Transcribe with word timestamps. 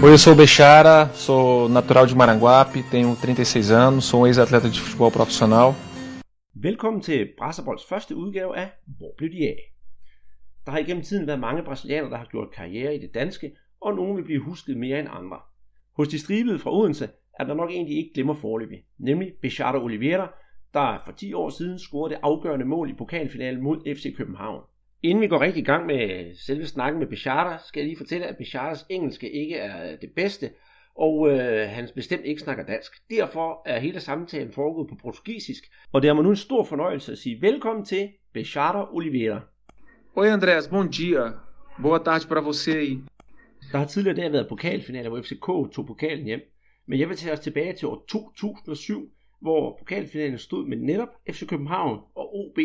Oi, 0.00 0.12
eu 0.12 0.18
sou 0.18 0.32
o 0.32 0.36
Bechara, 0.36 1.08
sou 1.12 1.68
natural 1.68 2.06
de 2.06 2.14
Maranguape, 2.14 2.84
tenho 2.90 3.16
36 3.16 3.70
e 3.70 3.74
anos, 3.74 4.04
sou 4.04 4.20
um 4.20 4.26
ex-atleta 4.26 4.68
de 4.68 4.80
futebol 4.80 5.10
profissional. 5.10 5.74
Velkommen 6.54 7.02
til 7.02 7.28
Brasserbolds 7.38 7.84
første 7.88 8.16
udgave 8.16 8.56
af 8.56 8.70
Hvor 8.98 9.14
blev 9.16 9.30
de 9.30 9.48
af? 9.48 9.58
Der 10.64 10.72
har 10.72 10.78
igennem 10.78 11.02
tiden 11.02 11.26
været 11.26 11.40
mange 11.40 11.62
brasilianere, 11.62 12.10
der 12.10 12.16
har 12.16 12.24
gjort 12.24 12.48
karriere 12.56 12.94
i 12.94 12.98
det 12.98 13.14
danske, 13.14 13.52
og 13.80 13.94
nogle 13.94 14.14
vil 14.14 14.24
blive 14.24 14.42
husket 14.42 14.76
mere 14.76 14.98
end 15.00 15.08
andre. 15.10 15.38
Hos 15.96 16.08
de 16.08 16.18
stribede 16.18 16.58
fra 16.58 16.72
Odense 16.72 17.08
er 17.38 17.44
der 17.44 17.54
nok 17.54 17.70
en, 17.72 17.86
de 17.86 17.94
ikke 17.94 18.14
glemmer 18.14 18.34
forløbig, 18.34 18.84
nemlig 18.98 19.32
Bechara 19.42 19.82
Oliveira, 19.82 20.32
der 20.78 21.02
for 21.04 21.12
10 21.12 21.32
år 21.32 21.50
siden 21.50 21.78
scorede 21.78 22.14
det 22.14 22.20
afgørende 22.22 22.64
mål 22.64 22.90
i 22.90 22.94
pokalfinalen 22.94 23.62
mod 23.62 23.94
FC 23.96 24.16
København. 24.16 24.62
Inden 25.02 25.22
vi 25.22 25.28
går 25.28 25.40
rigtig 25.40 25.60
i 25.60 25.64
gang 25.64 25.86
med 25.86 26.34
selve 26.46 26.66
snakken 26.66 26.98
med 26.98 27.06
Bechara, 27.06 27.58
skal 27.66 27.80
jeg 27.80 27.86
lige 27.86 27.96
fortælle, 27.96 28.26
at 28.26 28.36
Becharas 28.36 28.86
engelske 28.88 29.30
ikke 29.30 29.56
er 29.56 29.96
det 29.96 30.10
bedste, 30.16 30.50
og 30.96 31.30
øh, 31.30 31.68
han 31.68 31.88
bestemt 31.94 32.24
ikke 32.24 32.40
snakker 32.40 32.64
dansk. 32.64 32.92
Derfor 33.10 33.62
er 33.66 33.78
hele 33.78 34.00
samtalen 34.00 34.52
foregået 34.52 34.88
på 34.88 34.94
portugisisk, 35.02 35.64
og 35.92 36.02
det 36.02 36.08
er 36.08 36.14
mig 36.14 36.24
nu 36.24 36.30
en 36.30 36.36
stor 36.36 36.64
fornøjelse 36.64 37.12
at 37.12 37.18
sige 37.18 37.42
velkommen 37.42 37.84
til 37.84 38.08
Bechara 38.34 38.94
Oliveira. 38.94 39.40
Oi 40.16 40.28
Andrés, 40.28 40.70
bom 40.70 40.88
dia. 40.88 41.32
Boa 41.82 41.98
tarde 41.98 42.26
para 42.28 42.40
você. 42.40 42.98
Der 43.72 43.78
har 43.78 43.86
tidligere 43.86 44.16
der 44.16 44.30
været 44.30 44.48
pokalfinaler, 44.48 45.08
hvor 45.08 45.22
FCK 45.22 45.74
tog 45.74 45.86
pokalen 45.86 46.24
hjem, 46.24 46.40
men 46.86 46.98
jeg 46.98 47.08
vil 47.08 47.16
tage 47.16 47.32
os 47.32 47.40
tilbage 47.40 47.72
til 47.72 47.88
år 47.88 48.04
2007, 48.08 49.10
hvor 49.40 49.76
pokalfinalen 49.78 50.38
stod 50.38 50.66
med 50.66 50.76
netop 50.76 51.08
FC 51.30 51.46
København 51.46 52.00
og 52.14 52.36
OB, 52.36 52.58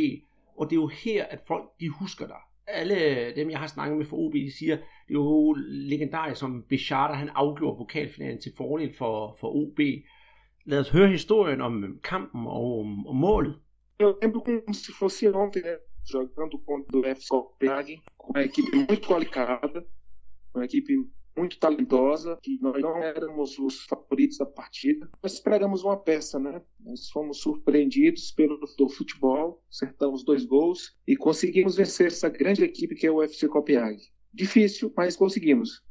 og 0.58 0.70
det 0.70 0.76
er 0.76 0.82
jo 0.82 0.88
her, 0.88 1.26
at 1.26 1.40
folk 1.48 1.70
de 1.80 1.90
husker 1.90 2.28
dig. 2.28 2.42
Alle 2.68 2.96
dem, 3.36 3.50
jeg 3.50 3.60
har 3.60 3.68
snakket 3.68 3.98
med 3.98 4.06
for 4.06 4.18
OB, 4.18 4.34
de 4.34 4.58
siger, 4.58 4.76
det 4.76 4.84
er 5.10 5.14
jo 5.14 5.54
legendarisk, 5.70 6.40
som 6.40 6.64
Bechata, 6.70 7.14
han 7.14 7.30
afgjorde 7.36 7.78
pokalfinalen 7.78 8.42
til 8.42 8.52
fordel 8.58 8.94
for, 8.98 9.38
for 9.40 9.48
OB. 9.48 9.80
Lad 10.66 10.80
os 10.80 10.90
høre 10.90 11.08
historien 11.08 11.62
om 11.62 11.84
øhm, 11.84 12.00
kampen 12.04 12.48
og 12.48 12.80
øhm, 12.80 13.00
om, 13.00 13.08
om 13.08 13.16
målet. 13.16 13.56
Eu 14.00 14.18
lembro 14.22 14.40
como 14.40 14.74
se 14.74 14.92
fosse 15.00 15.34
ontem, 15.34 15.62
né? 15.64 15.76
Jogando 16.14 16.58
contra 16.68 16.98
o 17.00 17.04
FC 17.16 17.28
Copenhagen, 17.28 17.98
uma 18.30 18.42
equipe 18.50 18.76
muito 18.76 19.08
qualificada, 19.08 19.80
uma 20.56 20.66
equipe 20.66 20.94
muito 21.38 21.60
talentosa, 21.60 22.38
que 22.42 22.60
nós 22.62 22.82
não 22.82 23.02
éramos 23.02 23.58
os 23.60 23.86
favoritos 23.86 24.38
da 24.38 24.46
partida. 24.46 25.10
Nós 25.22 25.34
esperamos 25.34 25.84
uma 25.84 25.98
peça, 25.98 26.40
né? 26.40 26.62
Nós 26.80 27.10
fomos 27.10 27.42
surpreendidos 27.42 28.32
pelo 28.32 28.60
do 28.78 28.90
futebol, 28.90 29.64
acertamos 29.70 30.24
dois 30.24 30.46
gols 30.46 30.96
e 31.08 31.16
conseguimos 31.16 31.76
vencer 31.76 32.08
essa 32.08 32.30
grande 32.30 32.64
equipe 32.64 32.96
que 32.96 33.08
é 33.08 33.12
o 33.12 33.24
FC 33.24 33.48
Copenhagen. 33.48 34.00
Difícil, 34.34 34.94
mas 34.96 35.16
conseguimos. 35.16 35.84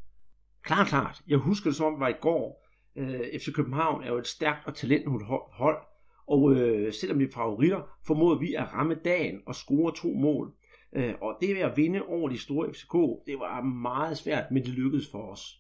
Klart, 0.63 0.89
klart. 0.89 1.23
Jeg 1.27 1.39
husker 1.39 1.71
det 1.71 1.77
som 1.77 1.87
om 1.87 1.93
det 1.93 2.01
var 2.01 2.09
i 2.09 2.21
går. 2.21 2.63
Øh, 2.97 3.41
FC 3.41 3.53
København 3.53 4.03
er 4.03 4.09
jo 4.09 4.19
et 4.19 4.27
stærkt 4.27 4.67
og 4.67 4.75
talentfuldt 4.75 5.27
hold, 5.53 5.79
og 6.27 6.53
øh, 6.53 6.93
selvom 6.93 7.19
vi 7.19 7.25
er 7.25 7.31
favoritter, 7.31 7.83
formåede 8.07 8.41
vi 8.41 8.55
at 8.55 8.73
ramme 8.73 8.95
dagen 8.95 9.41
og 9.47 9.55
score 9.55 9.93
to 9.95 10.09
mål. 10.09 10.55
Øh, 10.97 11.15
og 11.21 11.37
det 11.41 11.55
ved 11.55 11.63
at 11.63 11.77
vinde 11.77 12.03
over 12.03 12.29
de 12.29 12.39
store 12.39 12.73
FCK, 12.73 13.27
det 13.27 13.39
var 13.39 13.63
meget 13.63 14.19
svært, 14.19 14.45
men 14.51 14.63
det 14.63 14.71
lykkedes 14.71 15.09
for 15.11 15.19
os. 15.19 15.59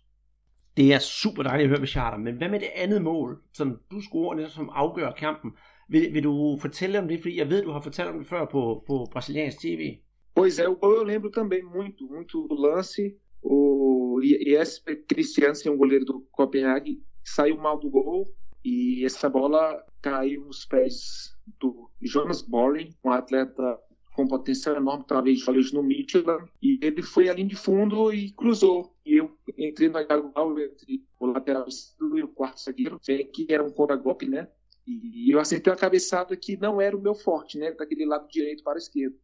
Det 0.76 0.94
er 0.94 0.98
super 0.98 1.42
dejligt 1.42 1.64
at 1.64 1.68
høre 1.68 1.78
med 1.78 1.88
Charter, 1.88 2.18
men 2.18 2.36
hvad 2.36 2.48
med 2.48 2.60
det 2.60 2.68
andet 2.74 3.02
mål, 3.02 3.42
som 3.52 3.80
du 3.90 4.00
scorer, 4.00 4.36
det 4.36 4.50
som 4.50 4.70
afgør 4.72 5.10
kampen? 5.10 5.52
Vil, 5.88 6.14
vil 6.14 6.24
du 6.24 6.58
fortælle 6.60 6.98
om 6.98 7.08
det, 7.08 7.20
fordi 7.20 7.38
jeg 7.38 7.50
ved, 7.50 7.62
du 7.62 7.70
har 7.70 7.80
fortalt 7.80 8.08
om 8.08 8.18
det 8.18 8.26
før 8.26 8.44
på, 8.44 8.84
på 8.86 9.06
brasiliansk 9.12 9.60
tv? 9.60 9.98
Pois 10.34 10.58
é, 10.58 10.68
o 10.68 10.74
gol 10.74 10.96
eu 10.96 11.04
lembro 11.04 11.30
também 11.30 11.62
muito, 11.62 12.06
muito 12.08 12.48
do 12.48 12.54
lance. 12.54 13.14
O 13.42 14.18
Jesper 14.22 14.96
Christiansen, 15.10 15.72
um 15.72 15.76
goleiro 15.76 16.06
do 16.06 16.26
Copenhague, 16.32 17.02
saiu 17.24 17.56
mal 17.58 17.78
do 17.78 17.90
gol 17.90 18.24
e 18.64 19.04
essa 19.04 19.28
bola 19.28 19.84
caiu 20.00 20.46
nos 20.46 20.64
pés 20.64 21.36
do 21.60 21.90
Jonas 22.00 22.40
Boring, 22.40 22.90
um 23.04 23.10
atleta 23.10 23.78
com 24.14 24.26
potencial 24.26 24.76
enorme, 24.76 25.04
talvez 25.06 25.42
falei 25.42 25.62
no 25.72 25.82
Midland, 25.82 26.44
e 26.62 26.78
ele 26.82 27.02
foi 27.02 27.32
linha 27.32 27.48
de 27.48 27.56
fundo 27.56 28.12
e 28.12 28.30
cruzou. 28.32 28.94
E 29.04 29.16
eu 29.20 29.36
entrei 29.56 29.88
na 29.88 30.02
diagonal 30.02 30.58
entre 30.58 31.04
o 31.18 31.26
lateral 31.26 31.66
e 32.14 32.22
o 32.22 32.28
quarto 32.28 32.60
zagueiro, 32.60 33.00
que 33.00 33.46
era 33.48 33.64
um 33.64 33.70
contra-golpe, 33.70 34.28
né? 34.28 34.48
E 34.86 35.32
eu 35.32 35.38
acertei 35.38 35.72
uma 35.72 35.78
cabeçada 35.78 36.36
que 36.36 36.56
não 36.56 36.80
era 36.80 36.96
o 36.96 37.00
meu 37.00 37.14
forte, 37.14 37.58
né? 37.58 37.72
Daquele 37.72 38.04
lado 38.04 38.28
direito 38.28 38.62
para 38.64 38.74
o 38.74 38.78
esquerdo. 38.78 39.16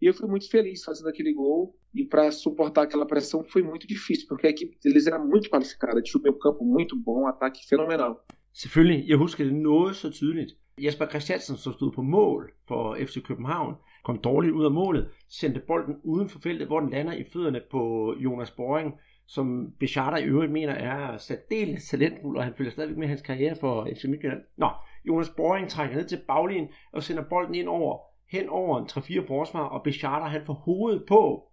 E 0.00 0.06
eu 0.06 0.14
fui 0.14 0.28
muito 0.28 0.48
feliz 0.50 0.84
fazendo 0.84 1.08
aquele 1.08 1.32
gol. 1.32 1.74
E 1.94 2.04
para 2.04 2.30
suportar 2.30 2.82
aquela 2.82 3.06
pressão 3.06 3.42
foi 3.44 3.62
muito 3.62 3.86
difícil, 3.86 4.26
porque 4.28 4.46
a 4.46 4.50
equipe 4.50 4.76
deles 4.82 5.06
era 5.06 5.18
muito 5.18 5.48
qualificada. 5.48 6.02
Tinha 6.02 6.20
o 6.20 6.22
meu 6.22 6.34
campo 6.34 6.64
muito 6.64 6.94
bom, 6.94 7.22
um 7.22 7.26
ataque 7.26 7.66
fenomenal. 7.66 8.24
Selvfølgelig, 8.52 9.08
jeg 9.08 9.18
husker 9.18 9.44
det 9.44 9.54
noget 9.54 9.96
så 9.96 10.10
tydeligt. 10.10 10.56
Jesper 10.80 11.06
Christiansen, 11.06 11.56
som 11.56 11.72
stod 11.72 11.92
på 11.92 12.02
mål 12.02 12.50
for 12.68 12.96
FC 12.96 13.22
København, 13.22 13.74
kom 14.06 14.18
dårligt 14.18 14.54
ud 14.54 14.64
af 14.64 14.70
målet, 14.70 15.08
sendte 15.28 15.60
bolden 15.60 15.96
uden 16.04 16.28
for 16.28 16.38
feltet, 16.38 16.66
hvor 16.66 16.80
den 16.80 16.90
lander 16.90 17.12
i 17.12 17.24
fødderne 17.32 17.60
på 17.70 18.14
Jonas 18.18 18.50
Boring, 18.50 18.94
som 19.26 19.72
Bechata 19.80 20.16
i 20.16 20.24
øvrigt 20.24 20.52
mener 20.52 20.72
er 20.72 21.16
særdeles 21.16 21.88
talentfuld, 21.88 22.36
og 22.36 22.44
han 22.44 22.54
følger 22.56 22.72
stadigvæk 22.72 22.98
med 22.98 23.08
hans 23.08 23.22
karriere 23.22 23.56
for 23.60 23.88
FC 23.96 24.04
Midtjylland. 24.04 24.40
Nå, 24.56 24.68
Jonas 25.04 25.28
Boring 25.36 25.68
trækker 25.68 25.96
ned 25.96 26.04
til 26.04 26.20
baglinjen 26.28 26.68
og 26.92 27.02
sender 27.02 27.22
bolden 27.30 27.54
ind 27.54 27.68
over, 27.68 27.98
hen 28.30 28.48
over 28.48 28.78
en 28.78 28.86
3-4 28.90 29.26
forsvar, 29.26 29.64
og 29.64 29.82
Bechata 29.82 30.24
han 30.24 30.42
får 30.46 30.54
hovedet 30.54 31.04
på 31.08 31.48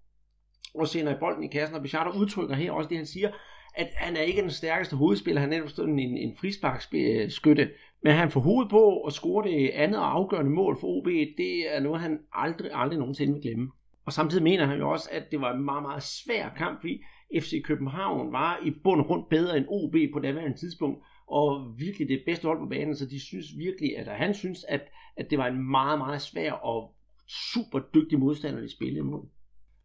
og 0.73 0.87
sender 0.87 1.19
bolden 1.19 1.43
i 1.43 1.47
kassen, 1.47 1.75
og 1.75 1.81
Bechata 1.81 2.09
udtrykker 2.09 2.55
her 2.55 2.71
også 2.71 2.89
det, 2.89 2.97
han 2.97 3.05
siger, 3.05 3.31
at 3.75 3.87
han 3.95 4.15
er 4.15 4.21
ikke 4.21 4.41
den 4.41 4.49
stærkeste 4.49 4.95
hovedspiller, 4.95 5.41
han 5.41 5.53
er 5.53 5.57
netop 5.57 5.69
sådan 5.69 5.99
en, 5.99 6.17
en 6.17 6.37
frisparkskytte, 6.37 7.69
men 8.03 8.13
han 8.13 8.31
får 8.31 8.39
hovedet 8.39 8.69
på 8.69 8.81
og 8.81 9.11
score 9.11 9.49
det 9.49 9.69
andet 9.69 9.99
og 9.99 10.11
afgørende 10.11 10.51
mål 10.51 10.77
for 10.79 10.87
OB, 10.87 11.05
det 11.37 11.75
er 11.75 11.79
noget, 11.79 12.01
han 12.01 12.19
aldrig, 12.33 12.71
aldrig 12.73 12.99
nogensinde 12.99 13.33
vil 13.33 13.41
glemme. 13.41 13.71
Og 14.05 14.13
samtidig 14.13 14.43
mener 14.43 14.65
han 14.65 14.79
jo 14.79 14.89
også, 14.89 15.09
at 15.11 15.23
det 15.31 15.41
var 15.41 15.53
en 15.53 15.65
meget, 15.65 15.81
meget 15.81 16.03
svær 16.03 16.49
kamp, 16.57 16.81
fordi 16.81 17.01
FC 17.39 17.63
København 17.63 18.31
var 18.31 18.59
i 18.65 18.71
bund 18.83 19.01
og 19.01 19.07
grund 19.07 19.23
bedre 19.29 19.57
end 19.57 19.65
OB 19.69 19.95
på 20.13 20.19
daværende 20.19 20.57
tidspunkt, 20.57 21.03
og 21.27 21.75
virkelig 21.77 22.07
det 22.07 22.23
bedste 22.25 22.47
hold 22.47 22.59
på 22.59 22.65
banen, 22.65 22.95
så 22.95 23.05
de 23.05 23.19
synes 23.19 23.45
virkelig, 23.57 23.97
at 23.97 24.07
han 24.07 24.33
synes, 24.33 24.65
at, 24.69 24.81
at 25.17 25.29
det 25.29 25.37
var 25.37 25.47
en 25.47 25.71
meget, 25.71 25.97
meget 25.97 26.21
svær 26.21 26.51
og 26.51 26.95
super 27.27 27.79
dygtig 27.79 28.19
modstander, 28.19 28.61
de 28.61 28.71
spillede 28.71 28.99
imod. 28.99 29.25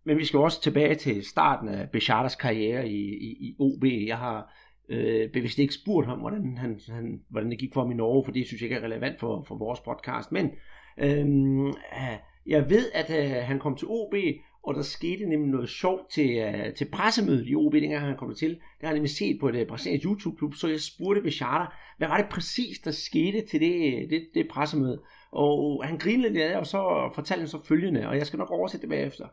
Men 0.05 0.19
vi 0.19 0.25
skal 0.25 0.41
også 0.41 0.63
tilbage 0.63 0.95
til 0.95 1.25
starten 1.25 1.69
af 1.69 1.91
Bechardas 1.91 2.37
karriere 2.37 2.89
i, 2.89 3.01
i, 3.01 3.49
i 3.49 3.57
OB. 3.59 3.85
Jeg 3.85 4.19
har 4.19 4.53
øh, 4.89 5.31
bevidst 5.33 5.59
ikke 5.59 5.75
spurgt 5.75 6.07
ham, 6.07 6.19
hvordan, 6.19 6.57
han, 6.57 6.81
han, 6.89 7.21
hvordan 7.31 7.51
det 7.51 7.59
gik 7.59 7.75
for 7.75 7.81
ham 7.81 7.91
i 7.91 7.95
Norge, 7.95 8.25
for 8.25 8.33
det 8.33 8.47
synes 8.47 8.63
jeg 8.63 8.67
ikke 8.71 8.77
er 8.77 8.85
relevant 8.85 9.21
for, 9.21 9.45
for 9.49 9.55
vores 9.59 9.81
podcast. 9.81 10.33
Men 10.33 10.51
øhm, 10.99 11.67
øh, 11.67 12.19
jeg 12.47 12.71
ved, 12.71 12.91
at 12.95 13.11
øh, 13.11 13.47
han 13.47 13.59
kom 13.59 13.77
til 13.77 13.89
OB, 13.89 14.15
og 14.63 14.75
der 14.75 14.83
skete 14.83 15.25
nemlig 15.27 15.51
noget 15.51 15.69
sjovt 15.69 16.11
til, 16.11 16.39
øh, 16.39 16.75
til 16.75 16.85
pressemødet 16.93 17.49
i 17.49 17.55
OB, 17.55 17.73
dengang 17.73 18.07
han 18.07 18.17
kom 18.17 18.35
til. 18.35 18.51
Det 18.51 18.59
har 18.81 18.89
jeg 18.89 18.95
nemlig 18.95 19.11
set 19.11 19.41
på 19.41 19.49
et 19.49 19.55
øh, 19.55 19.67
brasiliansk 19.67 20.07
YouTube-klub, 20.07 20.55
så 20.55 20.69
jeg 20.69 20.81
spurgte 20.81 21.23
Bechata, 21.23 21.65
hvad 21.99 22.09
var 22.09 22.17
det 22.17 22.27
præcis, 22.31 22.79
der 22.79 22.91
skete 22.91 23.41
til 23.51 23.61
det, 23.61 23.75
øh, 23.75 24.11
det, 24.11 24.29
det 24.35 24.49
pressemøde? 24.51 25.03
Og 25.33 25.85
han 25.85 25.99
grinede 25.99 26.33
lidt 26.33 26.43
af 26.43 26.49
det, 26.49 26.59
og 26.59 26.67
så 26.67 27.11
fortalte 27.15 27.41
han 27.41 27.49
så 27.49 27.65
følgende, 27.65 28.09
og 28.09 28.17
jeg 28.17 28.27
skal 28.27 28.39
nok 28.39 28.51
oversætte 28.51 28.83
det 28.83 28.91
bagefter. 28.91 29.27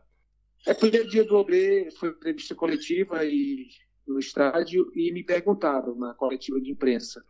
É, 0.68 0.74
primeiro 0.74 1.08
dia 1.08 1.22
do 1.22 1.38
OB 1.38 1.50
foi 1.98 2.08
entrevista 2.08 2.54
coletiva 2.54 3.22
e, 3.24 3.68
no 4.06 4.18
estádio 4.18 4.90
e 4.94 5.12
me 5.12 5.24
perguntaram 5.24 5.94
na 5.96 6.14
coletiva 6.14 6.60
de 6.60 6.70
imprensa 6.70 7.24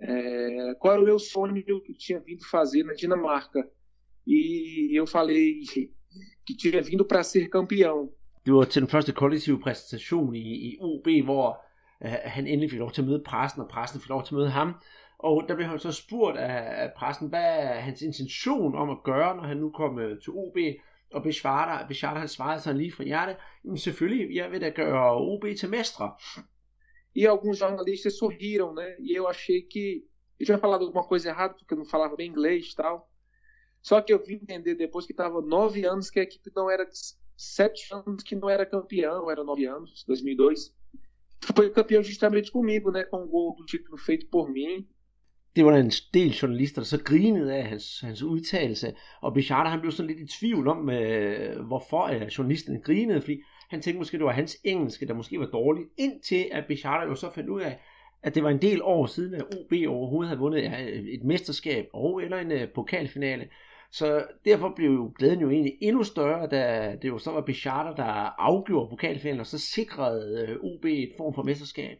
é, 0.00 0.74
qual 0.78 0.94
era 0.94 1.02
o 1.02 1.04
meu 1.04 1.18
sonho 1.18 1.62
que 1.62 1.70
eu 1.70 1.80
tinha 1.98 2.20
vindo 2.20 2.44
fazer 2.44 2.84
na 2.84 2.94
Dinamarca. 2.94 3.68
E 4.26 4.98
eu 4.98 5.06
falei 5.06 5.62
que 6.46 6.56
tinha 6.56 6.82
vindo 6.82 7.04
para 7.04 7.22
ser 7.22 7.48
campeão. 7.48 8.10
Det 8.44 8.52
var 8.52 8.64
til 8.64 8.82
den 8.82 8.88
første 8.88 9.12
kollektive 9.12 9.60
præsentation 9.60 10.34
i, 10.34 10.38
i 10.38 10.78
OB, 10.80 11.24
hvor 11.24 11.64
uh, 12.00 12.08
han 12.08 12.46
endelig 12.46 12.70
fik 12.70 12.78
lov 12.78 12.90
til 12.92 13.02
at 13.02 13.08
møde 13.08 13.22
pressen, 13.26 13.62
og 13.62 13.68
pressen 13.68 14.00
fik 14.00 14.08
lov 14.08 14.24
til 14.24 14.34
at 14.34 14.38
møde 14.38 14.50
ham. 14.50 14.74
Og 15.18 15.44
der 15.48 15.54
blev 15.54 15.66
han 15.66 15.78
så 15.78 15.92
spurgt 15.92 16.38
af, 16.38 16.84
af 16.84 16.92
pressen, 16.96 17.28
hvad 17.28 17.44
er 17.44 17.80
hans 17.80 18.02
intention 18.02 18.74
om 18.74 18.90
at 18.90 19.02
gøre, 19.04 19.36
når 19.36 19.42
han 19.42 19.56
nu 19.56 19.70
kom 19.70 19.94
uh, 19.94 20.18
til 20.22 20.32
OB. 20.32 20.56
Bechata, 21.22 21.86
Bechata 21.86 22.20
han 22.20 22.28
svarede 22.28 22.60
sådan 22.60 22.78
lige 22.78 22.92
fra 22.92 23.04
hjertet, 23.04 23.36
selvfølgelig, 23.76 24.36
jeg 24.36 24.50
vil 24.50 24.60
da 24.60 24.70
gøre 24.70 25.14
OB 25.14 25.44
til 25.58 25.70
mestre. 25.70 26.12
E 27.16 27.26
alguns 27.26 27.60
jornalistas 27.60 28.14
sorriram, 28.14 28.74
né? 28.74 28.96
E 28.98 29.14
eu 29.14 29.28
achei 29.28 29.62
que 29.62 30.04
eu 30.40 30.46
tinha 30.46 30.58
falado 30.58 30.84
alguma 30.84 31.04
coisa 31.04 31.28
errada, 31.28 31.54
porque 31.54 31.74
eu 31.74 31.78
não 31.78 31.84
falava 31.84 32.16
bem 32.16 32.28
inglês 32.28 32.72
e 32.72 32.76
tal. 32.76 33.08
Só 33.80 34.00
que 34.00 34.12
eu 34.12 34.24
vim 34.24 34.34
entender 34.34 34.74
depois 34.74 35.06
que 35.06 35.12
estava 35.12 35.40
nove 35.40 35.86
anos 35.86 36.10
que 36.10 36.18
a 36.18 36.22
equipe 36.22 36.50
não 36.56 36.68
era 36.68 36.88
sete 37.36 37.94
anos 37.94 38.22
que 38.22 38.34
não 38.34 38.48
era 38.48 38.66
campeão, 38.66 39.30
era 39.30 39.44
nove 39.44 39.66
anos, 39.66 40.04
2002. 40.06 40.74
Foi 41.54 41.70
campeão 41.70 42.02
justamente 42.02 42.50
comigo, 42.50 42.90
né? 42.90 43.04
Com 43.04 43.22
o 43.22 43.28
gol 43.28 43.54
do 43.54 43.64
título 43.64 43.96
feito 43.96 44.26
por 44.28 44.50
mim. 44.50 44.88
Det 45.56 45.64
var 45.64 45.70
der 45.70 45.78
en 45.78 45.92
del 46.14 46.30
journalister, 46.30 46.80
der 46.80 46.86
så 46.86 47.02
grinede 47.04 47.54
af 47.54 47.64
hans, 47.64 48.00
hans 48.00 48.22
udtalelse, 48.22 48.94
og 49.20 49.34
Bichard 49.34 49.70
han 49.70 49.80
blev 49.80 49.92
sådan 49.92 50.10
lidt 50.10 50.30
i 50.30 50.38
tvivl 50.38 50.68
om, 50.68 50.90
øh, 50.90 51.66
hvorfor 51.66 52.02
øh, 52.02 52.26
journalisten 52.26 52.80
grinede, 52.80 53.20
fordi 53.20 53.42
han 53.70 53.80
tænkte 53.80 53.98
måske, 53.98 54.18
det 54.18 54.26
var 54.26 54.32
hans 54.32 54.56
engelske, 54.64 55.06
der 55.06 55.14
måske 55.14 55.40
var 55.40 55.46
dårligt, 55.46 55.88
indtil 55.98 56.46
at 56.52 56.64
Bichard 56.68 57.08
jo 57.08 57.14
så 57.14 57.30
fandt 57.34 57.48
ud 57.48 57.60
af, 57.60 57.78
at 58.22 58.34
det 58.34 58.42
var 58.42 58.50
en 58.50 58.62
del 58.62 58.82
år 58.82 59.06
siden, 59.06 59.34
at 59.34 59.42
OB 59.42 59.72
overhovedet 59.88 60.28
havde 60.28 60.40
vundet 60.40 60.62
ja, 60.62 60.86
et 60.88 61.24
mesterskab 61.24 61.86
og 61.92 62.22
eller 62.22 62.38
en 62.38 62.52
øh, 62.52 62.68
pokalfinale. 62.74 63.48
Så 63.92 64.24
derfor 64.44 64.72
blev 64.76 64.90
jo 64.90 65.12
glæden 65.18 65.40
jo 65.40 65.50
egentlig 65.50 65.72
endnu 65.80 66.02
større, 66.02 66.46
da 66.46 66.94
det 67.02 67.08
jo 67.08 67.18
så 67.18 67.30
var 67.30 67.40
Bichard, 67.40 67.96
der 67.96 68.04
afgjorde 68.40 68.90
pokalfinalen, 68.90 69.40
og 69.40 69.46
så 69.46 69.58
sikrede 69.58 70.46
øh, 70.48 70.56
OB 70.62 70.84
et 70.84 71.12
form 71.16 71.34
for 71.34 71.42
mesterskab. 71.42 71.98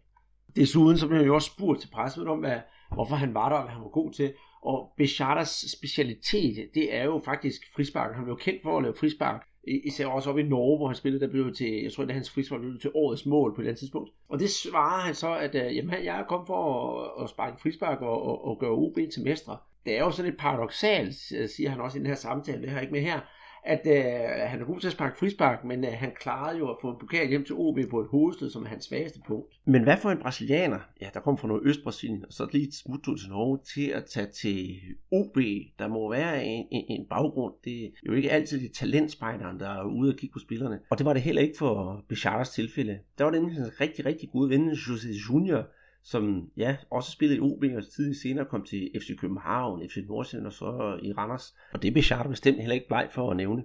Desuden 0.57 0.99
så 0.99 1.07
blev 1.07 1.19
han 1.19 1.27
jo 1.27 1.35
også 1.35 1.51
spurgt 1.57 1.81
til 1.81 1.89
pressen 1.89 2.29
om, 2.29 2.39
hvad, 2.39 2.59
hvorfor 2.95 3.15
han 3.15 3.35
var 3.35 3.49
der, 3.49 3.57
og 3.57 3.63
hvad 3.63 3.73
han 3.73 3.83
var 3.83 3.89
god 3.89 4.11
til. 4.13 4.33
Og 4.63 4.93
Bechardas 4.97 5.65
specialitet, 5.79 6.71
det 6.75 6.95
er 6.95 7.05
jo 7.05 7.21
faktisk 7.25 7.75
frispark. 7.75 8.15
Han 8.15 8.25
blev 8.25 8.39
kendt 8.39 8.63
for 8.63 8.77
at 8.77 8.83
lave 8.83 8.95
frispark. 8.95 9.47
Især 9.67 10.07
også 10.07 10.31
op 10.31 10.39
i 10.39 10.43
Norge, 10.43 10.79
hvor 10.79 10.87
han 10.87 10.97
spillede, 10.97 11.25
der 11.25 11.31
blev 11.31 11.55
til, 11.55 11.83
jeg 11.83 11.93
tror, 11.93 12.03
det 12.03 12.11
er 12.11 12.15
hans 12.15 12.31
frispark 12.31 12.61
blev 12.61 12.81
til 12.81 12.91
årets 12.95 13.27
mål 13.27 13.55
på 13.55 13.61
et 13.61 13.65
andet 13.65 13.79
tidspunkt. 13.79 14.11
Og 14.29 14.39
det 14.39 14.51
svarer 14.51 15.01
han 15.01 15.15
så, 15.15 15.35
at 15.35 15.55
øh, 15.55 15.77
jamen, 15.77 16.05
jeg 16.05 16.21
er 16.21 16.25
kommet 16.25 16.47
for 16.47 16.63
at, 17.01 17.25
at 17.25 17.31
sparke 17.31 17.61
frispark 17.63 18.01
og, 18.01 18.23
og, 18.23 18.45
og 18.45 18.59
gøre 18.59 18.71
OB 18.71 18.99
til 19.13 19.25
mestre. 19.25 19.57
Det 19.87 19.97
er 19.97 20.05
jo 20.05 20.11
sådan 20.11 20.31
lidt 20.31 20.41
paradoxalt, 20.41 21.33
øh, 21.37 21.49
siger 21.49 21.71
han 21.71 21.81
også 21.81 21.99
i 21.99 22.01
den 22.01 22.07
her 22.07 22.15
samtale, 22.15 22.63
det 22.63 22.69
har 22.69 22.77
jeg 22.77 22.83
ikke 22.83 22.93
med 22.93 23.03
her, 23.03 23.21
at 23.65 23.81
øh, 23.87 24.51
han 24.51 24.61
er 24.61 24.65
god 24.65 24.81
til 24.81 24.87
at 24.87 24.93
sparke 24.93 25.19
frispark, 25.19 25.65
men 25.65 25.85
øh, 25.85 25.91
han 25.93 26.13
klarede 26.21 26.59
jo 26.59 26.71
at 26.71 26.77
få 26.81 26.91
en 26.91 26.97
pokal 27.01 27.29
hjem 27.29 27.45
til 27.45 27.55
OB 27.55 27.79
på 27.91 28.01
et 28.01 28.07
hovedstød, 28.11 28.51
som 28.51 28.63
er 28.63 28.69
hans 28.69 28.85
svageste 28.85 29.21
punkt. 29.27 29.55
Men 29.65 29.83
hvad 29.83 29.97
for 30.03 30.11
en 30.11 30.19
brasilianer, 30.19 30.79
ja, 31.01 31.09
der 31.15 31.21
kom 31.21 31.39
fra 31.39 31.49
noget 31.49 31.63
Østbrasilien, 31.65 32.25
og 32.27 32.33
så 32.33 32.49
lige 32.53 32.69
et 32.69 32.75
smut 32.75 33.01
til 33.19 33.29
Norge, 33.29 33.59
til 33.75 33.87
at 33.89 34.05
tage 34.05 34.27
til 34.27 34.81
OB, 35.13 35.37
der 35.79 35.89
må 35.89 36.11
være 36.11 36.45
en, 36.45 36.67
en, 36.71 36.85
en 36.89 37.07
baggrund. 37.11 37.55
Det 37.65 37.85
er 37.85 37.91
jo 38.07 38.13
ikke 38.13 38.31
altid 38.31 38.61
de 38.61 38.69
talentspejderen, 38.69 39.61
der 39.61 39.69
er 39.69 39.85
ude 39.85 40.13
og 40.13 40.17
kigge 40.17 40.33
på 40.33 40.39
spillerne. 40.39 40.81
Og 40.91 40.99
det 40.99 41.07
var 41.07 41.13
det 41.13 41.23
heller 41.23 41.43
ikke 41.43 41.59
for 41.59 42.05
Bichardas 42.09 42.51
tilfælde. 42.51 42.99
Der 43.19 43.25
var 43.25 43.31
den 43.31 43.45
en 43.45 43.81
rigtig, 43.81 44.07
rigtig 44.07 44.31
gode 44.31 44.51
ven, 44.51 44.71
José 44.71 45.31
Junior, 45.31 45.67
som 46.05 46.51
ja, 46.57 46.77
også 46.91 47.11
spillede 47.11 47.37
i 47.37 47.41
OB 47.41 47.65
og 47.77 47.83
senere 48.15 48.45
kom 48.45 48.63
til 48.65 48.91
FC 49.01 49.17
København, 49.19 49.89
FC 49.89 49.97
Nordsjælland 50.09 50.47
og 50.47 50.53
så 50.53 50.99
i 51.03 51.13
Randers. 51.13 51.55
Og 51.73 51.83
det 51.83 51.89
er 51.89 52.29
bestemt 52.29 52.59
heller 52.59 52.75
ikke 52.75 52.89
bleg 52.89 53.09
for 53.13 53.31
at 53.31 53.37
nævne. 53.37 53.65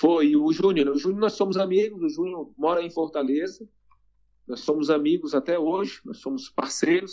Foi 0.00 0.34
o 0.34 0.50
Júnior. 0.50 0.88
O 0.94 0.98
Júnior, 0.98 1.20
nós 1.20 1.32
somos 1.32 1.56
amigos, 1.56 2.00
o 2.02 2.08
Júnior 2.08 2.52
mora 2.56 2.80
em 2.80 2.90
Fortaleza, 2.90 3.68
nós 4.48 4.60
somos 4.60 4.88
amigos 4.88 5.34
até 5.34 5.58
hoje, 5.58 6.00
nós 6.04 6.18
somos 6.20 6.48
parceiros. 6.48 7.12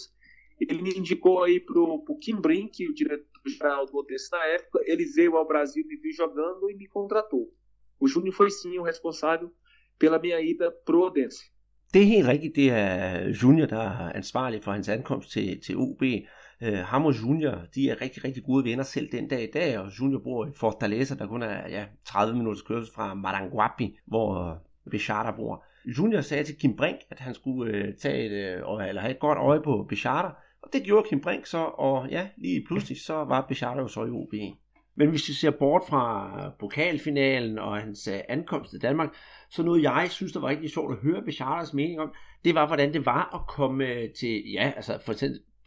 Ele 0.59 0.81
me 0.81 0.91
indicou 0.95 1.43
aí 1.43 1.59
pro, 1.59 2.03
pro 2.05 2.17
Kim 2.17 2.37
Brink, 2.39 2.87
o 2.87 2.93
diretor-geral 2.93 3.85
do 3.87 3.97
Odessa 3.97 4.37
na 4.37 4.45
época, 4.45 4.79
ele 4.85 5.05
veio 5.05 5.35
ao 5.35 5.47
Brasil, 5.47 5.83
me 5.85 5.97
viu 5.97 6.13
jogando 6.13 6.69
e 6.69 6.75
me 6.75 6.87
contratou. 6.87 7.53
O 7.99 8.07
Júnior 8.07 8.33
foi 8.33 8.49
sim 8.49 8.77
o 8.77 8.83
responsável 8.83 9.51
pela 9.99 10.19
minha 10.19 10.39
ida 10.39 10.71
pro 10.71 11.01
Odense. 11.01 11.50
Det 11.93 12.01
er 12.01 12.05
helt 12.05 12.27
rigtigt, 12.27 12.55
det 12.55 12.69
er 12.69 13.27
Junior, 13.43 13.65
der 13.65 13.81
er 13.81 14.13
ansvarlig 14.13 14.63
for 14.63 14.71
hans 14.71 14.89
ankomst 14.89 15.31
til, 15.31 15.61
til 15.61 15.77
OB. 15.77 16.01
Uh, 16.01 16.67
øh, 16.67 16.77
ham 16.77 17.05
og 17.05 17.21
Junior, 17.21 17.61
de 17.75 17.89
er 17.89 18.01
rigtig, 18.01 18.23
rigtig 18.23 18.43
gode 18.43 18.65
venner 18.65 18.83
selv 18.83 19.11
den 19.11 19.27
dag 19.27 19.43
i 19.43 19.51
dag, 19.53 19.79
og 19.79 19.99
Junior 19.99 20.19
bor 20.19 20.45
i 20.45 20.51
Fortaleza, 20.55 21.15
der 21.15 21.27
kun 21.27 21.43
er 21.43 21.69
ja, 21.69 21.85
30 22.05 22.38
minutters 22.38 22.61
kørsel 22.61 22.93
fra 22.93 23.13
Maranguapi, 23.13 23.97
hvor 24.05 24.49
øh, 24.49 24.57
Bechata 24.91 25.31
bor. 25.31 25.63
Junior 25.97 26.21
sagde 26.21 26.43
til 26.43 26.55
Kim 26.55 26.75
Brink, 26.75 26.97
at 27.09 27.19
han 27.19 27.33
skulle 27.33 27.88
uh, 27.88 27.94
tage 28.01 28.25
et, 28.25 28.63
uh, 28.63 28.87
eller 28.87 29.01
have 29.01 29.11
et 29.11 29.19
godt 29.19 29.37
øje 29.37 29.61
på 29.61 29.85
Bechata, 29.89 30.29
og 30.61 30.69
det 30.73 30.83
gjorde 30.83 31.09
Kim 31.09 31.21
Brink 31.21 31.45
så, 31.45 31.57
og 31.57 32.09
ja, 32.09 32.27
lige 32.37 32.65
pludselig 32.67 33.01
så 33.01 33.13
var 33.13 33.45
Bechata 33.49 33.79
jo 33.79 33.87
så 33.87 34.05
i 34.05 34.09
OB. 34.09 34.33
Men 34.95 35.09
hvis 35.09 35.29
vi 35.29 35.33
ser 35.33 35.51
bort 35.51 35.81
fra 35.89 36.31
øh, 36.45 36.51
pokalfinalen 36.59 37.59
og 37.59 37.77
hans 37.77 38.07
øh, 38.07 38.19
ankomst 38.29 38.71
til 38.71 38.81
Danmark, 38.81 39.09
så 39.49 39.63
noget 39.63 39.83
jeg 39.83 40.07
synes, 40.11 40.33
der 40.33 40.39
var 40.39 40.47
rigtig 40.47 40.69
sjovt 40.69 40.91
at 40.91 40.99
høre 40.99 41.21
Bechardas 41.21 41.73
mening 41.73 41.99
om, 41.99 42.13
det 42.45 42.55
var, 42.55 42.67
hvordan 42.67 42.93
det 42.93 43.05
var 43.05 43.35
at 43.35 43.55
komme 43.55 43.85
øh, 43.85 44.09
til, 44.09 44.51
ja, 44.51 44.71
altså 44.75 44.99
for, 45.05 45.13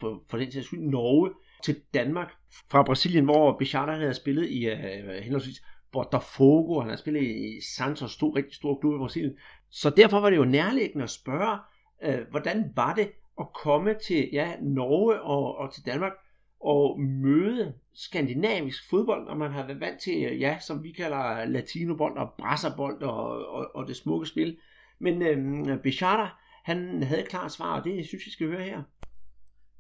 for, 0.00 0.23
for 0.31 0.38
den 0.38 0.53
sags 0.53 0.67
skyld, 0.67 0.81
Norge 0.81 1.31
til 1.65 1.76
Danmark 1.94 2.32
fra 2.71 2.82
Brasilien, 2.82 3.25
hvor 3.25 3.59
Bechardas 3.59 3.99
havde 3.99 4.15
spillet 4.15 4.50
i 4.50 4.73
uh, 4.73 4.79
henholdsvis 5.23 5.62
Botafogo, 5.93 6.81
han 6.81 6.91
har 6.91 6.97
spillet 6.97 7.23
i 7.23 7.61
Santos, 7.77 8.17
to 8.17 8.31
rigtig 8.31 8.55
store 8.55 8.77
klubber 8.81 8.99
i 8.99 9.03
Brasilien. 9.03 9.37
Så 9.70 9.91
derfor 9.91 10.20
var 10.20 10.31
det 10.31 10.37
jo 10.37 10.44
nærliggende 10.44 11.03
at 11.03 11.11
spørge, 11.11 11.59
uh, 12.06 12.31
hvordan 12.31 12.73
var 12.77 12.94
det 12.94 13.11
at 13.41 13.47
komme 13.62 13.94
til 14.06 14.29
ja, 14.32 14.53
Norge 14.62 15.23
og, 15.23 15.56
og 15.56 15.73
til 15.75 15.87
Danmark, 15.87 16.12
at 16.67 17.01
møde 17.01 17.75
skandinavisk 17.95 18.91
fodbold, 18.91 19.27
når 19.27 19.35
man 19.35 19.51
har 19.51 19.67
været 19.67 19.81
vant 19.81 20.01
til, 20.01 20.39
ja, 20.39 20.59
som 20.61 20.83
vi 20.83 20.93
kalder 20.93 21.45
latinobold 21.45 22.17
og 22.17 22.33
brasserbold 22.39 23.03
og, 23.03 23.47
og, 23.47 23.71
og 23.75 23.89
det 23.89 23.97
smukke 23.97 24.27
spil. 24.27 24.57
Men 24.99 25.23
øhm, 25.23 25.79
Bichara, 25.83 26.29
han 26.65 27.03
havde 27.03 27.21
et 27.21 27.29
klart 27.29 27.53
svar, 27.53 27.79
og 27.79 27.85
det 27.85 28.07
synes 28.07 28.27
jeg 28.27 28.33
skal 28.33 28.49
høre 28.49 28.63
her. 28.63 28.83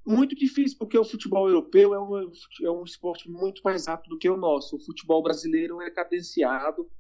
Muito 0.06 0.34
difícil, 0.36 0.76
porque 0.78 0.98
o 0.98 1.04
futebol 1.04 1.48
europeu 1.48 1.94
é 1.94 2.00
um, 2.04 2.32
é 2.68 2.70
um 2.70 2.84
esporte 2.84 3.30
muito 3.30 3.60
mais 3.64 3.86
rápido 3.86 4.10
do 4.10 4.18
que 4.18 4.28
o 4.28 4.36
nosso. 4.36 4.76
O 4.76 4.84
futebol 4.88 5.22
brasileiro 5.22 5.80
é 5.80 5.90
cadenciado 5.90 6.90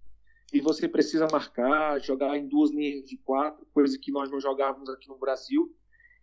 e 0.54 0.60
você 0.60 0.88
precisa 0.88 1.26
marcar, 1.30 2.00
jogar 2.00 2.34
em 2.38 2.48
duas 2.48 2.70
linhas 2.70 3.04
de 3.04 3.18
quatro, 3.18 3.66
coisa 3.74 3.98
que 3.98 4.10
nós 4.10 4.30
não 4.30 4.40
jogávamos 4.40 4.88
aqui 4.88 5.06
no 5.08 5.18
Brasil. 5.18 5.62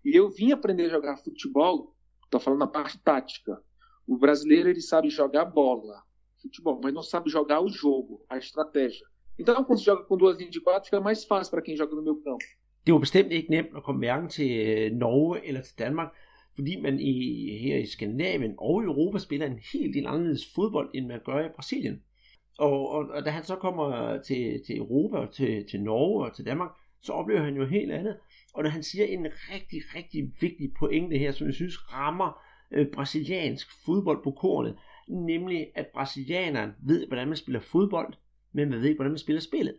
E 0.03 0.09
eu 0.15 0.31
vim 0.31 0.51
aprender 0.51 0.85
a 0.85 0.89
jogar 0.89 1.17
futebol 1.17 1.95
Estou 2.31 2.39
falando 2.39 2.59
na 2.59 2.67
parte 2.67 2.97
tática. 2.97 3.61
O 4.07 4.17
brasileiro 4.17 4.69
ele 4.69 4.79
sabe 4.79 5.09
jogar 5.09 5.43
bola, 5.43 6.01
futebol, 6.41 6.79
mas 6.81 6.93
não 6.93 7.03
sabe 7.03 7.29
jogar 7.29 7.59
o 7.59 7.67
jogo, 7.67 8.25
a 8.29 8.37
estratégia. 8.37 9.05
Então, 9.37 9.61
quando 9.65 9.79
você 9.79 9.83
joga 9.83 10.05
com 10.05 10.15
duas 10.15 10.37
linhas 10.37 10.53
de 10.53 10.61
quatro, 10.61 10.85
fica 10.85 11.01
mais 11.01 11.25
fácil 11.25 11.51
para 11.51 11.61
quem 11.61 11.75
joga 11.75 11.93
no 11.93 12.01
meu 12.01 12.15
campo. 12.23 12.45
Det 12.85 12.93
var 12.93 12.99
bestemt 12.99 13.31
ikke 13.31 13.51
nemt 13.51 13.75
at 13.75 13.83
komme 13.83 13.99
hverken 13.99 14.29
til 14.29 14.51
øh, 14.67 14.91
Norge 14.91 15.45
eller 15.45 15.61
til 15.61 15.79
Danmark, 15.79 16.13
fordi 16.55 16.81
man 16.81 16.99
i, 16.99 17.13
her 17.57 17.77
i 17.77 17.85
Skandinavien 17.85 18.55
og 18.57 18.83
Europa 18.83 19.19
spiller 19.19 19.45
en 19.47 19.59
helt 19.73 19.93
del 19.93 20.07
anderledes 20.07 20.53
fodbold, 20.55 20.89
end 20.93 21.07
man 21.07 21.19
gør 21.25 21.45
i 21.45 21.49
Brasilien. 21.55 22.01
Og, 22.57 22.89
og, 22.89 23.07
og 23.09 23.25
da 23.25 23.29
han 23.29 23.43
så 23.43 23.55
kommer 23.55 24.17
til, 24.21 24.63
til 24.65 24.77
Europa, 24.77 25.31
til, 25.33 25.67
til 25.69 25.81
Norge 25.81 26.25
og 26.25 26.35
til 26.35 26.45
Danmark, 26.45 26.71
så 27.03 27.13
oplever 27.13 27.43
han 27.43 27.55
jo 27.55 27.65
helt 27.65 27.91
andet. 27.91 28.17
Og 28.53 28.63
når 28.63 28.69
han 28.69 28.83
siger 28.83 29.05
en 29.05 29.27
rigtig, 29.53 29.81
rigtig 29.95 30.31
vigtig 30.41 30.73
pointe 30.79 31.17
her, 31.17 31.31
som 31.31 31.47
jeg 31.47 31.53
synes 31.53 31.93
rammer 31.93 32.41
øh, 32.71 32.87
brasiliansk 32.93 33.67
fodbold 33.85 34.23
på 34.23 34.31
kornet, 34.31 34.77
nemlig 35.07 35.67
at 35.75 35.87
brasilianeren 35.93 36.71
ved, 36.83 37.07
hvordan 37.07 37.27
man 37.27 37.37
spiller 37.37 37.59
fodbold, 37.59 38.13
men 38.53 38.69
man 38.69 38.79
ved 38.79 38.87
ikke, 38.87 38.97
hvordan 38.97 39.11
man 39.11 39.17
spiller 39.17 39.41
spillet. 39.41 39.75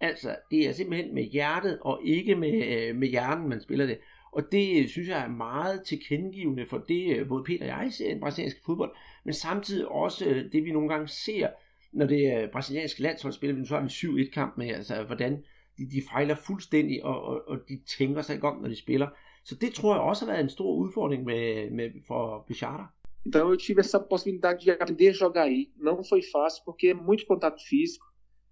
Altså, 0.00 0.36
det 0.50 0.68
er 0.68 0.72
simpelthen 0.72 1.14
med 1.14 1.22
hjertet 1.22 1.78
og 1.80 2.00
ikke 2.04 2.34
med, 2.34 2.66
øh, 2.66 2.96
med 2.96 3.08
hjernen, 3.08 3.48
man 3.48 3.60
spiller 3.60 3.86
det. 3.86 3.98
Og 4.32 4.52
det 4.52 4.82
øh, 4.82 4.88
synes 4.88 5.08
jeg 5.08 5.24
er 5.24 5.28
meget 5.28 5.82
tilkendegivende 5.82 6.66
for 6.66 6.78
det, 6.78 7.16
øh, 7.16 7.28
både 7.28 7.44
Peter 7.44 7.74
og 7.74 7.84
jeg 7.84 7.92
ser 7.92 8.16
i 8.16 8.18
brasiliansk 8.18 8.64
fodbold, 8.64 8.96
men 9.24 9.34
samtidig 9.34 9.88
også 9.88 10.28
øh, 10.28 10.52
det, 10.52 10.64
vi 10.64 10.72
nogle 10.72 10.88
gange 10.88 11.08
ser, 11.08 11.48
når 11.92 12.06
det 12.06 12.26
er 12.26 12.50
brasilianske 12.52 13.02
landsholdsspillere, 13.02 13.66
så 13.66 13.74
har 13.74 13.82
vi 13.82 14.22
7-1 14.24 14.30
kamp 14.30 14.56
med, 14.58 14.68
altså 14.68 15.02
hvordan 15.02 15.44
de, 15.80 15.86
de 15.94 16.02
fejler 16.12 16.34
fuldstændig, 16.34 17.04
og, 17.04 17.22
og, 17.22 17.48
og 17.48 17.58
de 17.68 17.80
tænker 17.98 18.22
sig 18.22 18.34
ikke 18.34 18.48
om, 18.48 18.62
når 18.62 18.68
de 18.68 18.76
spiller. 18.76 19.08
Så 19.44 19.54
det 19.54 19.72
tror 19.74 19.94
jeg 19.94 20.02
også 20.02 20.24
har 20.24 20.32
været 20.32 20.44
en 20.44 20.56
stor 20.58 20.74
udfordring 20.74 21.24
med, 21.24 21.70
med, 21.70 21.90
for 22.06 22.44
Bichara. 22.48 22.86
Então 23.26 23.50
eu 23.50 23.56
tive 23.56 23.80
essa 23.80 23.98
possibilidade 24.12 24.58
de 24.64 24.70
aprender 24.70 25.10
a 25.10 25.20
jogar 25.22 25.44
aí. 25.50 25.60
Não 25.76 25.96
foi 26.10 26.22
fácil 26.34 26.60
porque 26.66 26.86
é 26.88 26.94
muito 26.94 27.24
contato 27.32 27.60
físico, 27.70 28.06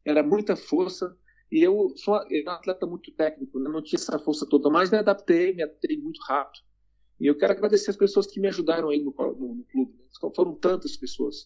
era 0.05 0.23
muita 0.23 0.55
força 0.71 1.07
e 1.55 1.57
eu 1.69 1.75
sou 1.97 2.15
um 2.15 2.51
atleta 2.51 2.87
muito 2.87 3.11
técnico, 3.23 3.59
né? 3.59 3.71
não 3.71 3.83
tinha 3.83 3.99
essa 3.99 4.19
força 4.19 4.45
toda, 4.53 4.69
mas 4.69 4.91
me 4.91 4.99
adaptei, 4.99 5.55
me 5.55 5.63
adaptei 5.63 5.97
muito 6.07 6.21
rápido. 6.29 6.61
E 7.21 7.27
eu 7.31 7.35
quero 7.39 7.53
agradecer 7.53 7.91
as 7.91 7.97
pessoas 7.97 8.27
que 8.27 8.41
me 8.43 8.49
ajudaram 8.49 8.91
aí 8.91 9.01
no, 9.03 9.13
no, 9.41 9.55
no 9.59 9.65
clube. 9.71 9.93
Foram 10.37 10.55
tantas 10.55 10.97
pessoas. 10.97 11.37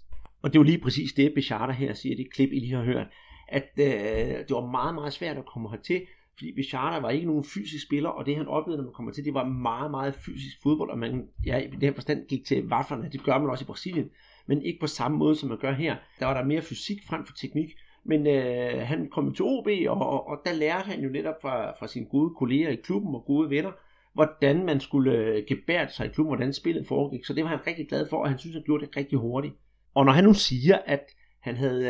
Og 0.43 0.51
det 0.51 0.57
er 0.57 0.61
jo 0.61 0.71
lige 0.73 0.79
præcis 0.79 1.13
det, 1.13 1.35
Bichara 1.35 1.73
her 1.73 1.95
siger, 1.95 2.17
det 2.17 2.33
klip, 2.35 2.53
I 2.53 2.59
lige 2.59 2.75
har 2.75 2.85
hørt 2.85 3.09
at 3.53 3.71
øh, 3.77 4.39
det 4.39 4.51
var 4.51 4.71
meget, 4.71 4.95
meget 4.95 5.13
svært 5.13 5.39
at 5.39 5.47
komme 5.47 5.71
hertil, 5.71 6.03
fordi 6.35 6.53
Bichara 6.55 7.01
var 7.01 7.11
ikke 7.11 7.27
nogen 7.27 7.45
fysisk 7.45 7.87
spiller, 7.87 8.09
og 8.09 8.27
det 8.27 8.37
han 8.37 8.49
oplevede, 8.49 8.83
når 8.83 8.85
man 8.85 8.95
kommer 8.95 9.13
til, 9.13 9.25
det 9.25 9.35
var 9.35 9.45
meget, 9.45 9.91
meget 9.91 10.15
fysisk 10.15 10.63
fodbold, 10.63 10.91
og 10.91 10.99
man 10.99 11.29
ja, 11.47 11.59
i 11.59 11.67
den 11.67 11.95
forstand 11.95 12.27
gik 12.27 12.45
til 12.47 12.69
vaflerne, 12.69 13.11
det 13.13 13.25
gør 13.25 13.39
man 13.39 13.51
også 13.51 13.65
i 13.65 13.67
Brasilien, 13.67 14.11
men 14.47 14.63
ikke 14.63 14.81
på 14.81 14.87
samme 14.87 15.19
måde, 15.19 15.37
som 15.37 15.49
man 15.49 15.59
gør 15.59 15.73
her. 15.73 15.97
Der 16.19 16.27
var 16.27 16.35
der 16.35 16.45
mere 16.45 16.63
fysik 16.63 16.99
frem 17.09 17.27
for 17.27 17.35
teknik, 17.35 17.71
men 18.05 18.27
øh, 18.27 18.87
han 18.87 19.09
kom 19.11 19.35
til 19.35 19.45
OB, 19.45 19.69
og, 19.89 20.07
og, 20.07 20.29
og 20.29 20.39
der 20.45 20.53
lærte 20.53 20.87
han 20.87 21.01
jo 21.01 21.09
netop 21.09 21.35
fra, 21.43 21.71
fra 21.79 21.87
sine 21.87 22.07
gode 22.07 22.35
kolleger 22.39 22.69
i 22.69 22.77
klubben 22.77 23.15
og 23.15 23.25
gode 23.27 23.51
venner, 23.51 23.73
hvordan 24.15 24.67
man 24.67 24.81
skulle 24.81 25.13
øh, 25.13 25.45
gebære 25.49 25.89
sig 25.89 26.07
i 26.07 26.09
klubben, 26.09 26.37
hvordan 26.37 26.53
spillet 26.53 26.87
foregik. 26.87 27.25
Så 27.25 27.35
det 27.35 27.45
var 27.45 27.51
han 27.51 27.67
rigtig 27.67 27.89
glad 27.89 28.09
for, 28.09 28.17
og 28.17 28.29
han 28.29 28.39
synes, 28.39 28.55
han 28.55 28.63
gjorde 28.65 28.87
det 28.87 28.97
rigtig 28.97 29.19
hurtigt. 29.19 29.55
Og 29.95 30.05
når 30.05 30.13
han 30.13 30.25
nu 30.25 30.35
siger, 30.35 30.79
at 30.87 31.05
han 31.41 31.57
havde 31.57 31.85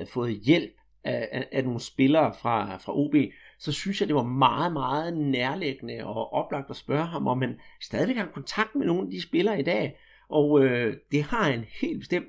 øh, 0.00 0.06
fået 0.06 0.40
hjælp 0.46 0.70
af, 1.08 1.28
af, 1.32 1.48
af 1.52 1.64
nogle 1.64 1.80
spillere 1.80 2.34
fra, 2.42 2.76
fra 2.76 2.98
OB, 2.98 3.14
så 3.58 3.72
synes 3.72 4.00
jeg, 4.00 4.08
det 4.08 4.16
var 4.16 4.22
meget, 4.22 4.72
meget 4.72 5.16
nærliggende 5.16 6.04
og 6.04 6.32
oplagt 6.32 6.70
at 6.70 6.76
spørge 6.76 7.06
ham, 7.06 7.26
om 7.26 7.42
han 7.42 7.60
stadigvæk 7.82 8.16
har 8.16 8.26
kontakt 8.26 8.74
med 8.74 8.86
nogle 8.86 9.02
af 9.02 9.10
de 9.10 9.22
spillere 9.22 9.60
i 9.60 9.62
dag. 9.62 9.98
Og 10.28 10.64
øh, 10.64 10.96
det 11.12 11.22
har 11.22 11.50
han 11.50 11.64
helt 11.80 11.98
bestemt. 11.98 12.28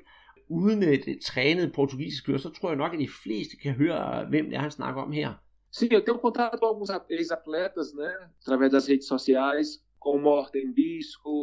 Uden 0.49 0.83
et 0.83 1.19
trænet 1.25 1.73
portugisisk 1.73 2.25
kører, 2.25 2.37
så 2.37 2.49
tror 2.49 2.69
jeg 2.69 2.77
nok, 2.77 2.93
at 2.93 2.99
de 2.99 3.09
fleste 3.23 3.57
kan 3.57 3.73
høre, 3.73 4.25
hvem 4.29 4.45
det 4.45 4.55
er, 4.55 4.59
han 4.59 4.71
snakker 4.71 5.01
om 5.01 5.11
her. 5.11 5.33
Sim, 5.71 5.89
eu 5.91 6.01
tenho 6.05 6.19
contato 6.19 6.57
com 6.57 6.67
alguns 6.67 6.91
ex-atletas, 7.09 7.93
né, 7.93 8.11
através 8.41 8.71
das 8.71 8.87
redes 8.89 9.05
sociais, 9.05 9.67
com 9.99 10.17
Morten 10.17 10.73
Bisco, 10.73 11.33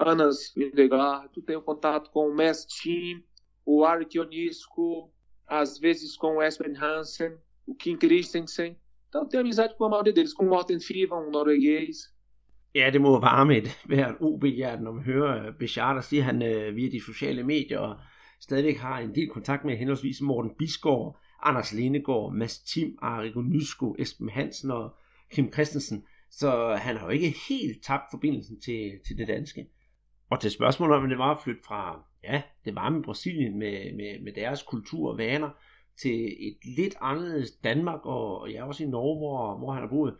Anas 0.00 0.38
Vindegaard, 0.56 1.30
tenho 1.46 1.62
contato 1.70 2.10
com 2.12 2.24
o 2.30 2.34
Messi 2.34 3.24
o 3.70 3.84
Arquionisco, 3.84 5.12
às 5.48 5.78
vezes 5.78 6.16
com 6.16 6.36
o 6.36 6.42
Espen 6.42 6.76
Hansen, 6.76 7.32
o 7.66 7.74
Kim 7.74 7.96
Christensen. 7.96 8.76
Então 9.08 9.28
tenho 9.28 9.42
amizade 9.42 9.74
com 9.76 9.84
a 9.84 9.88
maioria 9.88 10.12
deles, 10.12 10.34
com 10.34 10.44
o 10.44 10.48
Morten 10.48 10.80
Fivan, 10.80 11.16
um 11.16 11.30
norueguês. 11.30 12.12
Ja, 12.74 12.90
det 12.90 13.00
må 13.00 13.18
varme 13.18 13.56
et 13.56 13.68
hvert 13.86 14.20
OB-hjerte, 14.20 14.82
når 14.82 14.92
man 14.92 15.04
hører 15.04 15.52
Bechard 15.52 16.02
sige, 16.02 16.22
han 16.22 16.42
øh, 16.42 16.76
via 16.76 16.90
de 16.90 17.00
sociale 17.00 17.42
medier 17.42 17.96
stadigvæk 18.40 18.76
har 18.76 18.98
en 18.98 19.14
del 19.14 19.28
kontakt 19.28 19.64
med 19.64 19.76
henholdsvis 19.76 20.20
Morten 20.20 20.52
Bisgaard, 20.58 21.18
Anders 21.42 21.72
Lenegård, 21.72 22.34
Mads 22.34 22.58
Tim, 22.58 22.98
Arrigo 23.02 23.42
Nysko, 23.42 23.96
Esben 23.98 24.28
Hansen 24.28 24.70
og 24.70 24.94
Kim 25.30 25.52
Christensen. 25.52 26.04
Så 26.30 26.76
han 26.76 26.96
har 26.96 27.06
jo 27.06 27.10
ikke 27.10 27.34
helt 27.48 27.82
tabt 27.82 28.04
forbindelsen 28.10 28.60
til, 28.60 28.92
til 29.06 29.18
det 29.18 29.28
danske. 29.28 29.66
Og 30.30 30.40
til 30.40 30.50
spørgsmålet 30.50 30.96
om, 30.96 31.08
det 31.08 31.18
var 31.18 31.34
at 31.34 31.42
flytte 31.44 31.62
fra, 31.66 32.02
ja, 32.24 32.42
det 32.64 32.74
var 32.74 32.88
med 32.88 33.02
Brasilien 33.02 33.58
med, 33.58 33.96
med, 33.96 34.22
med 34.24 34.32
deres 34.32 34.62
kultur 34.62 35.10
og 35.10 35.18
vaner, 35.18 35.50
til 36.00 36.48
et 36.48 36.56
lidt 36.76 36.94
anderledes 37.00 37.50
Danmark, 37.50 38.06
og, 38.06 38.40
og 38.40 38.50
ja, 38.50 38.66
også 38.66 38.84
i 38.84 38.86
Norge, 38.86 39.18
hvor, 39.18 39.58
hvor 39.58 39.72
han 39.72 39.82
har 39.82 39.88
boet, 39.88 40.14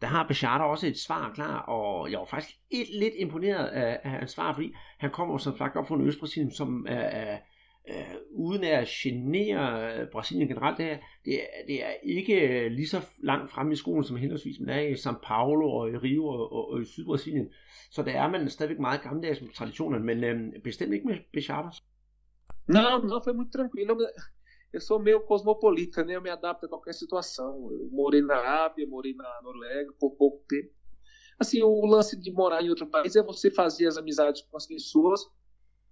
der 0.00 0.06
har 0.06 0.26
Bechata 0.26 0.64
også 0.64 0.86
et 0.86 0.98
svar 0.98 1.32
klar, 1.34 1.58
og 1.58 2.10
jeg 2.10 2.18
var 2.18 2.24
faktisk 2.24 2.56
et, 2.70 2.86
lidt 3.00 3.14
imponeret 3.18 3.66
af, 3.66 4.00
af 4.04 4.10
hans 4.10 4.30
svar, 4.30 4.54
fordi 4.54 4.72
han 4.98 5.10
kommer 5.10 5.38
som 5.38 5.58
sagt 5.58 5.76
op 5.76 5.88
fra 5.88 5.94
en 5.94 6.06
Østbrasilien, 6.06 6.52
som 6.52 6.86
er, 6.88 7.00
er, 7.00 7.38
øh, 7.88 8.16
uden 8.30 8.64
at 8.64 8.88
genere 8.88 9.94
øh, 10.00 10.08
Brasilien 10.12 10.48
generelt, 10.48 10.78
det 10.78 10.86
er, 10.92 10.98
det 11.24 11.34
er, 11.34 11.46
det 11.66 11.84
er 11.84 11.92
ikke 12.02 12.48
øh, 12.48 12.70
lige 12.70 12.88
så 12.88 13.00
langt 13.22 13.50
frem 13.50 13.70
i 13.70 13.76
skolen, 13.76 14.04
som 14.04 14.16
henholdsvis 14.16 14.60
man 14.60 14.68
er 14.68 14.80
i 14.80 14.92
São 14.92 15.14
Paulo 15.22 15.70
og 15.70 15.90
i 15.90 15.96
Rio 15.96 16.26
og, 16.26 16.52
og, 16.52 16.70
og 16.70 16.82
i 16.82 16.84
Sydbrasilien. 16.84 17.48
Så 17.90 18.02
der 18.02 18.12
er 18.12 18.28
man 18.30 18.48
stadigvæk 18.50 18.78
meget 18.78 19.02
gammeldags 19.02 19.40
med 19.40 19.50
traditionerne, 19.50 20.04
men 20.04 20.24
øh, 20.24 20.62
bestemt 20.64 20.94
ikke 20.94 21.06
med 21.06 21.16
Bechardas. 21.32 21.82
Não, 22.68 22.98
não, 23.10 23.22
foi 23.22 23.32
muito 23.32 23.52
tranquilo. 23.58 23.96
Eu 24.72 24.80
sou 24.80 24.98
meio 24.98 25.20
cosmopolita, 25.20 26.04
né? 26.04 26.16
Eu 26.16 26.22
me 26.22 26.30
adapto 26.30 26.66
a 26.66 26.68
qualquer 26.68 26.94
situação. 26.94 27.70
Eu 27.70 27.88
morei 27.92 28.20
na 28.20 28.34
Arábia, 28.34 28.86
morei 28.88 29.14
na 29.14 29.40
Noruega 29.42 29.92
por 30.00 30.10
pouco 30.16 30.44
tempo. 30.48 30.70
Assim, 31.38 31.62
o 31.62 31.86
lance 31.86 32.18
de 32.18 32.32
morar 32.32 32.62
em 32.62 32.70
outro 32.70 32.86
país 32.86 33.14
é 33.14 33.22
você 33.22 33.50
fazer 33.50 33.86
as 33.86 33.96
amizades 33.96 34.42
com 34.42 34.56
as 34.56 34.66
pessoas, 34.66 35.20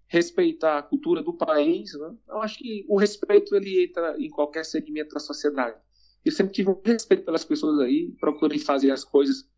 respeitar 0.07 0.79
a 0.79 0.83
cultura 0.83 1.23
do 1.23 1.33
país, 1.33 1.93
né? 1.95 2.15
Eu 2.29 2.43
acho 2.43 2.59
que 2.59 2.85
o 2.89 2.99
respeito 2.99 3.55
ele 3.55 3.85
entra 3.85 4.17
em 4.19 4.31
qualquer 4.31 4.65
segmento 4.65 5.15
da 5.15 5.21
sociedade. 5.21 5.77
Eu 6.25 6.33
sempre 6.33 6.53
tive 6.53 6.71
um 6.71 6.81
respeito 6.85 7.25
pelas 7.25 7.45
pessoas 7.45 7.79
aí, 7.81 8.15
procurei 8.21 8.59
fazer 8.59 8.91
as 8.91 9.05
coisas 9.05 9.49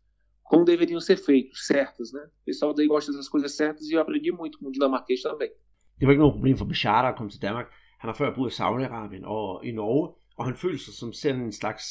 como 0.43 0.65
deveriam 0.65 0.99
ser 0.99 1.17
feitas, 1.17 1.65
certas, 1.65 2.11
né? 2.13 2.21
O 2.41 2.45
pessoal 2.45 2.73
daí 2.73 2.87
gosta 2.87 3.11
das 3.11 3.29
coisas 3.29 3.55
certas 3.55 3.89
e 3.89 3.93
eu 3.93 4.01
aprendi 4.01 4.31
muito 4.31 4.57
com 4.59 4.67
o 4.67 4.71
dinamarquês 4.71 5.21
também. 5.21 5.51
Det 5.99 6.05
var 6.05 6.11
ikke 6.11 6.19
noget 6.19 6.33
problem 6.33 6.57
for 6.57 6.65
Bashar 6.65 7.05
at 7.05 7.15
komme 7.17 7.31
til 7.31 7.41
Danmark. 7.41 7.67
Han 7.99 8.07
har 8.07 8.15
før 8.15 8.35
boet 8.35 8.51
i 8.51 8.55
Saudi-Arabien 8.55 9.25
og 9.25 9.65
i 9.65 9.71
Norge, 9.71 10.13
og 10.37 10.45
han 10.45 10.55
føler 10.55 10.77
sig 10.77 10.93
som 10.93 11.13
sådan 11.13 11.41
en 11.41 11.51
slags 11.51 11.83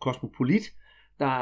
kosmopolit, 0.00 0.72
der, 1.18 1.34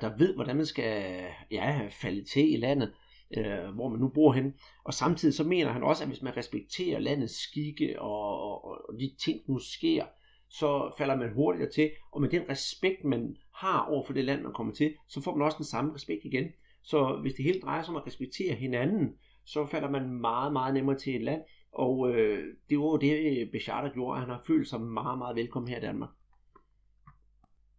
der 0.00 0.16
ved, 0.18 0.34
hvordan 0.34 0.56
man 0.56 0.66
skal 0.66 1.22
ja, 1.50 1.88
falde 2.02 2.24
til 2.24 2.52
i 2.52 2.56
landet, 2.56 2.92
øh, 3.36 3.74
hvor 3.74 3.88
man 3.88 4.00
nu 4.00 4.08
bor 4.08 4.32
hen. 4.32 4.54
Og 4.84 4.94
samtidig 4.94 5.34
så 5.34 5.44
mener 5.44 5.72
han 5.72 5.82
også, 5.82 6.04
at 6.04 6.08
hvis 6.08 6.22
man 6.22 6.36
respekterer 6.36 6.98
landets 6.98 7.34
skikke 7.34 8.02
og, 8.02 8.40
og, 8.40 8.64
og 8.64 8.94
de 9.00 9.14
ting, 9.24 9.46
der 9.46 9.52
nu 9.52 9.58
sker, 9.58 10.04
så 10.50 10.94
falder 10.98 11.16
man 11.16 11.34
hurtigere 11.34 11.70
til, 11.70 11.90
og 12.12 12.20
med 12.20 12.28
den 12.28 12.42
respekt, 12.48 13.04
man 13.04 13.36
har 13.54 13.86
over 13.90 14.04
for 14.06 14.12
det 14.12 14.24
land, 14.24 14.42
man 14.42 14.52
kommer 14.52 14.72
til, 14.72 14.94
så 15.08 15.20
får 15.20 15.34
man 15.34 15.44
også 15.44 15.56
den 15.56 15.66
samme 15.66 15.94
respekt 15.94 16.20
igen. 16.24 16.48
Så 16.82 17.18
hvis 17.22 17.34
det 17.34 17.44
hele 17.44 17.60
drejer 17.60 17.82
sig 17.82 17.90
om 17.90 17.96
at 17.96 18.06
respektere 18.06 18.54
hinanden, 18.54 19.08
så 19.44 19.66
falder 19.66 19.90
man 19.90 20.08
meget, 20.08 20.52
meget 20.52 20.74
nemmere 20.74 20.98
til 20.98 21.16
et 21.16 21.22
land, 21.22 21.42
og 21.72 22.10
øh, 22.10 22.44
det 22.70 22.78
var 22.78 22.96
det, 22.96 23.48
Bechata 23.52 23.88
gjorde, 23.88 24.16
at 24.16 24.20
han 24.20 24.30
har 24.30 24.42
følt 24.46 24.68
sig 24.68 24.80
meget, 24.80 25.18
meget 25.18 25.36
velkommen 25.36 25.68
her 25.68 25.78
i 25.78 25.80
Danmark. 25.80 26.10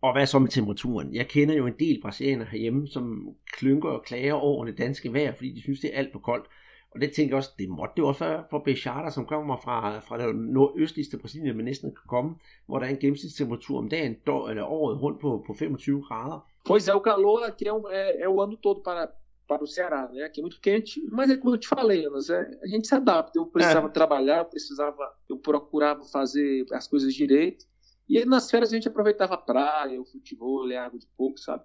Og 0.03 0.11
hvad 0.13 0.25
så 0.25 0.39
med 0.39 0.49
temperaturen? 0.49 1.13
Jeg 1.13 1.27
kender 1.27 1.55
jo 1.55 1.67
en 1.67 1.79
del 1.79 2.01
brasilianere 2.01 2.47
herhjemme, 2.47 2.87
som 2.87 3.35
klynker 3.53 3.89
og 3.89 4.03
klager 4.03 4.33
over 4.33 4.65
det 4.65 4.77
danske 4.77 5.13
vejr, 5.13 5.35
fordi 5.35 5.51
de 5.51 5.61
synes, 5.61 5.79
det 5.79 5.89
er 5.93 5.97
alt 5.97 6.11
for 6.11 6.19
koldt. 6.19 6.45
Og 6.91 7.01
det 7.01 7.11
tænker 7.11 7.31
jeg 7.31 7.37
også, 7.37 7.51
det 7.59 7.69
måtte 7.69 7.93
det 7.95 8.03
også 8.03 8.25
være 8.25 8.43
for 8.49 8.59
Bechata, 8.59 9.09
som 9.09 9.25
kommer 9.25 9.57
fra, 9.57 9.99
fra 9.99 10.17
det 10.17 10.35
nordøstligste 10.35 11.17
Brasilien, 11.17 11.57
men 11.57 11.65
næsten 11.65 11.89
kan 11.89 12.07
komme, 12.09 12.35
hvor 12.65 12.79
der 12.79 12.85
er 12.85 12.89
en 12.89 12.97
gennemsnitstemperatur 12.97 13.77
om 13.77 13.89
dagen, 13.89 14.15
eller 14.49 14.63
året 14.63 15.01
rundt 15.01 15.19
på, 15.21 15.43
på 15.47 15.53
25 15.53 16.03
grader. 16.07 16.47
Pois 16.65 16.87
é, 16.87 16.93
o 16.93 16.99
calor 16.99 17.43
aqui 17.45 17.67
é, 17.67 17.73
um, 17.73 17.87
é, 17.89 18.21
é 18.21 18.29
o 18.29 18.41
ano 18.41 18.57
todo 18.57 18.79
para, 18.83 19.09
para 19.47 19.63
o 19.63 19.67
Ceará, 19.67 20.09
né? 20.13 20.23
Aqui 20.23 20.39
é 20.41 20.43
muito 20.43 20.61
quente, 20.61 21.01
mas 21.11 21.29
é 21.29 21.37
como 21.37 21.55
eu 21.55 21.59
te 21.59 21.67
falei, 21.67 22.05
Anas, 22.05 22.29
é, 22.29 22.41
a 22.63 22.67
gente 22.67 22.87
se 22.87 22.95
adapta. 22.95 23.39
Eu 23.39 23.45
precisava 23.45 23.87
é. 23.87 23.91
trabalhar, 23.91 24.37
eu 24.37 24.45
precisava, 24.45 25.03
eu 25.29 25.37
procurava 25.37 26.03
fazer 26.03 26.65
as 26.71 26.87
coisas 26.87 27.13
direito. 27.13 27.65
E 28.09 28.25
nas 28.25 28.51
férias 28.51 28.71
a 28.71 28.75
gente 28.75 28.87
aproveitava 28.89 29.33
a 29.35 29.37
praia, 29.37 30.01
o 30.01 30.05
futebol, 30.05 30.71
a 30.71 30.85
água 30.85 30.99
de 30.99 31.07
pouco, 31.17 31.37
sabe? 31.37 31.63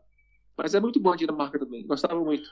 Mas 0.56 0.74
é 0.74 0.80
muito 0.80 1.00
bom 1.00 1.12
a 1.12 1.16
Dinamarca 1.16 1.58
também, 1.58 1.86
gostava 1.86 2.24
muito. 2.24 2.48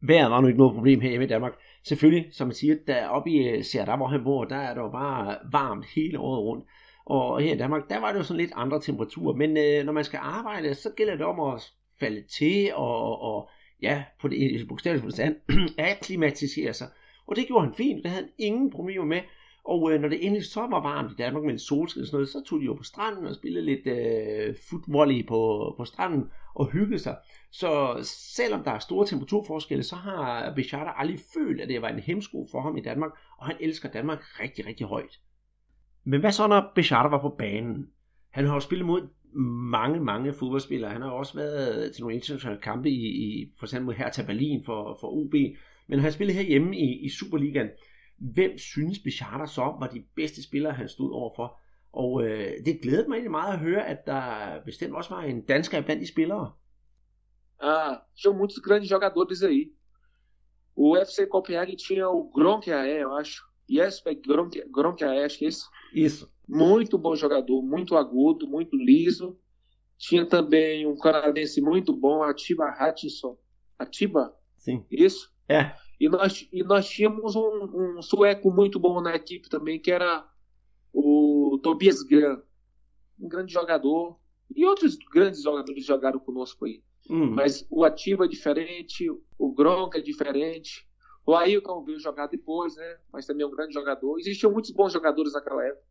Vejret 0.00 0.30
var 0.30 0.40
nu 0.40 0.48
ikke 0.48 0.58
noget 0.58 0.74
problem 0.74 1.00
her 1.00 1.20
i 1.20 1.26
Danmark. 1.26 1.52
Selvfølgelig, 1.84 2.34
som 2.34 2.46
man 2.46 2.54
siger, 2.54 2.76
der 2.86 3.08
oppe 3.08 3.30
i 3.30 3.60
Ceará, 3.60 3.96
hvor 3.96 4.06
han 4.06 4.24
bor, 4.24 4.44
der 4.44 4.56
er 4.56 4.74
det 4.74 4.80
jo 4.80 4.90
bare 4.90 5.38
varmt 5.52 5.86
hele 5.94 6.18
året 6.18 6.40
rundt. 6.40 6.64
Og 7.06 7.40
her 7.40 7.54
i 7.54 7.58
Danmark, 7.58 7.88
der 7.88 7.98
var 7.98 8.12
det 8.12 8.18
jo 8.18 8.24
sådan 8.24 8.40
lidt 8.40 8.52
andre 8.54 8.80
temperaturer. 8.80 9.34
Men 9.36 9.56
øh, 9.56 9.84
når 9.84 9.92
man 9.92 10.04
skal 10.04 10.20
arbejde, 10.22 10.74
så 10.74 10.90
gælder 10.96 11.16
det 11.16 11.26
om 11.26 11.40
at 11.40 11.72
falde 12.00 12.22
til 12.38 12.74
og, 12.74 13.20
og 13.20 13.50
ja, 13.82 14.04
på 14.20 14.28
det 14.28 14.68
bogstavelige 14.68 15.02
forstand, 15.02 15.36
akklimatisere 15.78 16.72
sig. 16.72 16.88
Og 17.26 17.36
det 17.36 17.46
gjorde 17.46 17.64
han 17.64 17.74
fint, 17.74 18.02
det 18.02 18.10
havde 18.10 18.24
han 18.24 18.32
ingen 18.38 18.70
problemer 18.70 19.04
med. 19.04 19.20
Og 19.68 19.92
øh, 19.92 20.00
når 20.00 20.08
det 20.08 20.26
endelig 20.26 20.46
så 20.46 20.60
var 20.60 20.82
varmt 20.82 21.12
i 21.12 21.14
Danmark 21.14 21.44
med 21.44 21.52
en 21.52 21.58
solskin 21.58 22.02
og 22.02 22.06
sådan 22.06 22.16
noget, 22.16 22.28
så 22.28 22.42
tog 22.46 22.60
de 22.60 22.64
jo 22.64 22.74
på 22.74 22.82
stranden 22.82 23.26
og 23.26 23.34
spillede 23.34 23.64
lidt 23.64 23.86
øh, 23.86 24.54
footvolley 24.70 25.26
på, 25.26 25.74
på 25.76 25.84
stranden 25.84 26.24
og 26.54 26.66
hyggede 26.66 26.98
sig. 26.98 27.16
Så 27.50 27.98
selvom 28.36 28.62
der 28.64 28.70
er 28.70 28.78
store 28.78 29.06
temperaturforskelle, 29.06 29.84
så 29.84 29.96
har 29.96 30.52
Bechata 30.54 30.90
aldrig 30.96 31.18
følt, 31.34 31.60
at 31.60 31.68
det 31.68 31.82
var 31.82 31.88
en 31.88 31.98
hemsko 31.98 32.46
for 32.50 32.60
ham 32.60 32.76
i 32.76 32.80
Danmark, 32.80 33.10
og 33.38 33.46
han 33.46 33.56
elsker 33.60 33.88
Danmark 33.88 34.40
rigtig, 34.40 34.66
rigtig 34.66 34.86
højt. 34.86 35.20
Men 36.04 36.20
hvad 36.20 36.32
så, 36.32 36.46
når 36.46 36.72
Bechata 36.74 37.08
var 37.08 37.20
på 37.20 37.34
banen? 37.38 37.86
Han 38.30 38.46
har 38.46 38.54
jo 38.54 38.60
spillet 38.60 38.86
mod 38.86 39.08
mange, 39.70 40.00
mange 40.00 40.32
fodboldspillere. 40.32 40.90
Han 40.90 41.02
har 41.02 41.10
også 41.10 41.34
været 41.34 41.92
til 41.92 42.02
nogle 42.02 42.16
internationale 42.16 42.60
kampe 42.60 42.90
i, 42.90 43.06
i 43.06 43.52
for 43.58 43.66
eksempel 43.66 43.94
her 43.94 44.10
til 44.10 44.26
Berlin 44.26 44.64
for, 44.64 44.98
for 45.00 45.08
OB. 45.08 45.32
Men 45.88 45.98
han 45.98 46.00
har 46.00 46.10
spillet 46.10 46.36
herhjemme 46.36 46.76
i, 46.76 47.04
i 47.04 47.08
Superligaen. 47.08 47.68
Hvem 48.18 48.58
synes 48.58 48.98
Bichara 48.98 49.46
så 49.46 49.76
var 49.80 49.86
de 49.86 50.04
bedste 50.14 50.42
spillere, 50.42 50.72
han 50.72 50.88
stod 50.88 51.12
overfor? 51.12 51.60
Og 51.92 52.24
øh, 52.24 52.52
det 52.64 52.80
glædede 52.82 53.08
mig 53.08 53.14
egentlig 53.14 53.30
meget 53.30 53.52
at 53.52 53.58
høre, 53.58 53.86
at 53.86 54.06
der 54.06 54.60
bestemt 54.64 54.94
også 54.94 55.14
var 55.14 55.22
en 55.22 55.40
dansker 55.40 55.80
blandt 55.80 56.02
de 56.02 56.08
spillere. 56.08 56.52
Ah, 57.60 57.96
tinha 58.16 58.32
muitos 58.32 58.60
grandes 58.60 58.88
jogadores 58.88 59.42
aí. 59.42 59.72
O 60.76 60.96
FC 60.96 61.26
Copenhague 61.26 61.76
tinha 61.76 62.08
o 62.08 62.30
Gronkaer, 62.30 63.00
eu 63.00 63.16
acho. 63.16 63.42
Jesper 63.68 64.14
Gronkaer, 64.72 65.24
acho 65.24 65.38
que 65.38 65.44
é 65.44 65.48
esse. 65.48 65.64
Isso. 65.92 66.30
Muito 66.48 66.96
bom 66.98 67.16
jogador, 67.16 67.62
muito 67.62 67.96
agudo, 67.96 68.46
muito 68.46 68.76
liso. 68.76 69.38
Tinha 69.98 70.24
também 70.24 70.86
um 70.86 70.96
canadense 70.96 71.60
muito 71.60 71.92
bom, 71.92 72.22
Atiba 72.22 72.64
Hutchinson. 72.80 73.36
Atiba? 73.78 74.34
Sim. 74.56 74.86
Isso? 74.90 75.30
É. 75.48 75.74
E 76.00 76.08
nós, 76.08 76.48
e 76.52 76.62
nós 76.62 76.88
tínhamos 76.88 77.34
um, 77.34 77.96
um 77.98 78.02
sueco 78.02 78.50
muito 78.52 78.78
bom 78.78 79.00
na 79.00 79.14
equipe 79.14 79.48
também, 79.48 79.80
que 79.80 79.90
era 79.90 80.24
o 80.92 81.58
Tobias 81.62 82.02
Gran. 82.02 82.40
Um 83.18 83.28
grande 83.28 83.52
jogador. 83.52 84.18
E 84.54 84.64
outros 84.64 84.96
grandes 85.12 85.42
jogadores 85.42 85.84
jogaram 85.84 86.20
conosco 86.20 86.64
aí. 86.64 86.82
Hum. 87.10 87.30
Mas 87.30 87.66
o 87.70 87.84
Ativo 87.84 88.24
é 88.24 88.28
diferente, 88.28 89.10
o 89.38 89.52
Gronk 89.52 89.96
é 89.96 90.00
diferente. 90.00 90.86
O 91.26 91.34
Ailton 91.34 91.84
veio 91.84 91.98
jogar 91.98 92.26
depois, 92.26 92.76
né? 92.76 92.96
Mas 93.12 93.26
também 93.26 93.44
é 93.44 93.46
um 93.46 93.50
grande 93.50 93.74
jogador. 93.74 94.18
Existiam 94.18 94.52
muitos 94.52 94.70
bons 94.70 94.92
jogadores 94.92 95.32
naquela 95.32 95.64
época. 95.64 95.88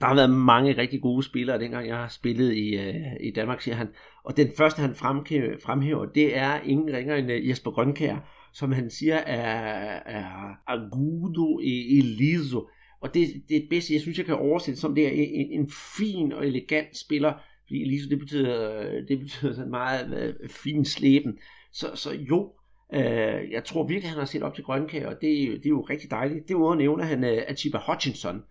Der 0.00 0.06
har 0.06 0.14
været 0.14 0.30
mange 0.30 0.76
rigtig 0.76 1.02
gode 1.02 1.22
spillere, 1.22 1.58
dengang 1.58 1.86
jeg 1.86 1.96
har 1.96 2.08
spillet 2.08 2.52
i, 2.52 2.76
uh, 2.76 3.26
i 3.26 3.30
Danmark, 3.30 3.60
siger 3.60 3.74
han. 3.74 3.88
Og 4.24 4.36
den 4.36 4.48
første, 4.56 4.80
han 4.80 4.94
fremhæver, 4.94 6.04
det 6.04 6.36
er 6.36 6.60
ingen 6.60 6.96
ringer 6.96 7.16
end 7.16 7.30
uh, 7.30 7.48
Jesper 7.48 7.70
Grønkær, 7.70 8.16
som 8.58 8.72
han 8.72 8.90
siger 8.90 9.16
er, 9.16 10.02
er 10.06 10.54
agudo 10.66 11.58
e 11.58 12.00
liso. 12.00 12.68
Og 13.00 13.14
det, 13.14 13.42
det 13.48 13.66
bedste, 13.70 13.94
jeg 13.94 14.00
synes, 14.00 14.18
jeg 14.18 14.26
kan 14.26 14.34
oversætte 14.34 14.80
som, 14.80 14.94
det 14.94 15.06
er 15.06 15.10
en, 15.10 15.60
en 15.60 15.70
fin 15.96 16.32
og 16.32 16.46
elegant 16.46 16.96
spiller, 16.96 17.32
fordi 17.66 17.84
liso, 17.84 18.10
det 18.10 18.18
betyder, 18.18 18.82
det 19.08 19.18
betyder 19.18 19.54
sådan 19.54 19.70
meget 19.70 20.34
øh, 20.40 20.48
fin 20.48 20.84
slæben. 20.84 21.38
Så, 21.72 21.90
så 21.94 22.12
jo, 22.12 22.52
Øh, 22.94 23.50
jeg 23.50 23.64
tror 23.64 23.86
virkelig, 23.86 24.10
han 24.10 24.18
har 24.18 24.26
set 24.26 24.42
op 24.42 24.54
til 24.54 24.64
Grønkær, 24.64 25.06
og 25.06 25.12
det, 25.12 25.48
det 25.48 25.66
er 25.66 25.70
jo 25.70 25.80
rigtig 25.80 26.10
dejligt. 26.10 26.48
Det 26.48 26.54
er 26.54 26.70
at 26.70 26.78
nævne 26.78 27.04
han 27.04 27.24
uh, 27.24 27.30
Achiba 27.48 27.78
Hutchinson 27.86 28.42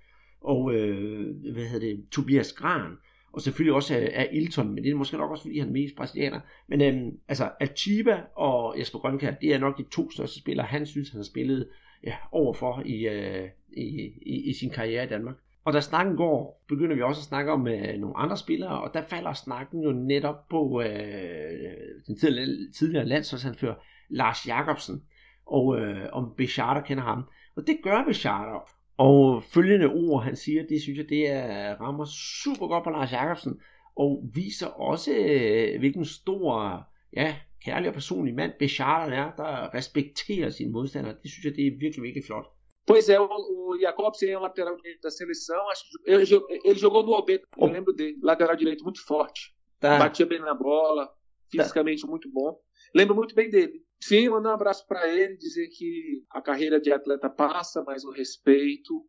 og 0.41 0.73
øh, 0.73 1.53
hvad 1.53 1.63
hedder 1.63 1.87
det, 1.87 2.05
Tobias 2.11 2.53
Gran, 2.53 2.91
og 3.35 3.41
selvfølgelig 3.41 3.73
også 3.73 3.95
af, 3.95 4.11
af 4.13 4.29
Ilton, 4.31 4.73
men 4.75 4.83
det 4.83 4.91
er 4.91 4.95
måske 4.95 5.17
nok 5.17 5.31
også, 5.31 5.43
fordi 5.43 5.59
han 5.59 5.67
er 5.67 5.73
mest 5.73 5.95
brasilianer. 5.95 6.39
Men 6.67 6.81
øhm, 6.81 7.17
altså, 7.27 7.49
Achiba 7.59 8.21
og 8.35 8.79
Jesper 8.79 8.99
Grønkær, 8.99 9.31
det 9.31 9.53
er 9.53 9.59
nok 9.59 9.77
de 9.77 9.85
to 9.91 10.11
største 10.11 10.39
spillere, 10.39 10.65
han 10.65 10.85
synes, 10.85 11.09
han 11.09 11.17
har 11.17 11.23
spillet 11.23 11.67
ja, 12.03 12.15
overfor 12.31 12.81
i, 12.85 13.07
øh, 13.07 13.49
i, 13.77 14.13
i, 14.25 14.49
i 14.49 14.53
sin 14.53 14.69
karriere 14.69 15.03
i 15.03 15.07
Danmark. 15.07 15.35
Og 15.65 15.73
da 15.73 15.81
snakken 15.81 16.15
går, 16.15 16.63
begynder 16.67 16.95
vi 16.95 17.01
også 17.01 17.19
at 17.19 17.25
snakke 17.25 17.51
om 17.51 17.67
øh, 17.67 17.99
nogle 17.99 18.17
andre 18.17 18.37
spillere, 18.37 18.81
og 18.81 18.93
der 18.93 19.01
falder 19.01 19.33
snakken 19.33 19.83
jo 19.83 19.91
netop 19.91 20.49
på 20.49 20.81
øh, 20.81 21.71
den 22.07 22.17
tidligere, 22.17 22.71
tidligere 22.77 23.05
landsholdsanfører 23.05 23.75
Lars 24.09 24.47
Jakobsen, 24.47 25.03
og 25.45 25.79
øh, 25.79 26.09
om 26.11 26.33
Bechata 26.37 26.81
kender 26.81 27.03
ham. 27.03 27.23
Og 27.55 27.67
det 27.67 27.77
gør 27.83 28.03
Bechata, 28.07 28.57
og 28.97 29.43
følgende 29.43 29.85
ord, 29.85 30.23
han 30.23 30.35
siger, 30.35 30.67
det 30.67 30.81
synes 30.81 30.97
jeg, 30.97 31.09
det 31.09 31.29
er, 31.29 31.75
rammer 31.81 32.05
super 32.05 32.67
godt 32.67 32.83
på 32.83 32.89
Lars 32.89 33.11
Jakobsen, 33.11 33.61
og 33.95 34.23
viser 34.33 34.67
også, 34.67 35.11
øh, 35.11 35.79
hvilken 35.79 36.05
stor, 36.05 36.83
ja, 37.13 37.35
kærlig 37.65 37.87
og 37.87 37.93
personlig 37.93 38.35
mand 38.35 38.51
Bechata 38.59 39.15
er, 39.15 39.31
der 39.37 39.73
respekterer 39.73 40.49
sine 40.49 40.71
modstandere. 40.71 41.15
Det 41.23 41.31
synes 41.31 41.45
jeg, 41.45 41.55
det 41.55 41.67
er 41.67 41.71
virkelig, 41.79 42.03
virkelig 42.03 42.25
flot. 42.25 42.45
Pois 42.87 43.09
é, 43.09 43.19
o, 43.19 43.75
Jacobsen 43.81 44.29
é 44.29 44.37
um 44.37 44.41
lateral 44.41 44.77
direito 44.77 45.01
da 45.01 45.09
seleção. 45.09 45.63
Ele, 46.05 46.23
ele 46.63 46.79
jogou 46.79 47.03
no 47.03 47.15
Albeto, 47.15 47.47
eu 47.57 47.67
lembro 47.67 47.93
dele. 47.93 48.17
Lateral 48.21 48.55
direito 48.55 48.83
muito 48.83 49.03
forte. 49.03 49.55
Tá. 49.79 49.97
Batia 49.97 50.25
bem 50.25 50.39
na 50.39 50.53
bola, 50.53 51.09
fisicamente 51.49 52.03
tá. 52.03 52.07
muito 52.07 52.31
bom. 52.31 52.59
Lembro 52.93 53.15
muito 53.15 53.33
bem 53.33 53.49
dele. 53.49 53.84
Sim, 54.01 54.29
mandar 54.29 54.51
um 54.51 54.53
abraço 54.53 54.85
para 54.87 55.07
ele, 55.07 55.37
dizer 55.37 55.67
que 55.69 56.23
a 56.29 56.41
carreira 56.41 56.79
de 56.79 56.91
atleta 56.91 57.29
passa, 57.29 57.83
mas 57.83 58.03
o 58.03 58.11
respeito 58.11 59.05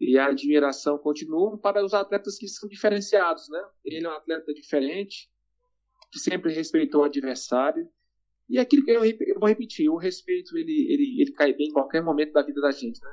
e 0.00 0.18
a 0.18 0.26
admiração 0.26 0.98
continuam 0.98 1.56
para 1.56 1.84
os 1.84 1.94
atletas 1.94 2.36
que 2.36 2.48
são 2.48 2.68
diferenciados, 2.68 3.48
né? 3.48 3.62
Ele 3.84 4.06
é 4.06 4.08
um 4.08 4.12
atleta 4.12 4.52
diferente, 4.52 5.28
que 6.10 6.18
sempre 6.18 6.52
respeitou 6.52 7.02
o 7.02 7.04
adversário. 7.04 7.88
E 8.48 8.58
aquilo 8.58 8.84
que 8.84 8.90
eu, 8.90 9.04
eu 9.04 9.40
vou 9.40 9.48
repetir, 9.48 9.88
o 9.88 9.96
respeito 9.96 10.56
ele, 10.58 10.92
ele, 10.92 11.22
ele 11.22 11.32
cai 11.32 11.54
bem 11.54 11.68
em 11.68 11.72
qualquer 11.72 12.02
momento 12.02 12.32
da 12.32 12.42
vida 12.42 12.60
da 12.60 12.70
gente, 12.70 13.00
né? 13.02 13.10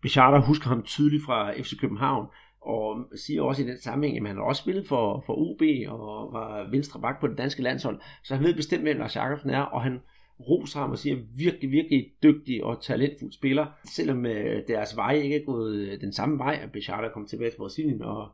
Bichara 0.00 0.40
husker 0.40 0.68
ham 0.68 0.82
tydeligt 0.82 1.24
fra 1.24 1.52
FC 1.54 1.76
København, 1.76 2.26
og 2.60 3.08
siger 3.14 3.42
også 3.42 3.62
i 3.62 3.66
den 3.66 3.78
sammenhæng, 3.78 4.26
at 4.26 4.28
han 4.28 4.38
også 4.38 4.62
spillet 4.62 4.86
for, 4.88 5.22
for 5.26 5.34
UB 5.34 5.62
og 5.88 6.32
var 6.32 6.70
venstre 6.70 7.00
bak 7.00 7.20
på 7.20 7.26
det 7.26 7.38
danske 7.38 7.62
landshold, 7.62 8.00
så 8.24 8.34
han 8.34 8.44
ved 8.44 8.54
bestemt, 8.54 8.82
hvem 8.82 8.98
Lars 8.98 9.16
er, 9.16 9.68
og 9.72 9.82
han 9.82 10.00
roser 10.48 10.80
ham 10.80 10.90
og 10.90 10.98
siger, 10.98 11.16
virkelig, 11.36 11.70
virkelig 11.70 12.06
dygtig 12.22 12.64
og 12.64 12.82
talentfuld 12.82 13.32
spiller, 13.32 13.66
selvom 13.84 14.26
øh, 14.26 14.62
deres 14.68 14.96
vej 14.96 15.14
ikke 15.14 15.36
er 15.36 15.44
gået 15.44 15.76
øh, 15.76 16.00
den 16.00 16.12
samme 16.12 16.38
vej, 16.38 16.58
at 16.62 16.72
Bechata 16.72 17.02
er 17.02 17.12
kommet 17.12 17.30
tilbage 17.30 17.50
til 17.50 17.56
Brasilien 17.56 18.02
og, 18.02 18.28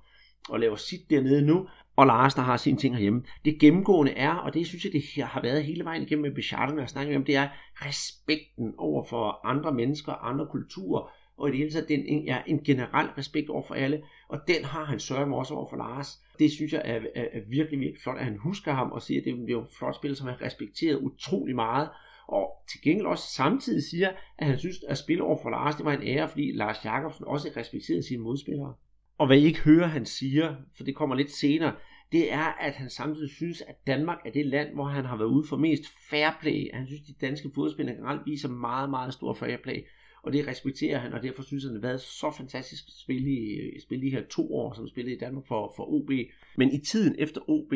og 0.48 0.60
laver 0.60 0.76
sit 0.76 1.10
dernede 1.10 1.42
nu, 1.42 1.68
og 1.96 2.06
Lars, 2.06 2.34
der 2.34 2.42
har 2.42 2.56
sine 2.56 2.78
ting 2.78 2.94
herhjemme. 2.94 3.22
Det 3.44 3.60
gennemgående 3.60 4.12
er, 4.12 4.34
og 4.34 4.54
det 4.54 4.66
synes 4.66 4.84
jeg, 4.84 4.92
det 4.92 5.24
har 5.24 5.42
været 5.42 5.64
hele 5.64 5.84
vejen 5.84 6.02
igennem 6.02 6.22
med 6.22 6.34
Bechata, 6.34 6.72
når 6.72 6.82
jeg 6.82 6.88
snakker 6.88 7.16
om, 7.16 7.24
det 7.24 7.36
er 7.36 7.48
respekten 7.74 8.74
over 8.78 9.04
for 9.04 9.46
andre 9.46 9.72
mennesker, 9.72 10.12
andre 10.12 10.46
kulturer, 10.46 11.10
og 11.38 11.48
i 11.48 11.50
det 11.50 11.58
hele 11.58 11.70
taget 11.70 11.88
den, 11.88 12.00
en, 12.06 12.24
ja, 12.24 12.38
en 12.46 12.62
generel 12.64 13.06
respekt 13.06 13.50
over 13.50 13.62
for 13.62 13.74
alle, 13.74 14.02
og 14.28 14.40
den 14.48 14.64
har 14.64 14.84
han 14.84 15.00
sørget 15.00 15.34
også 15.34 15.54
over 15.54 15.66
for 15.70 15.76
Lars. 15.76 16.22
Det 16.38 16.52
synes 16.52 16.72
jeg 16.72 16.82
er, 16.84 17.00
er, 17.14 17.24
er 17.32 17.40
virkelig, 17.48 17.80
virkelig 17.80 18.02
flot, 18.02 18.18
at 18.18 18.24
han 18.24 18.36
husker 18.36 18.72
ham 18.72 18.92
og 18.92 19.02
siger, 19.02 19.20
at 19.20 19.24
det, 19.24 19.32
er 19.32 19.52
jo 19.52 19.66
flot 19.78 19.94
spil, 19.94 20.16
som 20.16 20.26
han 20.28 20.42
respekteret 20.42 20.96
utrolig 20.96 21.54
meget, 21.54 21.88
og 22.28 22.50
til 22.70 22.80
gengæld 22.82 23.06
også 23.06 23.34
samtidig 23.34 23.82
siger, 23.82 24.10
at 24.38 24.46
han 24.46 24.58
synes, 24.58 24.76
at 24.88 24.98
spille 24.98 25.22
over 25.22 25.38
for 25.42 25.50
Lars, 25.50 25.76
det 25.76 25.84
var 25.84 25.92
en 25.92 26.02
ære, 26.02 26.28
fordi 26.28 26.52
Lars 26.52 26.84
Jakobsen 26.84 27.24
også 27.24 27.50
respekterede 27.56 28.02
sine 28.02 28.22
modspillere. 28.22 28.74
Og 29.18 29.26
hvad 29.26 29.38
I 29.38 29.44
ikke 29.44 29.60
hører, 29.60 29.86
han 29.86 30.06
siger, 30.06 30.54
for 30.76 30.84
det 30.84 30.96
kommer 30.96 31.16
lidt 31.16 31.30
senere, 31.30 31.72
det 32.12 32.32
er, 32.32 32.44
at 32.60 32.74
han 32.74 32.90
samtidig 32.90 33.30
synes, 33.30 33.60
at 33.60 33.86
Danmark 33.86 34.18
er 34.26 34.30
det 34.30 34.46
land, 34.46 34.74
hvor 34.74 34.84
han 34.84 35.04
har 35.04 35.16
været 35.16 35.28
ude 35.28 35.48
for 35.48 35.56
mest 35.56 35.84
fair 36.10 36.30
play. 36.40 36.74
Han 36.74 36.86
synes, 36.86 37.00
at 37.00 37.06
de 37.06 37.26
danske 37.26 37.50
fodspillere 37.54 37.96
generelt 37.96 38.26
viser 38.26 38.48
meget, 38.48 38.90
meget 38.90 39.14
stor 39.14 39.34
fair 39.34 39.56
play 39.56 39.84
og 40.22 40.32
det 40.32 40.46
respekterer 40.46 40.98
han, 40.98 41.12
og 41.12 41.22
derfor 41.22 41.42
synes 41.42 41.64
han, 41.64 41.74
det 41.74 41.82
har 41.82 41.88
været 41.88 42.00
så 42.00 42.30
fantastisk 42.36 42.84
at 42.86 42.92
spille 42.92 43.30
i, 43.30 43.80
spille 43.80 44.06
de 44.06 44.10
her 44.10 44.22
to 44.30 44.54
år, 44.54 44.74
som 44.74 44.88
spillede 44.88 45.16
i 45.16 45.18
Danmark 45.18 45.46
for, 45.46 45.72
for 45.76 45.84
OB. 45.92 46.10
Men 46.56 46.72
i 46.72 46.78
tiden 46.78 47.14
efter 47.18 47.50
OB, 47.50 47.72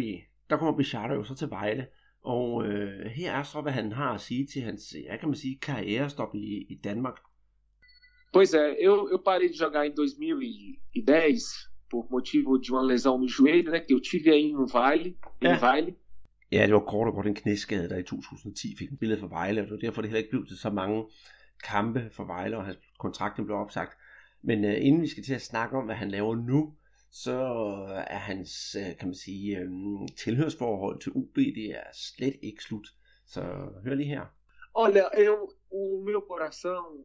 der 0.50 0.56
kommer 0.56 0.76
Bichard 0.76 1.10
jo 1.10 1.24
så 1.24 1.34
til 1.34 1.50
Vejle, 1.50 1.86
og 2.22 2.66
øh, 2.66 3.06
her 3.06 3.32
er 3.32 3.42
så, 3.42 3.60
hvad 3.60 3.72
han 3.72 3.92
har 3.92 4.14
at 4.14 4.20
sige 4.20 4.46
til 4.46 4.62
hans, 4.62 4.94
ja, 5.04 5.16
kan 5.16 5.28
man 5.28 5.36
sige, 5.36 5.58
karrierestop 5.62 6.34
i, 6.34 6.66
i 6.68 6.80
Danmark. 6.84 7.18
Pois 8.32 8.54
é, 8.54 8.76
eu, 8.80 9.08
eu 9.10 9.18
parei 9.18 9.48
de 9.48 9.58
jogar 9.64 9.84
em 9.84 9.94
2010 9.94 11.68
por 11.90 12.08
motivo 12.10 12.58
de 12.58 12.72
uma 12.72 12.80
lesão 12.80 13.18
no 13.18 13.28
joelho, 13.28 13.70
né, 13.70 13.80
que 13.80 13.92
eu 13.92 14.00
tive 14.00 14.30
aí 14.30 14.50
no 14.52 14.66
Vejle, 14.66 15.14
ja. 15.42 15.58
Vejle. 15.58 15.94
Ja, 16.52 16.66
det 16.66 16.74
var 16.74 16.80
kort 16.80 17.08
og 17.08 17.14
godt 17.14 17.26
en 17.26 17.34
knæskade, 17.34 17.88
der 17.88 17.98
i 17.98 18.02
2010 18.02 18.76
fik 18.78 18.90
en 18.90 18.96
billede 18.96 19.20
for 19.20 19.28
Vejle, 19.28 19.60
og 19.60 19.64
det 19.64 19.72
var 19.72 19.78
derfor, 19.78 20.02
det 20.02 20.10
heller 20.10 20.18
ikke 20.18 20.30
blev 20.30 20.46
til 20.46 20.56
så 20.56 20.70
mange 20.70 21.04
kampe 21.62 22.10
for 22.10 22.24
Vejle, 22.24 22.56
og 22.56 22.64
hans 22.64 22.78
kontrakt 22.98 23.44
blev 23.44 23.56
opsagt. 23.56 23.98
Men 24.42 24.64
uh, 24.64 24.86
inden 24.86 25.02
vi 25.02 25.08
skal 25.08 25.24
til 25.24 25.34
at 25.34 25.42
snakke 25.42 25.76
om, 25.76 25.84
hvad 25.84 25.94
han 25.94 26.10
laver 26.10 26.36
nu, 26.36 26.74
så 27.10 27.36
er 28.06 28.18
hans, 28.18 28.76
uh, 28.78 28.96
kan 28.98 29.08
man 29.08 29.14
sige, 29.14 29.66
um, 29.66 30.08
tilhørsforhold 30.08 31.00
til 31.00 31.12
UB, 31.14 31.36
det 31.36 31.70
er 31.70 31.84
slet 31.92 32.36
ikke 32.42 32.62
slut. 32.62 32.88
Så 33.26 33.40
hør 33.84 33.94
lige 33.94 34.08
her. 34.08 34.26
Olha, 34.74 35.04
eu, 35.18 35.50
o 35.70 36.02
meu 36.04 36.20
coração 36.22 37.04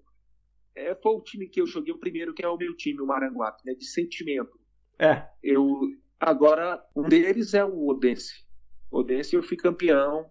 é, 0.76 0.96
foi 0.96 1.12
o 1.12 1.22
time 1.22 1.48
que 1.48 1.60
eu 1.60 1.67
joguei 1.67 1.93
o 1.93 1.98
primeiro, 1.98 2.34
que 2.34 2.43
é 2.43 2.48
o 2.48 2.58
meu 2.58 2.76
time, 2.78 3.02
o 3.02 3.06
Maranguape, 3.06 3.65
né, 3.65 3.74
de 3.74 3.86
sentimento. 3.86 4.58
É. 5.00 5.28
Eu, 5.43 5.82
agora, 6.20 6.82
um 6.96 7.04
deles 7.04 7.54
é 7.54 7.65
o 7.65 7.88
Odense. 7.88 8.46
Odense 8.89 9.36
eu 9.36 9.43
fui 9.43 9.58
campeão, 9.58 10.30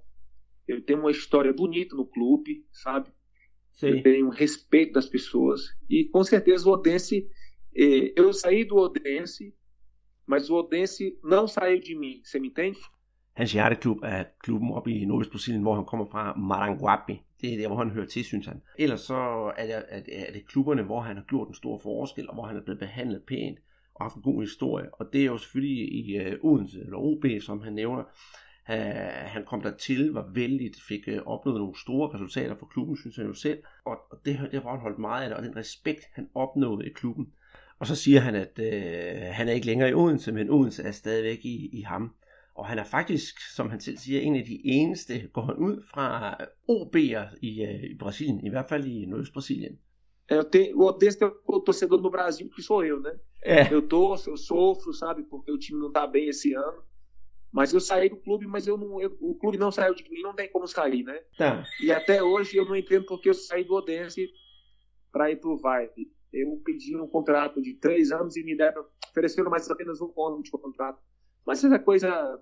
eu 0.67 0.81
tenho 0.85 1.01
uma 1.01 1.11
história 1.11 1.53
bonita 1.53 1.95
no 1.95 2.07
clube, 2.07 2.65
sabe? 2.73 3.11
Sim. 3.77 3.89
eu 3.89 4.03
tenho 4.03 4.29
respeito 4.31 4.95
das 4.95 5.07
pessoas. 5.07 5.61
E 5.89 6.05
com 6.05 6.25
certeza 6.25 6.69
o 6.69 6.73
Odense, 6.73 7.29
eh, 7.75 8.13
eu 8.17 8.33
saí 8.33 8.65
do 8.65 8.77
Odense, 8.77 9.55
mas 10.27 10.51
o 10.51 10.55
Odense 10.57 11.19
não 11.23 11.47
saiu 11.47 11.81
de 11.81 11.95
mim, 11.95 12.21
você 12.25 12.41
me 12.41 12.49
entende? 12.49 12.79
Hans 13.39 13.53
hjerteklub 13.53 14.03
er 14.03 14.33
klubben 14.43 14.71
oppe 14.73 14.91
i 14.91 15.05
Nordvest 15.05 15.31
Brasilien, 15.31 15.63
hvor 15.63 15.75
han 15.75 15.85
kommer 15.85 16.07
fra, 16.07 16.35
Maranguape. 16.37 17.21
Det 17.41 17.53
er 17.53 17.59
der, 17.59 17.69
hvor 17.69 17.77
han 17.77 17.91
hører 17.91 18.07
til, 18.07 18.25
synes 18.25 18.47
han. 18.47 18.63
Ellers 18.79 19.01
så 19.01 19.53
er 19.57 19.67
det, 19.67 20.05
er 20.29 20.33
det 20.33 20.47
klubberne, 20.47 20.83
hvor 20.83 21.01
han 21.01 21.17
har 21.17 21.25
gjort 21.25 21.49
en 21.49 21.55
stor 21.55 21.79
forskel, 21.79 22.29
og 22.29 22.35
hvor 22.35 22.47
han 22.47 22.57
er 22.57 22.63
blevet 22.63 22.79
behandlet 22.79 23.23
pænt 23.23 23.59
og 23.95 24.05
haft 24.05 24.17
en 24.17 24.23
god 24.23 24.41
historie. 24.43 24.95
Og 24.95 25.13
det 25.13 25.21
er 25.21 25.25
jo 25.25 25.39
selvfølgelig 25.39 25.93
i 25.93 26.19
uh, 26.19 26.53
Odense, 26.53 26.81
eller 26.81 26.99
OB, 26.99 27.25
som 27.41 27.61
han 27.61 27.73
nævner. 27.73 28.05
Han 28.67 29.45
kom 29.45 29.61
der 29.61 29.77
til, 29.77 30.13
var 30.13 30.31
vældig, 30.35 30.73
fik 30.89 31.09
uh, 31.09 31.27
opnået 31.27 31.61
nogle 31.61 31.81
store 31.81 32.15
resultater 32.15 32.57
for 32.59 32.67
klubben, 32.67 32.97
synes 32.97 33.17
han 33.17 33.27
jo 33.27 33.33
selv, 33.33 33.59
og, 33.85 33.99
og 34.11 34.19
det, 34.25 34.49
det 34.53 34.63
har 34.63 34.71
han 34.71 34.81
holdt 34.81 34.99
meget 34.99 35.23
af 35.23 35.29
det, 35.29 35.37
og 35.39 35.43
den 35.43 35.57
respekt, 35.57 36.01
han 36.13 36.29
opnåede 36.35 36.87
i 36.87 36.93
klubben. 36.93 37.27
Og 37.79 37.87
så 37.87 37.97
siger 37.97 38.21
han, 38.21 38.35
at 38.35 38.59
uh, 38.59 39.35
han 39.35 39.49
er 39.49 39.53
ikke 39.53 39.67
længere 39.67 39.91
i 39.91 39.95
Odense, 39.95 40.33
men 40.33 40.51
Odense 40.51 40.83
er 40.83 40.91
stadigvæk 40.91 41.45
i, 41.45 41.71
i 41.73 41.81
ham. 41.81 42.15
Og 42.55 42.67
han 42.67 42.79
er 42.79 42.85
faktisk, 42.85 43.55
som 43.55 43.71
han 43.71 43.81
selv 43.81 43.97
siger, 43.97 44.21
en 44.21 44.37
af 44.37 44.45
de 44.45 44.61
eneste, 44.65 45.29
går 45.33 45.43
han 45.43 45.57
ud 45.57 45.83
fra 45.91 46.35
OB'er 46.71 47.39
i, 47.43 47.63
uh, 47.63 47.85
i 47.91 47.97
Brasilien, 47.99 48.47
i 48.47 48.51
hvert 48.51 48.69
fald 48.69 48.87
i 48.87 49.07
Nordøst-Brasilien. 49.07 49.79
Eu 50.31 50.43
tenho, 50.43 50.79
o 50.79 50.89
Odense 50.89 51.19
tem 51.19 51.31
o 51.47 51.61
torcedor 51.61 52.01
no 52.01 52.11
Brasil 52.11 52.51
que 52.51 52.63
sou 52.63 52.85
eu, 52.85 53.01
né? 53.01 53.13
É. 53.45 53.73
Eu 53.73 53.83
torço, 53.83 54.31
eu 54.31 54.37
sofro, 54.37 54.93
sabe? 54.93 55.23
Porque 55.23 55.53
o 55.53 55.59
time 55.59 55.81
não 55.81 55.93
tá 55.93 56.05
bem 56.07 56.29
esse 56.29 56.53
ano. 56.55 56.83
Mas 57.57 57.73
eu 57.73 57.81
saí 57.81 58.11
do 58.11 58.19
clube, 58.19 58.47
mas 58.47 58.67
eu 58.67 58.77
não, 58.77 59.01
eu, 59.01 59.17
o 59.19 59.35
clube 59.35 59.57
não 59.57 59.73
saiu 59.73 59.95
de 59.95 60.07
mim, 60.11 60.21
não 60.21 60.35
tem 60.35 60.47
como 60.47 60.67
sair, 60.67 61.03
né? 61.03 61.19
Tá. 61.39 61.65
E 61.83 61.91
até 61.91 62.23
hoje 62.23 62.55
eu 62.59 62.67
não 62.67 62.77
entendo 62.77 63.07
porque 63.07 63.31
eu 63.31 63.35
saí 63.35 63.65
do 63.65 63.73
Odense 63.73 64.29
para 65.11 65.31
ir 65.31 65.37
pro 65.37 65.57
Vibe. 65.57 66.13
Eu 66.31 66.61
pedi 66.63 66.95
um 66.95 67.07
contrato 67.07 67.63
de 67.63 67.73
três 67.81 68.13
anos 68.13 68.37
e 68.37 68.45
me 68.45 68.55
deram, 68.55 68.85
ofereceram 69.09 69.51
mais 69.51 69.71
apenas 69.71 70.03
um 70.03 70.13
ano 70.23 70.43
de 70.43 70.51
contrato. 70.51 71.01
Mas 71.47 71.65
essa 71.65 71.77
é 71.77 71.79
coisa 71.79 72.39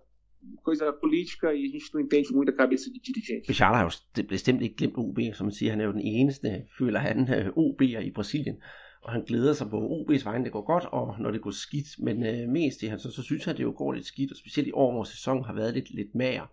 coisa 0.65 0.93
política 0.93 1.55
e 1.55 1.65
a 1.65 1.69
gente 1.69 1.95
não 1.95 2.01
entende 2.01 2.33
muito 2.33 2.51
a 2.51 2.57
cabeça 2.57 2.91
de 2.91 3.01
dirigente. 3.01 3.47
Bechara 3.47 3.77
har 3.77 3.89
jo 3.89 4.25
bestemt 4.25 4.63
ikke 4.63 4.75
glemt 4.77 4.99
OB, 4.99 5.19
som 5.33 5.47
man 5.47 5.53
siger, 5.53 5.71
han 5.71 5.81
er 5.81 5.85
jo 5.85 5.93
den 5.93 6.01
eneste, 6.01 6.67
føler 6.79 7.01
han, 7.01 7.29
OB'er 7.57 8.01
i 8.01 8.11
Brasilien 8.11 8.57
og 9.05 9.13
han 9.13 9.25
glæder 9.25 9.53
sig 9.53 9.71
på 9.71 9.89
OB's 9.89 10.25
vegne, 10.25 10.45
det 10.45 10.53
går 10.53 10.65
godt, 10.65 10.85
og 10.85 11.15
når 11.19 11.31
det 11.31 11.41
går 11.41 11.51
skidt, 11.51 11.99
men 11.99 12.27
øh, 12.27 12.49
mest 12.49 12.83
i 12.83 12.87
han, 12.87 12.99
så, 12.99 13.11
så 13.11 13.23
synes 13.23 13.45
han, 13.45 13.57
det 13.57 13.63
jo 13.63 13.75
går 13.77 13.93
lidt 13.93 14.07
skidt, 14.07 14.31
og 14.31 14.37
specielt 14.37 14.69
i 14.69 14.73
år, 14.73 14.93
hvor 14.93 15.05
sæsonen 15.05 15.45
har 15.45 15.55
været 15.55 15.75
lidt, 15.75 15.91
lidt 15.91 16.15
mager. 16.15 16.47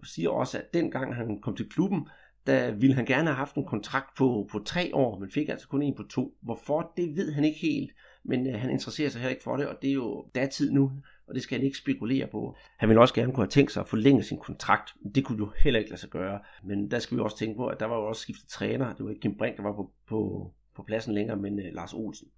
Og 0.00 0.06
siger 0.06 0.30
også, 0.30 0.58
at 0.58 0.74
dengang 0.74 1.14
han 1.14 1.40
kom 1.40 1.56
til 1.56 1.68
klubben, 1.68 2.08
der 2.46 2.70
ville 2.70 2.94
han 2.94 3.06
gerne 3.06 3.26
have 3.26 3.36
haft 3.36 3.54
en 3.54 3.64
kontrakt 3.64 4.16
på, 4.16 4.48
på 4.52 4.58
tre 4.58 4.90
år, 4.94 5.18
men 5.18 5.30
fik 5.30 5.48
altså 5.48 5.68
kun 5.68 5.82
en 5.82 5.94
på 5.96 6.02
to. 6.02 6.34
Hvorfor, 6.42 6.92
det 6.96 7.16
ved 7.16 7.32
han 7.32 7.44
ikke 7.44 7.60
helt. 7.60 7.90
men 8.24 8.46
øh, 8.46 8.60
han 8.60 8.70
interesserer 8.70 9.08
sig 9.08 9.20
heller 9.20 9.30
ikke 9.30 9.42
for 9.42 9.56
det, 9.56 9.66
og 9.66 9.76
det 9.82 9.90
er 9.90 9.94
jo 9.94 10.26
datid 10.34 10.70
nu, 10.70 10.92
og 11.28 11.34
det 11.34 11.42
skal 11.42 11.58
han 11.58 11.66
ikke 11.66 11.78
spekulere 11.78 12.26
på. 12.26 12.56
Han 12.78 12.88
ville 12.88 13.00
også 13.00 13.14
gerne 13.14 13.32
kunne 13.32 13.44
have 13.44 13.50
tænkt 13.50 13.72
sig 13.72 13.80
at 13.80 13.88
forlænge 13.88 14.22
sin 14.22 14.38
kontrakt, 14.38 14.94
men 15.02 15.12
det 15.14 15.24
kunne 15.24 15.38
jo 15.38 15.52
heller 15.64 15.80
ikke 15.80 15.90
lade 15.90 16.00
sig 16.00 16.10
gøre. 16.10 16.40
Men 16.64 16.90
der 16.90 16.98
skal 16.98 17.16
vi 17.16 17.22
også 17.22 17.38
tænke 17.38 17.56
på, 17.56 17.66
at 17.66 17.80
der 17.80 17.86
var 17.86 17.96
jo 17.96 18.06
også 18.06 18.22
skiftet 18.22 18.48
træner. 18.48 18.94
Det 18.94 19.04
var 19.04 19.10
ikke 19.10 19.20
Kim 19.20 19.38
Brink, 19.38 19.56
der 19.56 19.62
var 19.62 19.72
på, 19.72 19.92
på, 20.08 20.50
på 20.80 20.84
pladsen 20.86 21.14
længere, 21.14 21.36
men 21.36 21.58
øh, 21.58 21.72
Lars 21.72 21.94
Olsen. 21.94 22.28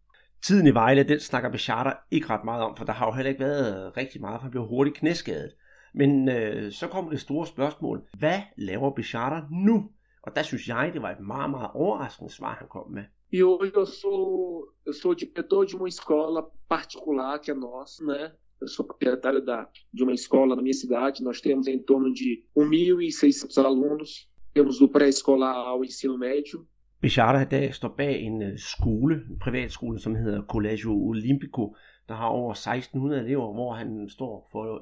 Tiden 0.43 0.67
i 0.67 0.75
Vejle, 0.75 1.03
den 1.03 1.21
snakker 1.21 1.51
Bechata 1.51 1.93
ikke 2.11 2.31
ret 2.31 2.45
meget 2.45 2.63
om, 2.63 2.77
for 2.77 2.85
der 2.85 2.93
har 2.93 3.07
jo 3.07 3.13
heller 3.13 3.31
ikke 3.31 3.45
været 3.45 3.87
øh, 3.87 3.93
rigtig 3.97 4.21
meget, 4.21 4.35
for 4.39 4.43
han 4.43 4.51
blev 4.51 4.67
hurtigt 4.67 4.97
knæskadet. 4.97 5.53
Men 5.95 6.29
øh, 6.29 6.73
så 6.73 6.89
kommer 6.89 7.11
det 7.11 7.21
store 7.21 7.47
spørgsmål. 7.47 8.03
Hvad 8.19 8.41
laver 8.57 8.91
Bechata 8.91 9.41
nu? 9.51 9.91
Og 10.23 10.37
der 10.37 10.43
synes 10.43 10.69
jeg, 10.69 10.91
det 10.95 11.03
var 11.03 11.11
et 11.11 11.21
meget, 11.21 11.51
meget 11.51 11.71
overraskende 11.75 12.33
svar, 12.33 12.55
han 12.55 12.69
kom 12.69 12.91
med. 12.91 13.03
E 13.35 13.41
hoje 13.43 13.73
eu 13.75 13.87
sou, 13.87 14.69
eu 14.87 14.93
sou 14.93 15.15
diretor 15.15 15.65
de 15.65 15.75
uma 15.75 15.89
escola 15.89 16.43
particular 16.69 17.39
que 17.39 17.51
é 17.51 17.55
nossa, 17.55 18.05
né? 18.05 18.33
Eu 18.61 18.69
sou 18.69 18.85
proprietário 18.85 19.41
da, 19.41 19.69
de 19.93 20.03
uma 20.03 20.13
escola 20.13 20.55
na 20.55 20.63
minha 20.63 20.75
cidade. 20.75 21.25
Nós 21.25 21.41
temos 21.41 21.67
em 21.67 21.79
torno 21.79 22.13
de 22.13 22.45
um 22.55 22.69
1.600 22.69 23.57
e 23.57 23.61
alunos. 23.67 24.29
Temos 24.53 24.79
do 24.79 24.89
pré-escolar 24.89 25.57
ao 25.57 25.83
ensino 25.83 26.19
médio. 26.19 26.69
Bechara 27.03 27.43
i 27.43 27.45
dag 27.45 27.75
står 27.75 27.95
bag 27.97 28.21
en 28.21 28.43
øh, 28.43 28.59
skole, 28.59 29.15
en 29.15 29.39
privatskole, 29.39 29.99
som 29.99 30.15
hedder 30.15 30.43
Collegio 30.43 31.09
Olimpico, 31.09 31.77
der 32.09 32.15
har 32.15 32.27
over 32.27 32.51
1600 32.51 33.25
elever, 33.25 33.53
hvor 33.53 33.73
han 33.73 34.09
står 34.09 34.49
for 34.53 34.79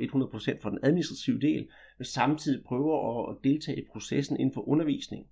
100% 0.56 0.62
for 0.62 0.70
den 0.70 0.78
administrative 0.82 1.40
del, 1.40 1.68
men 1.98 2.04
samtidig 2.04 2.64
prøver 2.66 3.30
at 3.30 3.36
deltage 3.44 3.78
i 3.78 3.84
processen 3.92 4.36
inden 4.36 4.54
for 4.54 4.68
undervisning. 4.68 5.26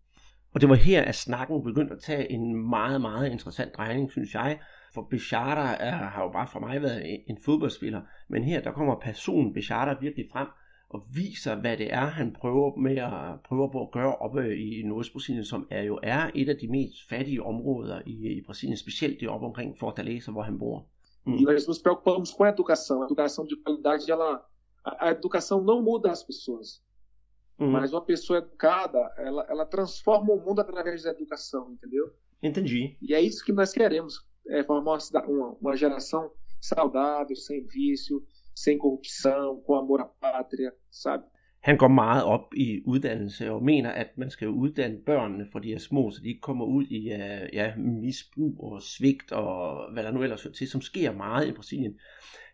Og 0.55 0.61
det 0.61 0.69
var 0.69 0.75
her, 0.75 1.03
at 1.03 1.15
snakken 1.15 1.65
begyndte 1.65 1.95
at 1.95 2.01
tage 2.01 2.31
en 2.31 2.69
meget, 2.71 3.01
meget 3.01 3.31
interessant 3.31 3.77
drejning, 3.77 4.11
synes 4.11 4.35
jeg. 4.35 4.59
For 4.95 5.07
Bechata 5.11 5.77
er, 5.81 5.91
har 5.91 6.23
jo 6.23 6.33
bare 6.33 6.49
for 6.53 6.61
mig 6.61 6.83
været 6.83 7.21
en 7.29 7.39
fodboldspiller, 7.45 8.01
men 8.29 8.45
her 8.45 8.61
der 8.61 8.73
kommer 8.73 9.01
personen 9.01 9.55
Bechata 9.55 9.95
virkelig 10.01 10.27
frem, 10.33 10.49
og 10.91 11.07
viser, 11.15 11.55
hvad 11.55 11.77
det 11.77 11.93
er, 11.93 12.07
han 12.07 12.33
prøver, 12.33 12.77
med 12.77 12.97
at, 12.97 13.41
prøver 13.45 13.69
på 13.73 13.83
at 13.83 13.91
gøre 13.91 14.17
oppe 14.17 14.57
i 14.57 14.83
Nordøstbrasilien, 14.83 15.45
som 15.45 15.67
er 15.71 15.83
jo 15.83 16.01
er 16.03 16.31
et 16.35 16.49
af 16.49 16.57
de 16.57 16.69
mest 16.69 17.09
fattige 17.09 17.43
områder 17.43 18.03
i, 18.07 18.39
i 18.39 18.43
Brasilien, 18.47 18.77
specielt 18.77 19.21
det 19.21 19.29
oppe 19.29 19.47
omkring 19.47 19.79
Fortaleza, 19.79 20.31
hvor 20.31 20.43
han 20.43 20.59
bor. 20.59 20.87
Mm. 21.27 21.35
E 21.35 21.43
nós 21.43 21.67
nos 21.67 21.79
preocupamos 21.79 22.31
com 22.33 22.45
a 22.45 22.49
educação. 22.49 23.03
A 23.03 23.05
educação 23.05 23.45
de 23.47 23.57
qualidade, 23.57 24.11
ela, 24.11 24.31
a, 24.85 25.07
a 25.07 25.11
educação 25.11 25.63
não 25.63 25.83
muda 25.83 26.11
as 26.11 26.23
pessoas. 26.23 26.83
Uhum. 27.59 27.71
Mas 27.71 27.93
uma 27.93 28.05
pessoa 28.05 28.39
educada, 28.39 28.99
ela, 29.19 29.47
ela 29.51 29.67
transforma 29.67 30.33
o 30.33 30.41
mundo 30.45 30.61
através 30.61 31.03
da 31.03 31.11
educação, 31.11 31.73
entendeu? 31.73 32.07
Entendi. 32.43 32.97
E 33.03 33.15
é 33.15 33.21
isso 33.21 33.45
que 33.45 33.53
nós 33.53 33.73
queremos, 33.73 34.25
é 34.49 34.63
formar 34.63 34.99
uma, 35.27 35.57
uma 35.61 35.77
geração 35.77 36.31
saudável, 36.61 37.37
sem 37.37 37.67
vício, 37.67 38.25
sem 38.65 38.79
corrupção, 38.79 39.63
com 39.65 39.75
amor 39.75 40.01
à 40.01 40.09
pátria, 40.23 40.71
sabe? 40.91 41.25
Han 41.61 41.77
går 41.77 41.89
meget 41.89 42.25
op 42.25 42.55
i 42.57 42.81
uddannelse 42.85 43.51
og 43.51 43.65
mener, 43.65 43.91
at 43.91 44.09
man 44.17 44.31
skal 44.31 44.49
uddanne 44.49 44.99
børnene, 45.07 45.47
for 45.53 45.59
de 45.59 45.73
er 45.73 45.79
små, 45.79 46.11
så 46.11 46.21
de 46.23 46.29
ikke 46.29 46.41
kommer 46.41 46.65
ud 46.65 46.85
i 46.85 47.13
øh, 47.13 47.49
ja, 47.53 47.77
misbrug 47.77 48.61
og 48.73 48.83
svigt 48.83 49.33
og 49.33 49.93
hvad 49.93 50.03
der 50.03 50.11
nu 50.11 50.23
ellers 50.23 50.47
er 50.47 50.51
til, 50.51 50.69
som 50.69 50.81
sker 50.81 51.13
meget 51.13 51.49
i 51.49 51.53
Brasilien. 51.53 51.95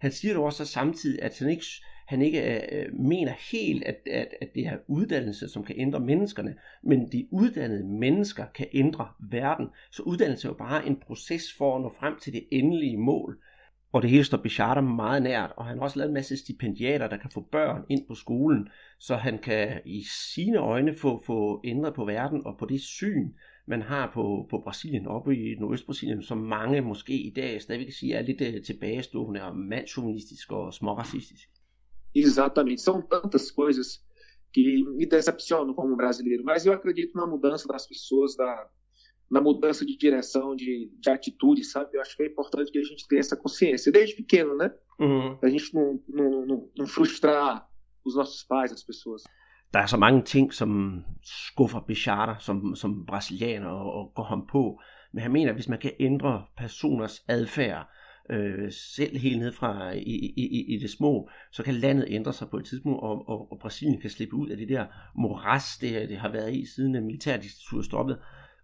Han 0.00 0.12
siger 0.12 0.34
dog 0.34 0.44
også 0.44 0.64
samtidig, 0.64 1.22
at 1.22 1.38
han 1.38 1.50
ikke, 1.50 1.64
han 2.06 2.22
ikke 2.22 2.62
uh, 2.72 3.00
mener 3.00 3.32
helt, 3.52 3.84
at, 3.84 3.96
at, 4.10 4.28
at 4.40 4.48
det 4.54 4.66
er 4.66 4.76
uddannelse, 4.88 5.48
som 5.48 5.64
kan 5.64 5.76
ændre 5.78 6.00
menneskerne, 6.00 6.54
men 6.82 7.12
de 7.12 7.28
uddannede 7.30 7.84
mennesker 7.84 8.44
kan 8.54 8.66
ændre 8.72 9.08
verden. 9.30 9.66
Så 9.90 10.02
uddannelse 10.02 10.48
er 10.48 10.50
jo 10.50 10.56
bare 10.56 10.86
en 10.86 10.96
proces 10.96 11.42
for 11.58 11.76
at 11.76 11.82
nå 11.82 11.92
frem 11.98 12.18
til 12.18 12.32
det 12.32 12.44
endelige 12.52 12.96
mål 12.96 13.38
og 13.94 14.02
det 14.02 14.10
hele 14.10 14.24
står 14.24 14.38
Bichara 14.38 14.80
meget 14.80 15.22
nært, 15.22 15.52
og 15.56 15.64
han 15.64 15.78
har 15.78 15.84
også 15.84 15.98
lavet 15.98 16.08
en 16.08 16.14
masse 16.14 16.36
stipendiater, 16.36 17.08
der 17.08 17.16
kan 17.16 17.30
få 17.30 17.40
børn 17.52 17.84
ind 17.88 18.06
på 18.08 18.14
skolen, 18.14 18.68
så 18.98 19.16
han 19.16 19.38
kan 19.38 19.80
i 19.84 20.04
sine 20.34 20.58
øjne 20.58 20.96
få, 20.96 21.22
få 21.26 21.60
ændret 21.64 21.94
på 21.94 22.04
verden 22.04 22.46
og 22.46 22.56
på 22.58 22.66
det 22.66 22.80
syn, 22.80 23.30
man 23.66 23.82
har 23.82 24.10
på, 24.14 24.46
på 24.50 24.60
Brasilien, 24.64 25.06
oppe 25.06 25.36
i 25.36 25.54
Nordøst-Brasilien, 25.54 26.22
som 26.22 26.38
mange 26.38 26.80
måske 26.80 27.12
i 27.12 27.32
dag 27.36 27.62
stadigvæk 27.62 27.86
kan 27.86 27.92
sige 27.92 28.14
er 28.14 28.22
lidt 28.22 28.40
uh, 28.40 28.62
tilbagestående 28.66 29.42
og 29.42 29.56
mandsjournalistisk 29.56 30.52
og 30.52 30.74
småracistisk. 30.74 31.48
Exatamente, 32.16 32.82
são 32.82 32.96
tantas 33.12 33.46
coisas 33.60 33.88
que 34.54 34.62
me 34.98 35.06
decepcionam 35.16 35.74
como 35.74 35.96
brasileiro, 35.96 36.42
mas 36.44 36.66
eu 36.66 36.72
acredito 36.72 37.12
na 37.18 37.26
mudança 37.26 37.66
das 37.74 37.86
pessoas, 37.92 38.32
da, 38.40 38.50
na 39.30 39.40
mudança 39.40 39.84
de 39.84 39.96
direção, 39.96 40.54
de, 40.54 40.90
de 41.00 41.10
atitude, 41.10 41.64
sabe? 41.64 41.96
Eu 41.96 42.00
acho 42.00 42.16
que 42.16 42.22
é 42.22 42.26
importante 42.26 42.70
que 42.70 42.78
a 42.78 42.82
gente 42.82 43.06
tenha 43.08 43.20
essa 43.20 43.36
consciência, 43.36 43.90
desde 43.92 44.16
pequeno, 44.16 44.56
né? 44.56 44.70
Uhum. 44.98 45.38
A 45.42 45.48
gente 45.48 45.74
não, 45.74 46.00
não, 46.08 46.46
não, 46.46 46.70
não 46.76 46.86
frustrar 46.86 47.66
os 48.04 48.14
nossos 48.14 48.42
pais, 48.44 48.72
as 48.72 48.84
pessoas. 48.84 49.22
Der 49.72 49.80
er 49.80 49.86
så 49.86 49.96
mange 49.96 50.22
ting, 50.22 50.52
som 50.52 51.04
skuffer 51.22 51.80
Bichara 51.80 52.38
som, 52.38 52.76
som 52.76 53.04
brasilianer 53.06 53.68
og, 53.68 53.92
og 53.92 54.12
går 54.14 54.22
ham 54.24 54.46
på. 54.46 54.80
Men 55.12 55.22
han 55.22 55.32
mener, 55.32 55.50
at 55.50 55.56
hvis 55.56 55.68
man 55.68 55.78
kan 55.78 55.92
ændre 56.00 56.44
personers 56.56 57.24
adfærd, 57.28 57.88
øh, 58.30 58.72
selv 58.72 59.18
helt 59.18 59.38
ned 59.38 59.52
fra 59.52 59.92
i, 59.92 60.32
i, 60.36 60.74
i 60.74 60.78
det 60.78 60.90
små, 60.90 61.28
så 61.52 61.62
kan 61.62 61.74
landet 61.74 62.06
ændre 62.08 62.32
sig 62.32 62.48
på 62.48 62.56
et 62.56 62.64
tidspunkt, 62.64 63.02
og, 63.02 63.28
og, 63.28 63.52
og 63.52 63.58
Brasilien 63.58 64.00
kan 64.00 64.10
slippe 64.10 64.36
ud 64.36 64.48
af 64.48 64.56
det 64.56 64.68
der 64.68 64.86
moras, 65.16 65.78
det, 65.80 66.08
det 66.08 66.16
har 66.16 66.32
været 66.32 66.54
i 66.54 66.66
siden 66.74 67.06
militærdiktaturet 67.06 67.84
stoppede. 67.84 68.18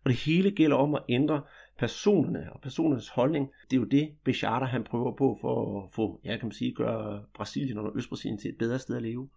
Og 0.05 0.11
det 0.11 0.19
hele 0.19 0.51
gælder 0.51 0.77
om 0.77 0.95
at 0.95 1.03
ændre 1.09 1.43
personerne 1.79 2.53
og 2.53 2.61
personernes 2.61 3.09
holdning. 3.09 3.49
Det 3.71 3.77
er 3.77 3.81
jo 3.81 3.87
det, 3.87 4.11
Bechata 4.25 4.65
han 4.65 4.85
prøver 4.85 5.17
på 5.17 5.39
for 5.41 5.83
at 5.83 5.93
få, 5.93 6.21
ja, 6.25 6.37
kan 6.37 6.47
man 6.47 6.53
sige, 6.53 6.75
gøre 6.75 7.23
Brasilien 7.35 7.79
og 7.79 7.93
Østbrasilien 7.97 8.39
til 8.39 8.51
et 8.51 8.59
bedre 8.59 8.79
sted 8.79 8.97
at 8.97 9.03
leve. 9.03 9.29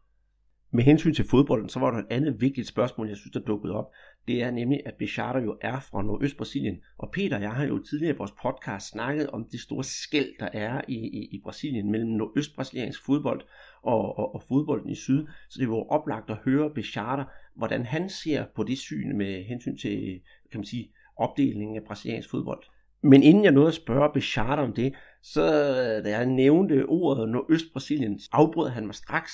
Med 0.76 0.84
hensyn 0.84 1.14
til 1.14 1.26
fodbolden, 1.26 1.70
så 1.70 1.80
var 1.80 1.92
der 1.92 1.98
et 1.98 2.06
andet 2.10 2.42
vigtigt 2.42 2.68
spørgsmål, 2.68 3.08
jeg 3.08 3.18
synes, 3.18 3.32
der 3.32 3.40
dukkede 3.40 3.74
op. 3.74 3.92
Det 4.28 4.44
er 4.44 4.52
nemlig, 4.52 4.82
at 4.86 4.94
Bechata 5.00 5.40
jo 5.40 5.58
er 5.62 5.80
fra 5.80 6.02
Nordøstbrasilien. 6.02 6.78
Og 6.98 7.12
Peter 7.12 7.36
og 7.36 7.42
jeg 7.42 7.52
har 7.52 7.66
jo 7.66 7.84
tidligere 7.84 8.16
i 8.16 8.18
vores 8.18 8.34
podcast 8.44 8.90
snakket 8.90 9.28
om 9.28 9.46
det 9.52 9.60
store 9.60 9.84
skæld, 9.84 10.40
der 10.40 10.50
er 10.54 10.82
i, 10.88 10.96
i, 10.96 11.36
i 11.36 11.42
Brasilien 11.44 11.92
mellem 11.92 12.10
nordøstbrasiliansk 12.10 13.06
fodbold 13.06 13.42
og, 13.84 14.18
og, 14.18 14.36
og 14.36 14.44
fodbolden 14.48 14.90
i 14.90 14.96
syd. 14.96 15.26
Så 15.50 15.60
det 15.60 15.70
var 15.70 15.92
oplagt 15.92 16.30
at 16.30 16.38
høre 16.46 16.74
Bechata, 16.74 17.24
hvordan 17.56 17.86
han 17.86 18.10
ser 18.10 18.46
på 18.56 18.64
det 18.64 18.78
syn 18.78 19.18
med 19.18 19.44
hensyn 19.44 19.78
til, 19.78 20.22
kan 20.54 20.60
man 20.60 20.66
sige, 20.66 20.92
opdelingen 21.18 21.76
af 21.76 21.84
brasiliansk 21.84 22.30
fodbold. 22.30 22.64
Men 23.04 23.24
inden 23.24 23.44
jeg 23.44 23.52
nåede 23.52 23.68
at 23.68 23.74
spørge 23.74 24.14
Bechard 24.14 24.60
om 24.60 24.74
det, 24.74 24.94
så 25.22 25.42
da 26.06 26.10
jeg 26.10 26.26
nævnte 26.26 26.86
ordet 26.86 27.30
Nordøst-Brasilien, 27.30 28.20
afbrød 28.32 28.70
han 28.70 28.86
mig 28.86 28.96
straks 28.96 29.34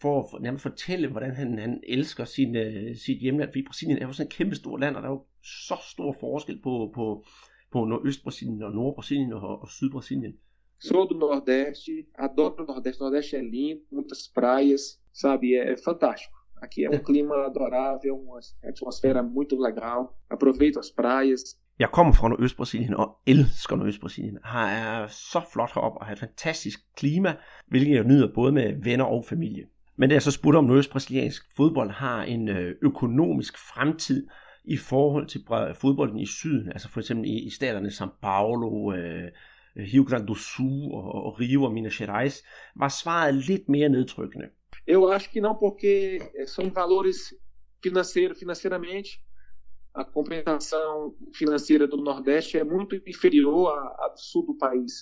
for 0.00 0.36
at 0.36 0.42
nærmest 0.42 0.62
fortælle, 0.62 1.08
hvordan 1.08 1.34
han, 1.34 1.58
han 1.58 1.80
elsker 1.88 2.24
sin, 2.24 2.56
uh, 2.56 2.96
sit 3.06 3.18
hjemland. 3.20 3.50
Fordi 3.50 3.64
Brasilien 3.66 3.98
er 3.98 4.06
jo 4.06 4.12
sådan 4.12 4.26
et 4.26 4.32
kæmpe 4.32 4.56
stort 4.56 4.80
land, 4.80 4.96
og 4.96 5.02
der 5.02 5.08
er 5.08 5.12
jo 5.12 5.24
så 5.42 5.76
stor 5.92 6.16
forskel 6.20 6.60
på, 6.62 6.92
på, 6.94 7.24
på 7.72 7.84
Nordøst-Brasilien 7.84 8.62
og 8.62 8.72
Nord-Brasilien 8.72 9.32
og, 9.32 9.62
og 9.62 9.68
Syd-Brasilien. 9.68 10.34
Sou 10.80 11.08
do 11.08 11.14
Nordeste, 11.18 11.92
adoro 12.18 12.62
o 12.62 12.64
Nordeste. 12.64 13.02
O 13.02 13.04
Nordeste 13.04 13.36
é 13.36 13.42
lindo, 13.42 13.82
muitas 13.90 14.28
praias, 14.34 14.82
sabe? 15.12 15.46
É, 15.56 15.72
é 15.72 15.76
fantástico. 15.88 16.37
Aqui 16.62 16.84
é 16.84 16.90
um 16.90 16.98
clima 16.98 17.34
adorável, 17.46 18.14
uma 18.16 18.40
atmosfera 18.64 19.22
muito 19.22 19.56
legal. 19.60 20.00
Aproveito 20.30 20.78
as 20.78 20.90
praias. 20.90 21.40
Jeg 21.78 21.90
kommer 21.90 22.12
fra 22.12 22.28
Nordøstbrasilien 22.28 22.94
og 22.94 23.18
elsker 23.26 23.76
Nordøstbrasilien. 23.76 24.38
Her 24.44 24.66
er 24.66 25.06
så 25.06 25.40
flot 25.52 25.70
heroppe 25.74 25.98
og 25.98 26.06
har 26.06 26.12
et 26.12 26.18
fantastisk 26.18 26.80
klima, 26.96 27.36
hvilket 27.68 27.94
jeg 27.94 28.04
nyder 28.04 28.28
både 28.34 28.52
med 28.52 28.84
venner 28.84 29.04
og 29.04 29.24
familie. 29.24 29.64
Men 29.96 30.08
da 30.08 30.14
jeg 30.14 30.22
så 30.22 30.30
spurgte 30.30 30.56
om 30.56 30.64
nordøstbrasiliansk 30.64 31.42
fodbold 31.56 31.90
har 31.90 32.22
en 32.22 32.48
øh, 32.48 32.74
økonomisk 32.82 33.58
fremtid 33.58 34.26
i 34.64 34.76
forhold 34.76 35.26
til 35.26 35.40
fodbolden 35.74 36.18
i 36.18 36.26
syden, 36.26 36.72
altså 36.72 36.88
for 36.88 37.00
eksempel 37.00 37.30
i, 37.30 37.46
i 37.46 37.50
staterne 37.50 37.88
São 37.88 38.08
Paulo, 38.22 38.92
øh, 38.92 39.28
Rio 39.76 40.04
Grande 40.08 40.26
do 40.26 40.34
Sul 40.34 40.92
og, 40.92 41.24
og 41.26 41.40
Rio 41.40 41.62
og 41.64 41.72
Minas 41.72 41.96
Gerais, 41.96 42.42
var 42.76 42.88
svaret 42.88 43.34
lidt 43.34 43.68
mere 43.68 43.88
nedtrykkende. 43.88 44.46
Eu 44.88 45.12
acho 45.12 45.28
que 45.30 45.40
não, 45.40 45.54
porque 45.54 46.18
eh, 46.34 46.46
são 46.46 46.70
valores 46.70 47.34
financeiros, 47.82 48.38
financeiramente, 48.38 49.10
a 49.94 50.02
compensação 50.02 51.14
financeira 51.34 51.86
do 51.86 51.98
Nordeste 51.98 52.56
é 52.56 52.64
muito 52.64 52.96
inferior 53.06 53.68
à, 53.68 54.04
à 54.04 54.08
do 54.08 54.20
sul 54.20 54.46
do 54.46 54.54
país. 54.56 54.92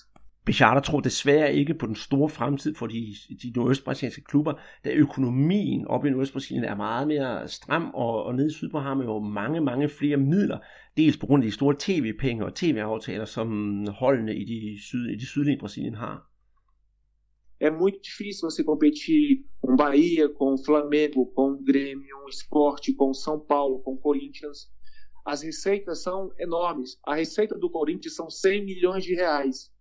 Bechara 0.45 0.81
tror 0.81 1.01
desværre 1.01 1.53
ikke 1.53 1.73
på 1.73 1.85
den 1.85 1.95
store 1.95 2.29
fremtid 2.29 2.75
for 2.75 2.87
de, 2.87 3.13
de 3.43 3.51
nordøstbrasilianske 3.55 4.23
klubber, 4.23 4.53
da 4.85 4.93
økonomien 4.93 5.87
oppe 5.87 6.07
i 6.07 6.11
Nordøstbrasilien 6.11 6.63
er 6.63 6.75
meget 6.75 7.07
mere 7.07 7.47
stram, 7.47 7.91
og, 7.93 8.23
og 8.23 8.35
nede 8.35 8.47
i 8.47 8.53
Sydpå 8.53 8.79
har 8.79 8.93
man 8.93 9.05
jo 9.07 9.19
mange, 9.19 9.61
mange 9.61 9.89
flere 9.89 10.17
midler, 10.17 10.59
dels 10.97 11.17
på 11.17 11.25
grund 11.25 11.43
af 11.43 11.47
de 11.47 11.55
store 11.55 11.75
tv-penge 11.79 12.45
og 12.45 12.55
tv-aftaler, 12.55 13.25
som 13.25 13.47
holdene 13.87 14.35
i 14.35 14.43
de, 14.43 14.81
syd, 14.81 15.09
i 15.09 15.15
de 15.15 15.25
sydlige 15.25 15.57
Brasilien 15.59 15.95
har. 15.95 16.36
É 17.59 17.71
muito 17.71 18.01
difícil 18.01 18.49
você 18.49 18.63
competir 18.63 19.45
com 19.61 19.75
Bahia, 19.75 20.29
com 20.29 20.57
Flamengo, 20.57 21.25
com 21.33 21.63
Grêmio, 21.63 22.23
um 22.23 22.29
esporte, 22.29 22.93
com 22.93 23.13
São 23.13 23.39
Paulo, 23.39 23.79
com 23.79 23.97
Corinthians. 23.97 24.69
As 25.25 25.41
receitas 25.41 26.03
são 26.03 26.31
enormes. 26.37 26.99
A 27.03 27.15
receita 27.15 27.57
do 27.57 27.69
Corinthians 27.69 28.15
são 28.15 28.29
100 28.29 28.63
milhões 28.63 29.03
de 29.03 29.15
reais. 29.15 29.71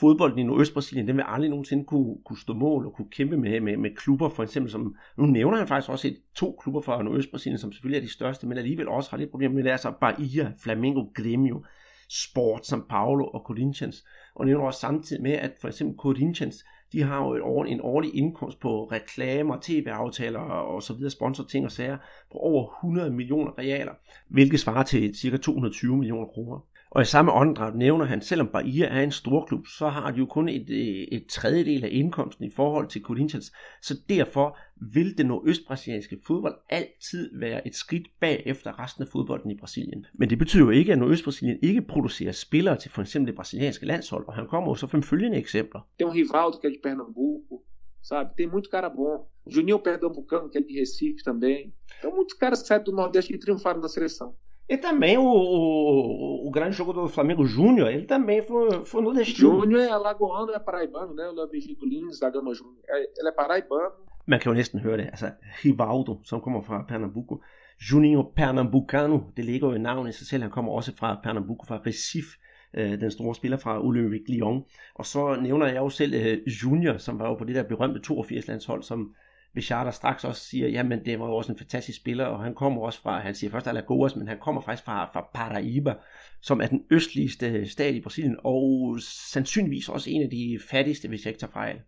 fodbolden 0.00 0.38
i 0.38 0.42
Nordøstbrasilien, 0.42 1.06
den 1.06 1.16
vil 1.16 1.24
aldrig 1.28 1.50
nogensinde 1.50 1.84
kunne, 1.84 2.16
kunne 2.24 2.38
stå 2.38 2.54
mål 2.54 2.86
og 2.86 2.92
kunne 2.92 3.10
kæmpe 3.10 3.36
med, 3.36 3.60
med, 3.60 3.76
med 3.76 3.90
klubber, 3.96 4.28
for 4.28 4.42
eksempel 4.42 4.72
som, 4.72 4.94
nu 5.16 5.26
nævner 5.26 5.58
han 5.58 5.68
faktisk 5.68 5.90
også 5.90 6.08
et, 6.08 6.16
to 6.34 6.56
klubber 6.60 6.80
fra 6.80 7.02
Nordøstbrasilien, 7.02 7.58
som 7.58 7.72
selvfølgelig 7.72 7.98
er 7.98 8.02
de 8.02 8.12
største, 8.12 8.46
men 8.46 8.58
alligevel 8.58 8.88
også 8.88 9.10
har 9.10 9.16
lidt 9.16 9.30
problemer 9.30 9.54
med 9.54 9.64
det, 9.64 9.70
altså 9.70 9.92
Bahia, 10.00 10.52
Flamengo, 10.62 11.00
Grêmio, 11.18 11.66
Sport, 12.10 12.72
São 12.72 12.86
Paulo 12.88 13.24
og 13.24 13.40
Corinthians, 13.46 14.04
og 14.34 14.46
nævner 14.46 14.64
også 14.64 14.80
samtidig 14.80 15.22
med, 15.22 15.32
at 15.32 15.52
for 15.60 15.68
eksempel 15.68 15.96
Corinthians, 15.96 16.64
de 16.92 17.02
har 17.02 17.18
jo 17.24 17.34
et 17.34 17.42
år, 17.42 17.64
en 17.64 17.80
årlig 17.80 18.14
indkomst 18.14 18.60
på 18.60 18.84
reklamer, 18.84 19.58
tv-aftaler 19.62 20.40
og 20.40 20.82
så 20.82 20.94
videre, 20.94 21.10
sponsorting 21.10 21.64
og 21.64 21.72
sager 21.72 21.96
på 22.32 22.38
over 22.38 22.70
100 22.84 23.10
millioner 23.10 23.58
realer, 23.58 23.92
hvilket 24.28 24.60
svarer 24.60 24.82
til 24.82 25.14
ca. 25.16 25.36
220 25.36 25.96
millioner 25.96 26.26
kroner. 26.26 26.58
Og 26.94 27.02
i 27.02 27.04
samme 27.04 27.32
åndedrag 27.32 27.76
nævner 27.76 28.04
han, 28.04 28.20
selvom 28.20 28.48
Bahia 28.48 28.86
er 28.86 29.02
en 29.02 29.10
stor 29.10 29.44
klub, 29.46 29.66
så 29.66 29.88
har 29.88 30.10
de 30.10 30.18
jo 30.18 30.26
kun 30.26 30.48
et, 30.48 30.70
øh, 30.70 31.18
et 31.18 31.26
tredjedel 31.26 31.84
af 31.84 31.88
indkomsten 31.92 32.44
i 32.44 32.50
forhold 32.50 32.88
til 32.88 33.02
Corinthians. 33.02 33.52
Så 33.82 33.94
derfor 34.08 34.58
vil 34.92 35.18
det 35.18 35.26
nordøstbrasilianske 35.26 36.18
fodbold 36.26 36.54
altid 36.70 37.38
være 37.38 37.66
et 37.66 37.74
skridt 37.74 38.08
bag 38.20 38.42
efter 38.46 38.82
resten 38.82 39.02
af 39.02 39.08
fodbolden 39.08 39.50
i 39.50 39.56
Brasilien. 39.56 40.06
Men 40.14 40.30
det 40.30 40.38
betyder 40.38 40.64
jo 40.64 40.70
ikke, 40.70 40.92
at 40.92 40.98
Nordøstbrasilien 40.98 41.58
ikke 41.62 41.82
producerer 41.82 42.32
spillere 42.32 42.76
til 42.76 42.90
for 42.90 43.02
eksempel 43.02 43.26
det 43.26 43.36
brasilianske 43.36 43.86
landshold, 43.86 44.26
og 44.28 44.34
han 44.34 44.46
kommer 44.46 44.70
jo 44.70 44.74
så 44.74 44.86
fem 44.86 45.02
følgende 45.02 45.38
eksempler. 45.38 45.80
Tem 45.98 46.08
um 46.08 46.10
er 46.10 46.14
Rivaldo 46.14 46.58
der 46.62 46.68
er 46.68 46.72
de 46.72 46.78
Pernambuco, 46.82 47.64
sabe? 48.02 48.28
Tem 48.36 48.46
muito 48.46 48.70
cara 48.70 48.88
bom. 48.88 49.26
Juninho 49.54 49.78
Pernambucano 49.78 50.48
que 50.50 50.58
é 50.58 50.62
de 50.68 50.80
Recife 50.80 51.22
também. 51.28 51.72
Então 51.98 52.10
muitos 52.16 52.34
caras 52.42 52.58
saem 52.58 52.84
do 52.84 52.92
Nordeste 52.92 53.34
e 53.34 53.38
triunfaram 53.38 53.80
na 53.80 53.88
seleção. 53.88 54.34
E 54.72 54.76
também 54.78 55.18
o, 55.18 55.22
o, 55.24 56.48
o 56.48 56.50
grande 56.50 56.74
jogo 56.74 56.94
do 56.94 57.06
Flamengo 57.06 57.44
Júnior, 57.44 57.88
ele 57.90 58.06
também 58.06 58.40
foi, 58.40 58.86
foi 58.86 59.02
no 59.02 59.12
destino. 59.12 59.60
Júnior 59.60 59.82
é 59.82 59.90
alagoano, 59.90 60.50
é 60.50 60.58
paraibano, 60.58 61.12
né? 61.12 61.28
O 61.28 61.34
Léo 61.34 61.48
Virgílio 61.50 61.84
Lins 61.84 62.18
da 62.18 62.30
Gama 62.30 62.54
Júnior. 62.54 62.82
Ele 63.18 63.28
é 63.28 63.32
paraibano. 63.32 63.92
Man 64.26 64.38
kan 64.38 64.52
jo 64.52 64.54
næsten 64.54 64.80
høre 64.80 64.96
det. 64.96 65.06
Altså, 65.06 65.32
Rivaldo, 65.64 66.20
som 66.24 66.40
kommer 66.40 66.62
fra 66.62 66.84
Pernambuco. 66.88 67.42
Juninho 67.90 68.22
Pernambucano, 68.36 69.20
det 69.36 69.44
ligger 69.44 69.68
jo 69.68 69.74
i 69.74 69.78
navnet 69.78 70.14
i 70.14 70.18
sig 70.18 70.26
selv. 70.26 70.42
Han 70.42 70.50
kommer 70.50 70.72
også 70.72 70.92
fra 70.96 71.20
Pernambuco, 71.22 71.66
fra 71.66 71.80
Recife 71.86 72.38
øh, 72.74 73.00
den 73.00 73.10
store 73.10 73.34
spiller 73.34 73.58
fra 73.58 73.84
Olympique 73.84 74.34
Lyon. 74.34 74.64
Og 74.94 75.06
så 75.06 75.40
nævner 75.42 75.66
jeg 75.66 75.76
jo 75.76 75.88
selv 75.88 76.14
øh, 76.14 76.38
Junior, 76.46 76.96
som 76.96 77.18
var 77.18 77.28
jo 77.28 77.34
på 77.34 77.44
det 77.44 77.54
der 77.54 77.62
berømte 77.62 78.00
82-landshold, 78.12 78.82
som 78.82 79.14
Bichard 79.54 79.84
der 79.84 79.92
straks 79.92 80.24
også 80.24 80.44
siger, 80.44 80.68
jamen 80.68 81.04
det 81.04 81.18
var 81.18 81.26
jo 81.26 81.34
også 81.34 81.52
en 81.52 81.58
fantastisk 81.58 81.98
spiller, 81.98 82.24
og 82.24 82.42
han 82.44 82.54
kommer 82.54 82.82
også 82.82 83.00
fra, 83.00 83.20
han 83.20 83.34
siger 83.34 83.50
først 83.50 83.66
Alagoas, 83.66 84.16
men 84.16 84.28
han 84.28 84.38
kommer 84.38 84.60
faktisk 84.60 84.84
fra, 84.84 85.10
fra 85.12 85.28
Paraíba, 85.34 85.94
som 86.40 86.60
er 86.60 86.66
den 86.66 86.84
østligste 86.90 87.68
stat 87.68 87.94
i 87.94 88.00
Brasilien, 88.00 88.36
og 88.44 88.96
sandsynligvis 89.00 89.88
også 89.88 90.10
en 90.10 90.22
af 90.22 90.30
de 90.30 90.60
fattigste, 90.70 91.08
hvis 91.08 91.24
jeg 91.24 91.30
ikke 91.30 91.40
tager 91.40 91.52
fejl. 91.52 91.80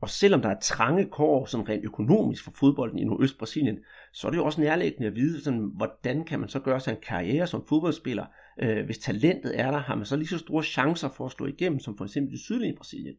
Og 0.00 0.08
selvom 0.08 0.42
der 0.42 0.48
er 0.48 0.60
trange 0.60 1.04
kår 1.04 1.46
sådan 1.46 1.68
rent 1.68 1.84
økonomisk 1.84 2.44
for 2.44 2.50
fodbolden 2.50 2.98
i 2.98 3.04
Nordøst-Brasilien, 3.04 3.78
så 4.12 4.26
er 4.26 4.30
det 4.30 4.38
jo 4.38 4.44
også 4.44 4.60
nærliggende 4.60 5.06
at 5.06 5.14
vide, 5.14 5.44
sådan, 5.44 5.70
hvordan 5.76 6.24
kan 6.24 6.40
man 6.40 6.48
så 6.48 6.60
gøre 6.60 6.80
sig 6.80 6.90
en 6.90 7.02
karriere 7.02 7.46
som 7.46 7.66
fodboldspiller. 7.68 8.26
Øh, 8.62 8.84
hvis 8.84 8.98
talentet 8.98 9.60
er 9.60 9.70
der, 9.70 9.78
har 9.78 9.94
man 9.94 10.04
så 10.04 10.16
lige 10.16 10.28
så 10.28 10.38
store 10.38 10.62
chancer 10.62 11.08
for 11.08 11.26
at 11.26 11.32
slå 11.32 11.46
igennem, 11.46 11.78
som 11.78 11.96
for 11.96 12.04
eksempel 12.04 12.34
i 12.34 12.38
sydlige 12.38 12.76
Brasilien. 12.76 13.16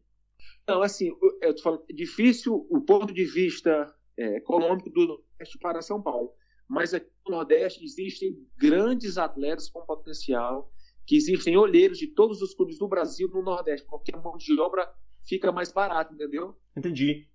Não, 0.68 0.82
assim, 0.82 1.10
eu 1.40 1.54
tô 1.54 1.62
falando, 1.62 1.84
é 1.90 1.92
difícil 1.92 2.66
o 2.70 2.80
ponto 2.80 3.12
de 3.12 3.24
vista 3.24 3.92
é, 4.16 4.36
econômico 4.36 4.90
do 4.90 5.06
Nordeste 5.06 5.58
para 5.58 5.82
São 5.82 6.00
Paulo. 6.00 6.32
Mas 6.68 6.94
aqui 6.94 7.10
no 7.26 7.36
Nordeste 7.36 7.84
existem 7.84 8.36
grandes 8.56 9.18
atletas 9.18 9.68
com 9.68 9.84
potencial, 9.84 10.72
que 11.06 11.16
existem 11.16 11.56
olheiros 11.56 11.98
de 11.98 12.06
todos 12.06 12.40
os 12.40 12.54
clubes 12.54 12.78
do 12.78 12.88
Brasil 12.88 13.28
no 13.28 13.42
Nordeste, 13.42 13.86
porque 13.88 14.14
a 14.14 14.20
mão 14.20 14.36
de 14.36 14.58
obra 14.58 14.88
fica 15.24 15.50
mais 15.50 15.72
barata, 15.72 16.14
entendeu? 16.14 16.56
Entendi. 16.76 17.28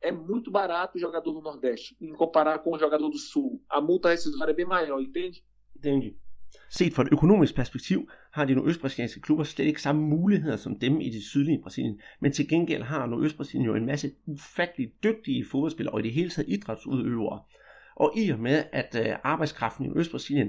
É 0.00 0.10
muito 0.10 0.50
barato 0.50 0.98
o 0.98 1.00
jogador 1.00 1.32
do 1.32 1.40
Nordeste, 1.40 1.96
em 2.00 2.12
comparar 2.12 2.58
com 2.58 2.74
o 2.74 2.78
jogador 2.78 3.08
do 3.08 3.18
Sul. 3.18 3.64
A 3.68 3.80
multa 3.80 4.10
rescisória 4.10 4.50
é 4.50 4.54
bem 4.54 4.66
maior, 4.66 5.00
entende? 5.00 5.44
Entendi. 5.76 6.18
Set 6.70 6.92
fra 6.94 7.02
et 7.02 7.08
økonomisk 7.12 7.54
perspektiv 7.54 8.10
har 8.32 8.44
de 8.44 8.54
nordøstbrasilianske 8.54 9.20
klubber 9.20 9.44
slet 9.44 9.64
ikke 9.64 9.82
samme 9.82 10.02
muligheder 10.02 10.56
som 10.56 10.78
dem 10.78 11.00
i 11.00 11.10
det 11.10 11.22
sydlige 11.22 11.62
Brasilien, 11.62 12.00
men 12.20 12.32
til 12.32 12.48
gengæld 12.48 12.82
har 12.82 13.06
nordøstbrasilien 13.06 13.66
jo 13.66 13.74
en 13.74 13.86
masse 13.86 14.10
ufatteligt 14.26 15.04
dygtige 15.04 15.44
fodboldspillere 15.44 15.94
og 15.94 16.00
i 16.00 16.02
det 16.02 16.12
hele 16.12 16.30
taget 16.30 16.48
idrætsudøvere. 16.48 17.40
Og 17.96 18.12
i 18.16 18.30
og 18.30 18.38
med, 18.38 18.62
at 18.72 19.06
øh, 19.06 19.16
arbejdskraften 19.24 19.86
i 19.86 19.98
Østbrasilien 19.98 20.48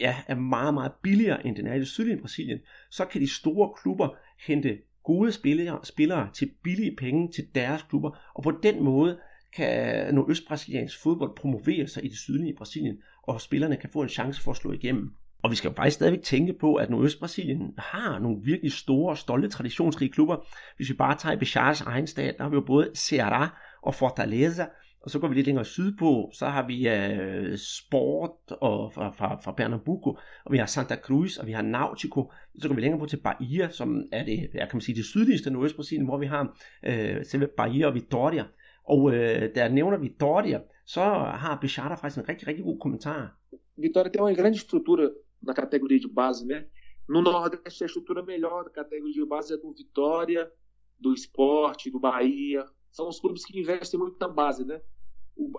ja, 0.00 0.16
er 0.26 0.34
meget, 0.34 0.74
meget 0.74 0.92
billigere 1.02 1.46
end 1.46 1.56
den 1.56 1.66
er 1.66 1.74
i 1.74 1.78
det 1.78 1.88
sydlige 1.88 2.20
Brasilien, 2.20 2.58
så 2.90 3.04
kan 3.04 3.20
de 3.20 3.34
store 3.34 3.72
klubber 3.82 4.08
hente 4.46 4.78
gode 5.04 5.32
spillere, 5.32 5.80
spillere 5.84 6.28
til 6.32 6.50
billige 6.62 6.96
penge 6.96 7.32
til 7.32 7.48
deres 7.54 7.82
klubber, 7.82 8.32
og 8.34 8.42
på 8.42 8.50
den 8.62 8.84
måde 8.84 9.18
kan 9.56 10.14
nordøstbrasiliansk 10.14 11.02
fodbold 11.02 11.36
promovere 11.36 11.86
sig 11.86 12.04
i 12.04 12.08
det 12.08 12.18
sydlige 12.18 12.54
Brasilien, 12.56 12.98
og 13.22 13.40
spillerne 13.40 13.76
kan 13.76 13.90
få 13.90 14.02
en 14.02 14.08
chance 14.08 14.42
for 14.42 14.50
at 14.50 14.56
slå 14.56 14.72
igennem. 14.72 15.14
Og 15.42 15.50
vi 15.50 15.56
skal 15.56 15.68
jo 15.68 15.74
faktisk 15.74 15.94
stadigvæk 15.94 16.22
tænke 16.22 16.52
på, 16.60 16.74
at 16.74 16.90
Nordøstbrasilien 16.90 17.74
har 17.78 18.18
nogle 18.18 18.38
virkelig 18.42 18.72
store, 18.72 19.12
og 19.12 19.18
stolte, 19.18 19.48
traditionsrige 19.48 20.12
klubber. 20.12 20.36
Hvis 20.76 20.88
vi 20.88 20.94
bare 20.94 21.16
tager 21.18 21.32
i 21.32 21.38
Bichars 21.38 21.80
egen 21.80 22.06
stat, 22.06 22.34
der 22.38 22.42
har 22.42 22.50
vi 22.50 22.54
jo 22.54 22.64
både 22.66 22.90
Ceará 22.96 23.48
og 23.82 23.94
Fortaleza, 23.94 24.64
og 25.02 25.10
så 25.10 25.18
går 25.18 25.28
vi 25.28 25.34
lidt 25.34 25.46
længere 25.46 25.64
sydpå, 25.64 26.30
så 26.32 26.46
har 26.46 26.66
vi 26.66 26.88
uh, 26.88 27.56
Sport 27.56 28.30
og 28.60 28.92
fra, 28.92 29.10
fra, 29.10 29.40
fra 29.44 29.52
Pernambuco, 29.52 30.18
og 30.44 30.52
vi 30.52 30.58
har 30.58 30.66
Santa 30.66 30.96
Cruz, 30.96 31.36
og 31.36 31.46
vi 31.46 31.52
har 31.52 31.62
Nautico. 31.62 32.32
Så 32.58 32.68
går 32.68 32.74
vi 32.74 32.80
længere 32.80 33.00
på 33.00 33.06
til 33.06 33.20
Bahia, 33.24 33.68
som 33.68 34.02
er 34.12 34.24
det, 34.24 34.50
jeg 34.54 34.68
kan 34.68 34.76
man 34.76 34.80
sige, 34.80 34.96
det 34.96 35.04
sydligste 35.04 35.50
Nordøstbrasilien, 35.50 36.06
hvor 36.06 36.18
vi 36.18 36.26
har 36.26 36.42
uh, 36.88 37.22
selve 37.24 37.48
Bahia 37.56 37.86
og 37.86 37.94
Vitória. 37.96 38.44
Og 38.88 39.14
øh, 39.14 39.42
uh, 39.42 39.48
der 39.54 39.68
nævner 39.68 39.98
Vitória, 39.98 40.84
så 40.86 41.00
har 41.42 41.58
Bichara 41.60 41.94
faktisk 41.94 42.18
en 42.18 42.28
rigtig, 42.28 42.48
rigtig 42.48 42.64
god 42.64 42.78
kommentar. 42.80 43.36
Vitória 43.78 44.10
tem 44.10 44.20
uma 44.20 44.34
grande 44.34 44.56
estrutura 44.56 45.08
na 45.42 45.54
categoria 45.54 45.98
de 45.98 46.08
base, 46.08 46.46
né? 46.46 46.66
No 47.08 47.20
Nordeste 47.22 47.82
a 47.82 47.86
estrutura 47.86 48.22
melhor 48.22 48.64
da 48.64 48.70
categoria 48.70 49.12
de 49.12 49.26
base 49.26 49.54
é 49.54 49.56
do 49.56 49.72
Vitória, 49.72 50.50
do 50.98 51.12
Esporte, 51.12 51.90
do 51.90 51.98
Bahia. 51.98 52.64
São 52.90 53.08
os 53.08 53.20
clubes 53.20 53.44
que 53.44 53.58
investem 53.58 53.98
muito 53.98 54.16
na 54.20 54.28
base, 54.28 54.64
né? 54.64 54.80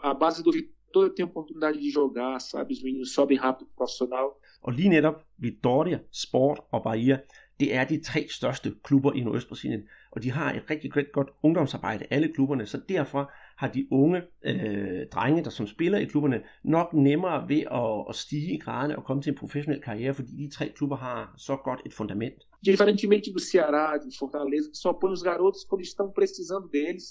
A 0.01 0.13
base 0.13 0.43
do 0.43 0.51
Vitória 0.51 1.13
tem 1.13 1.25
oportunidade 1.25 1.79
de 1.79 1.89
jogar, 1.89 2.39
sabe? 2.39 2.73
Os 2.73 2.83
meninos 2.83 3.13
sobem 3.13 3.37
rápido 3.37 3.65
pro 3.67 3.75
profissional. 3.75 4.39
Og 4.61 4.73
lige 4.73 4.89
netop 4.89 5.17
Vitória, 5.37 5.99
Sport 6.11 6.59
og 6.71 6.83
Bahia, 6.83 7.19
det 7.59 7.75
er 7.75 7.83
de 7.83 8.01
tre 8.01 8.27
største 8.29 8.75
klubber 8.83 9.13
i 9.13 9.21
Nordøstbrasilien, 9.21 9.83
og 10.11 10.23
de 10.23 10.31
har 10.31 10.53
et 10.53 10.69
rigtig, 10.69 10.95
rigtig 10.95 11.13
godt 11.13 11.29
ungdomsarbejde, 11.43 12.05
alle 12.09 12.33
klubberne, 12.33 12.65
så 12.65 12.77
derfor 12.89 13.31
har 13.57 13.67
de 13.67 13.87
unge 13.91 14.21
øh, 14.45 15.07
drenge, 15.07 15.43
der 15.43 15.49
som 15.49 15.67
spiller 15.67 15.97
i 15.97 16.05
klubberne, 16.05 16.41
nok 16.63 16.93
nemmere 16.93 17.49
ved 17.49 17.63
at, 17.71 18.05
at 18.09 18.15
stige 18.15 18.53
i 18.53 18.57
graderne 18.57 18.97
og 18.97 19.03
komme 19.03 19.21
til 19.21 19.29
en 19.29 19.37
professionel 19.37 19.81
karriere, 19.81 20.13
fordi 20.13 20.31
de 20.31 20.49
tre 20.49 20.69
klubber 20.75 20.95
har 20.95 21.33
så 21.37 21.55
godt 21.55 21.81
et 21.85 21.93
fundament. 21.93 22.33
Diferentemente 22.65 23.33
do 23.33 23.39
Ceará, 23.39 23.97
de 23.97 24.17
Fortaleza, 24.19 24.69
que 24.71 24.77
só 24.77 24.91
põe 25.01 25.11
os 25.11 25.23
garotos 25.23 25.63
quando 25.69 25.81
estão 25.81 26.07
precisando 26.19 26.67
deles 26.75 27.03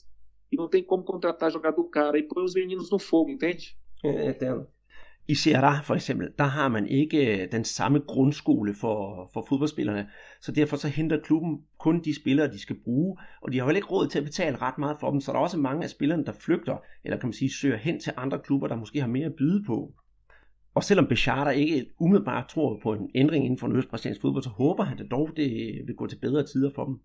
e 0.52 0.56
não 0.56 0.68
tem 0.68 0.82
como 0.84 1.04
contratar 1.04 1.50
jogador 1.50 1.84
cara 1.90 2.18
e 2.18 2.22
põe 2.22 2.44
os 2.44 2.54
meninos 2.54 2.90
no 2.90 2.98
fogo, 2.98 3.30
entende? 3.30 3.64
É, 4.04 4.30
entendo. 4.30 4.66
I 5.28 5.34
Ceará 5.34 5.82
for 5.82 5.94
eksempel, 5.94 6.28
der 6.38 6.44
har 6.44 6.68
man 6.68 6.86
ikke 6.86 7.42
øh, 7.42 7.52
den 7.52 7.64
samme 7.64 7.98
grundskole 7.98 8.74
for, 8.74 9.30
for 9.32 9.46
fodboldspillerne, 9.48 10.08
så 10.40 10.52
derfor 10.52 10.76
så 10.76 10.88
henter 10.88 11.20
klubben 11.20 11.58
kun 11.78 12.00
de 12.04 12.14
spillere, 12.16 12.52
de 12.52 12.58
skal 12.58 12.76
bruge, 12.84 13.16
og 13.42 13.52
de 13.52 13.58
har 13.58 13.66
vel 13.66 13.76
ikke 13.76 13.88
råd 13.88 14.08
til 14.08 14.18
at 14.18 14.24
betale 14.24 14.56
ret 14.56 14.78
meget 14.78 14.96
for 15.00 15.10
dem, 15.10 15.20
så 15.20 15.32
der 15.32 15.38
er 15.38 15.42
også 15.42 15.58
mange 15.58 15.84
af 15.84 15.90
spillerne, 15.90 16.24
der 16.24 16.32
flygter, 16.32 16.76
eller 17.04 17.18
kan 17.18 17.26
man 17.26 17.32
sige, 17.32 17.52
søger 17.52 17.76
hen 17.76 18.00
til 18.00 18.12
andre 18.16 18.38
klubber, 18.38 18.68
der 18.68 18.76
måske 18.76 19.00
har 19.00 19.08
mere 19.08 19.26
at 19.26 19.34
byde 19.34 19.64
på. 19.66 19.92
Og 20.74 20.84
selvom 20.84 21.06
Bechata 21.06 21.50
ikke 21.50 21.86
umiddelbart 22.00 22.48
tror 22.48 22.80
på 22.82 22.92
en 22.92 23.10
ændring 23.14 23.44
inden 23.44 23.58
for 23.58 23.66
den 23.66 23.76
østbrasiliansk 23.76 24.20
fodbold, 24.20 24.42
så 24.42 24.50
håber 24.50 24.84
han 24.84 24.98
at 24.98 25.10
dog, 25.10 25.30
det 25.36 25.80
vil 25.86 25.96
gå 25.96 26.06
til 26.06 26.16
bedre 26.16 26.46
tider 26.46 26.70
for 26.74 26.84
dem. 26.84 26.98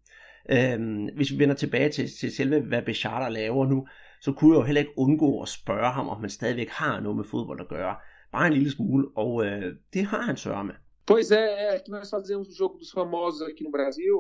Øhm, 0.50 1.10
hvis 1.16 1.32
vi 1.32 1.40
vender 1.40 1.56
tilbage 1.56 1.90
til, 1.90 2.10
til 2.20 2.32
selve, 2.32 2.60
hvad 2.60 2.82
Bechata 2.82 3.30
laver 3.30 3.66
nu, 3.66 3.88
så 4.22 4.32
kunne 4.34 4.52
jeg 4.54 4.60
jo 4.60 4.66
heller 4.66 4.82
ikke 4.82 4.94
undgå 4.98 5.42
at 5.42 5.50
spørge 5.50 5.92
ham, 5.92 6.10
om 6.10 6.20
han 6.20 6.30
stadigvæk 6.30 6.70
har 6.70 7.00
noget 7.00 7.16
med 7.18 7.26
fodbold 7.26 7.62
at 7.62 7.68
gøre. 7.68 7.96
Bare 8.32 8.48
en 8.48 8.54
lille 8.54 8.72
smule, 8.72 9.08
og 9.16 9.46
øh, 9.46 9.76
det 9.94 10.06
har 10.06 10.22
han 10.22 10.38
sørget 10.38 10.66
med. 10.66 10.76
Pois 11.12 11.32
é, 11.32 11.46
é 11.76 11.80
que 11.84 11.92
nós 11.92 12.10
fazemos 12.10 12.48
o 12.50 12.56
jogo 12.60 12.78
dos 12.78 12.92
famosos 12.92 13.42
aqui 13.42 13.64
no 13.64 13.72
Brasil, 13.72 14.16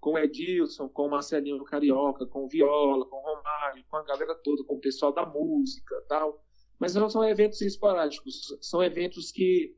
com 0.00 0.18
Edilson, 0.18 0.88
com 0.88 1.08
Marcelinho 1.08 1.64
Carioca, 1.64 2.24
com 2.26 2.48
Viola, 2.48 3.04
com 3.10 3.18
Romário, 3.28 3.84
com 3.90 3.96
a 3.98 4.04
galera 4.04 4.34
toda, 4.44 4.64
com 4.64 4.76
o 4.76 4.80
pessoal 4.80 5.12
da 5.12 5.26
música 5.26 5.94
tal. 6.08 6.42
Mas 6.78 6.94
não 6.94 7.10
são 7.10 7.22
eventos 7.24 7.60
esporádicos, 7.60 8.34
são 8.62 8.82
eventos 8.82 9.30
que 9.30 9.76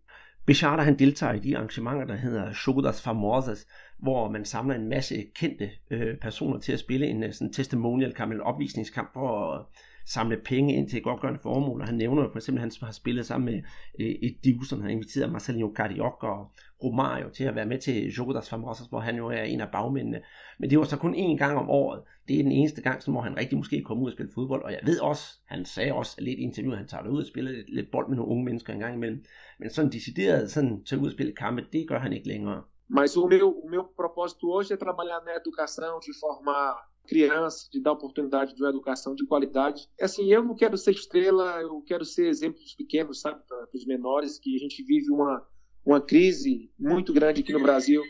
Bechata 0.49 0.83
han 0.83 0.99
deltager 0.99 1.33
i 1.33 1.39
de 1.39 1.57
arrangementer, 1.57 2.05
der 2.05 2.17
hedder 2.17 2.53
Show 2.53 2.93
Famosas, 2.93 3.67
hvor 3.99 4.31
man 4.31 4.45
samler 4.45 4.75
en 4.75 4.89
masse 4.89 5.25
kendte 5.35 5.71
øh, 5.91 6.17
personer 6.17 6.59
til 6.61 6.73
at 6.73 6.79
spille 6.79 7.07
en 7.07 7.25
øh, 7.25 7.33
sådan 7.33 7.53
testimonial 7.53 8.15
kamp, 8.15 8.33
en 8.33 8.41
opvisningskamp 8.41 9.13
for 9.13 9.53
at 9.53 9.67
samle 10.07 10.37
penge 10.45 10.75
ind 10.75 10.89
til 10.89 10.97
et 10.97 11.03
godtgørende 11.03 11.41
formål. 11.43 11.81
Og 11.81 11.87
han 11.87 11.97
nævner 11.97 12.23
jo 12.23 12.29
for 12.33 12.39
eksempel, 12.39 12.59
at 12.59 12.73
han 12.81 12.87
har 12.87 12.93
spillet 12.93 13.27
sammen 13.27 13.55
med 13.55 13.63
øh, 14.01 14.07
et 14.07 14.37
Divson. 14.45 14.79
Han 14.79 14.91
har 14.91 14.93
inviteret 14.93 15.33
Marcelinho 15.33 15.73
Carioca 15.77 16.27
og 16.27 16.53
Romario 16.85 17.31
til 17.31 17.45
at 17.45 17.55
være 17.55 17.67
med 17.67 17.79
til 17.79 18.13
Jogodas 18.13 18.51
Famosas, 18.51 18.87
hvor 18.87 19.01
han 19.01 19.17
jo 19.17 19.27
er 19.29 19.43
en 19.43 19.61
af 19.61 19.71
bagmændene. 19.73 20.21
Men 20.59 20.71
det 20.71 20.79
var 20.79 20.85
så 20.85 20.97
kun 20.97 21.15
én 21.15 21.37
gang 21.37 21.59
om 21.59 21.71
året. 21.71 22.03
Det 22.29 22.39
er 22.39 22.43
den 22.43 22.53
eneste 22.53 22.83
gang, 22.83 23.03
som 23.03 23.15
hvor 23.15 23.23
han 23.23 23.37
rigtig 23.37 23.59
måske 23.59 23.83
kom 23.83 24.03
ud 24.03 24.07
og 24.07 24.13
spille 24.13 24.33
fodbold. 24.35 24.63
Og 24.63 24.73
jeg 24.73 24.81
ved 24.85 25.01
også, 25.01 25.25
han 25.47 25.65
sagde 25.65 25.93
også 25.93 26.17
lidt 26.19 26.39
i 26.39 26.43
interviewet, 26.43 26.75
at 26.75 26.79
han 26.79 26.89
tager 26.89 27.09
ud 27.09 27.21
og 27.21 27.27
spiller 27.27 27.53
lidt, 27.53 27.75
lidt 27.75 27.91
bold 27.91 28.09
med 28.09 28.17
nogle 28.17 28.33
unge 28.33 28.45
mennesker 28.45 28.73
en 28.73 28.81
gang 28.81 28.95
imellem. 28.95 29.25
Men 29.59 29.71
sådan 29.71 29.93
decideret 29.93 30.51
sådan 30.51 30.85
tage 30.85 31.01
ud 31.01 31.07
og 31.07 31.13
spille 31.13 31.33
kampe, 31.33 31.67
det 31.73 31.89
gør 31.89 31.99
han 31.99 32.13
ikke 32.13 32.29
længere. 32.29 32.63
Mas 32.91 33.17
o 33.17 33.27
meu, 33.27 33.49
o 33.65 33.69
meu 33.69 33.85
propósito 33.85 34.51
hoje 34.51 34.73
é 34.73 34.77
trabalhar 34.77 35.21
na 35.25 35.33
educação, 35.37 36.01
de 36.01 36.13
formar 36.19 36.89
crianças, 37.07 37.69
de 37.73 37.83
dar 37.83 37.93
oportunidade 37.93 38.55
de 38.55 38.63
uma 38.63 38.71
educação 38.71 39.15
de 39.15 39.27
qualidade. 39.27 39.89
Assim, 40.01 40.33
eu 40.33 40.43
não 40.43 40.55
quero 40.55 40.77
ser 40.77 40.93
estrela, 40.93 41.61
eu 41.61 41.83
quero 41.83 42.05
ser 42.05 42.27
exemplo 42.29 42.61
dos 42.61 42.75
pequenos, 42.75 43.21
sabe, 43.21 43.41
para 43.47 43.69
os 43.75 43.87
menores, 43.87 44.39
que 44.39 44.57
a 44.57 44.59
gente 44.59 44.83
vive 44.83 45.11
uma, 45.11 45.47
uma 45.85 46.01
crise 46.11 46.69
muito 46.79 47.13
grande 47.15 47.41
aqui 47.41 47.53
no 47.53 47.59
Brasil. 47.59 48.01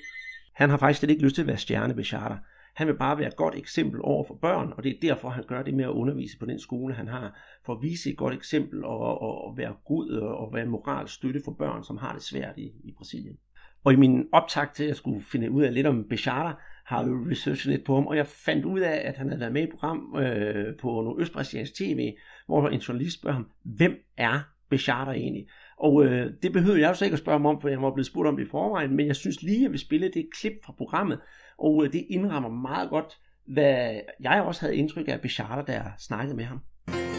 Han 0.54 0.70
har 0.70 0.76
faktisk 0.76 1.10
ikke 1.10 1.22
lyst 1.22 1.34
til 1.34 1.42
at 1.42 1.48
være 1.48 1.58
stjerne 1.58 1.96
ved 1.96 2.04
charter. 2.04 2.36
Han 2.74 2.86
vil 2.86 2.94
bare 2.94 3.18
være 3.18 3.28
et 3.28 3.36
godt 3.36 3.54
eksempel 3.54 4.00
over 4.02 4.24
for 4.24 4.34
børn, 4.34 4.72
og 4.76 4.84
det 4.84 4.90
er 4.90 5.00
derfor, 5.02 5.28
han 5.28 5.44
gør 5.48 5.62
det 5.62 5.74
med 5.74 5.84
at 5.84 5.90
undervise 5.90 6.38
på 6.38 6.46
den 6.46 6.60
skole, 6.60 6.94
han 6.94 7.08
har, 7.08 7.40
for 7.66 7.72
at 7.74 7.82
vise 7.82 8.10
et 8.10 8.16
godt 8.16 8.34
eksempel 8.34 8.84
og, 8.84 9.20
og, 9.20 9.44
og 9.44 9.56
være 9.56 9.74
god 9.84 10.10
og 10.10 10.54
være 10.54 10.66
moralsk 10.66 11.14
støtte 11.14 11.40
for 11.44 11.52
børn, 11.52 11.84
som 11.84 11.96
har 11.96 12.12
det 12.12 12.22
svært 12.22 12.58
i, 12.58 12.72
i 12.84 12.92
Brasilien. 12.96 13.36
Og 13.84 13.92
i 13.92 13.96
min 13.96 14.26
optag 14.32 14.72
til 14.74 14.84
at 14.84 14.96
skulle 14.96 15.22
finde 15.22 15.50
ud 15.50 15.62
af 15.62 15.74
lidt 15.74 15.86
om 15.86 16.04
Bechata, 16.08 16.52
har 16.86 17.00
jeg 17.00 17.08
jo 17.08 17.26
researchet 17.30 17.72
lidt 17.72 17.84
på 17.84 17.94
ham, 17.94 18.06
og 18.06 18.16
jeg 18.16 18.26
fandt 18.26 18.64
ud 18.64 18.80
af, 18.80 19.00
at 19.04 19.16
han 19.16 19.28
havde 19.28 19.40
været 19.40 19.52
med 19.52 19.60
i 19.60 19.64
et 19.64 19.70
program 19.70 20.16
øh, 20.16 20.76
på 20.76 20.88
noget 20.88 21.20
østbrasiliansk 21.20 21.74
tv, 21.74 22.12
hvor 22.46 22.68
en 22.68 22.80
journalist 22.80 23.18
spørger 23.18 23.34
ham, 23.34 23.50
hvem 23.64 23.92
er 24.16 24.40
Bechata 24.70 25.10
egentlig? 25.10 25.46
Og 25.80 26.04
øh, 26.04 26.32
det 26.42 26.52
behøvede 26.52 26.80
jeg 26.80 26.88
jo 26.88 26.94
så 26.94 27.04
ikke 27.04 27.14
at 27.14 27.18
spørge 27.18 27.38
ham 27.38 27.46
om, 27.46 27.60
for 27.60 27.68
jeg 27.68 27.82
var 27.82 27.94
blevet 27.94 28.06
spurgt 28.06 28.28
om 28.28 28.36
det 28.36 28.44
i 28.44 28.48
forvejen, 28.50 28.96
men 28.96 29.06
jeg 29.06 29.16
synes 29.16 29.42
lige, 29.42 29.56
at 29.56 29.62
jeg 29.62 29.70
vil 29.70 29.78
spille 29.78 30.10
det 30.14 30.28
klip 30.40 30.52
fra 30.64 30.72
programmet, 30.78 31.18
og 31.58 31.84
øh, 31.84 31.92
det 31.92 32.06
indrammer 32.10 32.48
meget 32.48 32.90
godt, 32.90 33.18
hvad 33.46 34.00
jeg 34.20 34.42
også 34.42 34.60
havde 34.60 34.76
indtryk 34.76 35.08
af 35.08 35.20
Bechata, 35.20 35.62
da 35.66 35.72
jeg 35.72 35.92
snakkede 35.98 36.36
med 36.36 36.44
ham. 36.44 36.60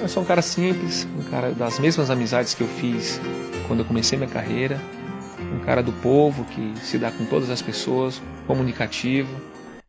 Eu 0.01 0.07
sou 0.07 0.21
um 0.21 0.27
cara 0.27 0.41
simples, 0.41 1.07
um 1.17 1.23
cara 1.31 1.53
das 1.53 1.81
mesmas 1.81 2.09
amizades 2.09 2.55
que 2.55 2.63
eu 2.63 2.67
fiz 2.67 3.19
quando 3.67 3.83
eu 3.83 3.87
comecei 3.87 4.17
minha 4.19 4.33
carreira, 4.37 4.77
um 5.53 5.61
cara 5.65 5.81
do 5.81 5.93
povo 6.03 6.41
que 6.53 6.65
se 6.87 6.97
dá 7.03 7.09
com 7.17 7.25
todas 7.33 7.49
as 7.49 7.61
pessoas, 7.69 8.23
comunicativo. 8.47 9.33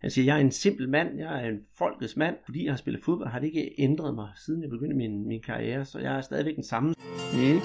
Han 0.02 0.11
siger, 0.11 0.24
jeg 0.24 0.37
er 0.37 0.40
en 0.40 0.50
simpel 0.50 0.88
mand, 0.88 1.18
jeg 1.18 1.44
er 1.44 1.48
en 1.48 1.61
folkets 1.78 2.16
mand. 2.16 2.37
Fordi 2.44 2.64
jeg 2.64 2.72
har 2.72 2.76
spillet 2.76 3.04
fodbold, 3.04 3.28
har 3.28 3.38
det 3.38 3.46
ikke 3.46 3.74
ændret 3.78 4.14
mig, 4.14 4.28
siden 4.46 4.62
jeg 4.62 4.70
begyndte 4.70 4.96
min, 4.96 5.28
min 5.28 5.40
karriere, 5.46 5.85
så 5.85 5.98
jeg 5.98 6.16
er 6.16 6.20
stadigvæk 6.20 6.54
den 6.54 6.64
samme. 6.64 6.94
E 7.35 7.61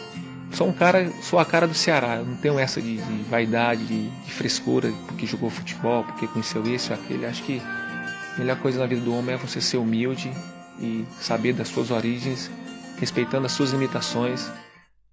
sou 0.55 0.69
um 0.69 0.73
cara, 0.73 1.11
sou 1.21 1.37
a 1.37 1.45
cara 1.45 1.67
do 1.67 1.73
Ceará. 1.73 2.15
Eu 2.15 2.25
não 2.25 2.37
tenho 2.37 2.57
essa 2.57 2.81
de, 2.81 2.95
de 2.95 3.23
vaidade, 3.23 3.85
de, 3.85 4.09
de 4.09 4.31
frescura, 4.31 4.89
porque 5.05 5.25
jogou 5.25 5.49
futebol, 5.49 6.05
porque 6.05 6.27
conheceu 6.27 6.63
esse 6.73 6.93
ou 6.93 6.97
aquele. 6.97 7.25
Acho 7.25 7.43
que 7.43 7.59
a 7.59 8.39
melhor 8.39 8.59
coisa 8.61 8.79
na 8.79 8.85
vida 8.85 9.01
do 9.01 9.13
homem 9.13 9.35
é 9.35 9.37
você 9.37 9.59
ser 9.59 9.77
humilde 9.77 10.31
e 10.79 11.05
saber 11.19 11.53
das 11.53 11.67
suas 11.67 11.91
origens, 11.91 12.49
respeitando 12.99 13.45
as 13.45 13.51
suas 13.51 13.71
limitações. 13.71 14.49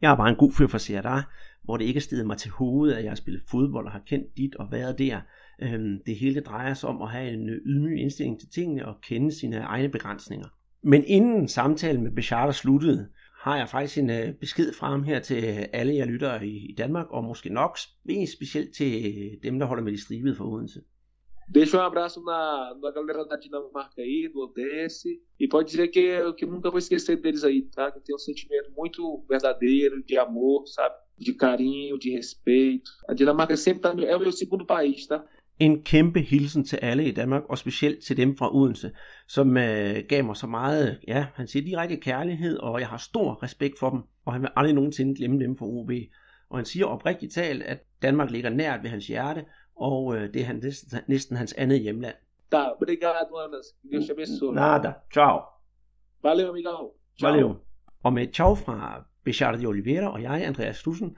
Jeg 0.00 0.10
er 0.10 0.16
bare 0.16 0.30
en 0.30 0.36
god 0.36 0.52
fyr 0.52 0.68
for 0.68 0.78
Ceará, 0.78 1.28
hvor 1.64 1.76
det 1.76 1.84
ikke 1.84 1.98
er 1.98 2.02
stedet 2.02 2.26
mig 2.26 2.38
til 2.38 2.50
hovedet, 2.50 2.94
at 2.94 3.04
jeg 3.04 3.10
har 3.10 3.16
spillet 3.16 3.42
fodbold 3.50 3.86
og 3.86 3.92
har 3.92 4.02
kendt 4.06 4.36
dit 4.36 4.54
og 4.56 4.72
været 4.72 4.98
der. 4.98 5.20
Øhm, 5.62 5.98
det 6.06 6.16
hele 6.16 6.40
drejer 6.40 6.74
sig 6.74 6.88
om 6.88 7.02
at 7.02 7.10
have 7.10 7.32
en 7.32 7.48
øh, 7.48 7.56
ydmyg 7.66 8.00
indstilling 8.00 8.40
til 8.40 8.48
tingene 8.48 8.86
og 8.86 8.94
kende 9.00 9.38
sine 9.38 9.56
egne 9.56 9.88
begrænsninger. 9.88 10.48
Men 10.82 11.04
inden 11.06 11.48
samtalen 11.48 12.02
med 12.02 12.10
Bechard 12.10 12.52
sluttede, 12.52 13.08
har 13.42 13.56
jeg 13.56 13.68
faktisk 13.68 13.98
en 13.98 14.10
øh, 14.10 14.34
besked 14.34 14.72
fra 14.72 14.90
ham 14.90 15.02
her 15.02 15.20
til 15.20 15.68
alle 15.72 15.94
jer 15.94 16.04
lyttere 16.04 16.46
i 16.46 16.74
Danmark, 16.78 17.06
og 17.10 17.24
måske 17.24 17.48
nok 17.48 17.78
mest 18.04 18.32
specielt 18.32 18.74
til 18.74 18.92
dem, 19.42 19.58
der 19.58 19.66
holder 19.66 19.82
med 19.82 19.92
de 19.92 20.02
stribede 20.02 20.36
for 20.36 20.44
Odense. 20.44 20.80
Deixa 21.48 21.76
um 21.76 21.80
abraço 21.80 22.22
na, 22.24 22.74
na 22.82 22.90
galera 22.90 23.24
da 23.24 23.36
Dinamarca 23.36 24.00
aí, 24.00 24.30
do 24.32 24.40
Odesse. 24.40 25.20
E 25.40 25.48
pode 25.48 25.70
dizer 25.70 25.88
que, 25.88 26.32
que 26.34 26.44
eu 26.44 26.50
nunca 26.50 26.70
vou 26.70 26.78
esquecer 26.78 27.16
deles 27.20 27.44
aí, 27.44 27.62
tá? 27.62 27.90
Que 27.90 28.00
tem 28.00 28.14
um 28.14 28.18
sentimento 28.18 28.70
muito 28.76 29.24
verdadeiro, 29.28 30.02
de 30.02 30.16
amor, 30.16 30.66
sabe? 30.66 30.94
De 31.18 31.34
carinho, 31.34 31.98
de 31.98 32.10
respeito. 32.10 32.90
A 33.08 33.12
Dinamarca 33.12 33.56
sempre 33.56 33.82
tá, 33.82 33.94
é 34.02 34.16
o 34.16 34.20
meu 34.20 34.32
segundo 34.32 34.64
país, 34.64 35.06
tá? 35.06 35.26
En 35.62 35.82
kæmpe 35.82 36.20
hilsen 36.20 36.64
til 36.64 36.76
alle 36.76 37.04
i 37.04 37.10
Danmark, 37.10 37.42
og 37.48 37.58
specielt 37.58 38.04
til 38.04 38.16
dem 38.16 38.36
fra 38.36 38.54
Odense, 38.56 38.90
som 39.28 39.56
øh, 39.56 39.96
gav 40.08 40.24
mig 40.24 40.36
så 40.36 40.46
meget, 40.46 41.00
ja, 41.08 41.26
han 41.34 41.46
siger 41.46 41.64
direkte 41.64 41.96
kærlighed, 41.96 42.58
og 42.58 42.80
jeg 42.80 42.88
har 42.88 42.96
stor 42.96 43.42
respekt 43.42 43.78
for 43.78 43.90
dem, 43.90 44.00
og 44.24 44.32
han 44.32 44.42
vil 44.42 44.50
aldrig 44.56 44.74
nogensinde 44.74 45.14
glemme 45.14 45.40
dem 45.40 45.56
fra 45.56 45.66
OB. 45.66 45.90
Og 46.50 46.58
han 46.58 46.64
siger 46.64 46.86
oprigtigt 46.86 47.32
talt, 47.34 47.62
at 47.62 47.78
Danmark 48.02 48.30
ligger 48.30 48.50
nært 48.50 48.82
ved 48.82 48.90
hans 48.90 49.06
hjerte, 49.06 49.44
og 49.76 50.16
øh, 50.16 50.34
det 50.34 50.42
er 50.42 50.44
han 50.44 50.60
næsten, 50.62 50.98
næsten 51.08 51.36
hans 51.36 51.52
andet 51.52 51.80
hjemland. 51.80 52.14
Tá, 52.54 52.82
obrigado, 52.82 53.36
Anas. 53.36 53.66
Deus 53.92 54.06
te 54.06 54.12
abençoe. 54.12 54.54
Nada, 54.54 54.92
ciao. 55.12 55.40
Valeu, 56.22 56.52
amigão. 56.52 56.92
Valeu. 57.22 57.56
Og 58.02 58.12
med 58.12 58.22
et 58.22 58.34
ciao 58.34 58.54
fra 58.54 59.04
Bechata 59.24 59.58
de 59.58 59.66
Oliveira 59.66 60.12
og 60.12 60.22
jeg, 60.22 60.46
Andreas 60.46 60.76
Stussen, 60.76 61.16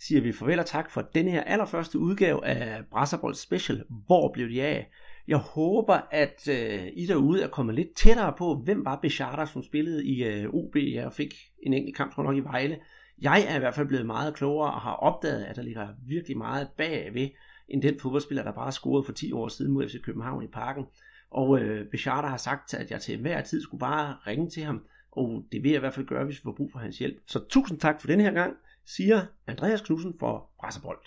siger 0.00 0.20
vi 0.20 0.32
farvel 0.32 0.58
og 0.58 0.66
tak 0.66 0.90
for 0.90 1.02
denne 1.14 1.30
her 1.30 1.42
allerførste 1.42 1.98
udgave 1.98 2.46
af 2.46 2.84
Brasserbold 2.90 3.34
Special. 3.34 3.84
Hvor 4.06 4.32
blev 4.32 4.48
de 4.48 4.62
af? 4.62 4.90
Jeg 5.28 5.36
håber, 5.36 6.00
at 6.10 6.48
øh, 6.48 6.86
I 6.92 7.06
derude 7.06 7.42
er 7.42 7.48
kommet 7.48 7.74
lidt 7.74 7.94
tættere 7.96 8.34
på, 8.38 8.54
hvem 8.64 8.84
var 8.84 8.96
Bechata, 8.96 9.46
som 9.46 9.62
spillede 9.62 10.06
i 10.06 10.24
øh, 10.24 10.48
OB 10.48 10.76
og 11.04 11.12
fik 11.12 11.34
en 11.62 11.72
enkelt 11.72 11.96
kamp, 11.96 12.14
tror 12.14 12.22
nok, 12.22 12.36
i 12.36 12.40
Vejle. 12.40 12.78
Jeg 13.22 13.46
er 13.48 13.56
i 13.56 13.58
hvert 13.58 13.74
fald 13.74 13.86
blevet 13.86 14.06
meget 14.06 14.34
klogere 14.34 14.72
og 14.72 14.80
har 14.80 14.92
opdaget, 14.92 15.44
at 15.44 15.56
der 15.56 15.62
ligger 15.62 15.88
virkelig 16.06 16.38
meget 16.38 16.68
bagved, 16.76 17.28
end 17.68 17.82
den 17.82 18.00
fodboldspiller, 18.00 18.44
der 18.44 18.52
bare 18.52 18.72
scorede 18.72 19.04
for 19.04 19.12
10 19.12 19.32
år 19.32 19.48
siden 19.48 19.72
mod 19.72 19.88
FC 19.88 20.02
København 20.02 20.44
i 20.44 20.46
parken. 20.46 20.84
Og 21.30 21.60
øh, 21.60 21.86
Bechata 21.90 22.26
har 22.26 22.36
sagt, 22.36 22.74
at 22.74 22.90
jeg 22.90 23.00
til 23.00 23.14
enhver 23.14 23.42
tid 23.42 23.62
skulle 23.62 23.80
bare 23.80 24.16
ringe 24.26 24.50
til 24.50 24.62
ham, 24.62 24.82
og 25.12 25.44
det 25.52 25.62
vil 25.62 25.70
jeg 25.70 25.78
i 25.78 25.80
hvert 25.80 25.94
fald 25.94 26.06
gøre, 26.06 26.24
hvis 26.24 26.36
vi 26.36 26.42
får 26.44 26.52
brug 26.52 26.72
for 26.72 26.78
hans 26.78 26.98
hjælp. 26.98 27.16
Så 27.26 27.44
tusind 27.48 27.80
tak 27.80 28.00
for 28.00 28.06
den 28.06 28.20
her 28.20 28.32
gang, 28.32 28.56
siger 28.86 29.26
Andreas 29.46 29.80
Knudsen 29.80 30.14
for 30.18 30.50
Brasserbold. 30.60 30.98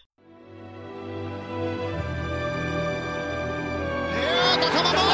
Ja, 4.14 4.62
der 4.62 4.70
kommer 4.76 4.92
mål! 5.04 5.09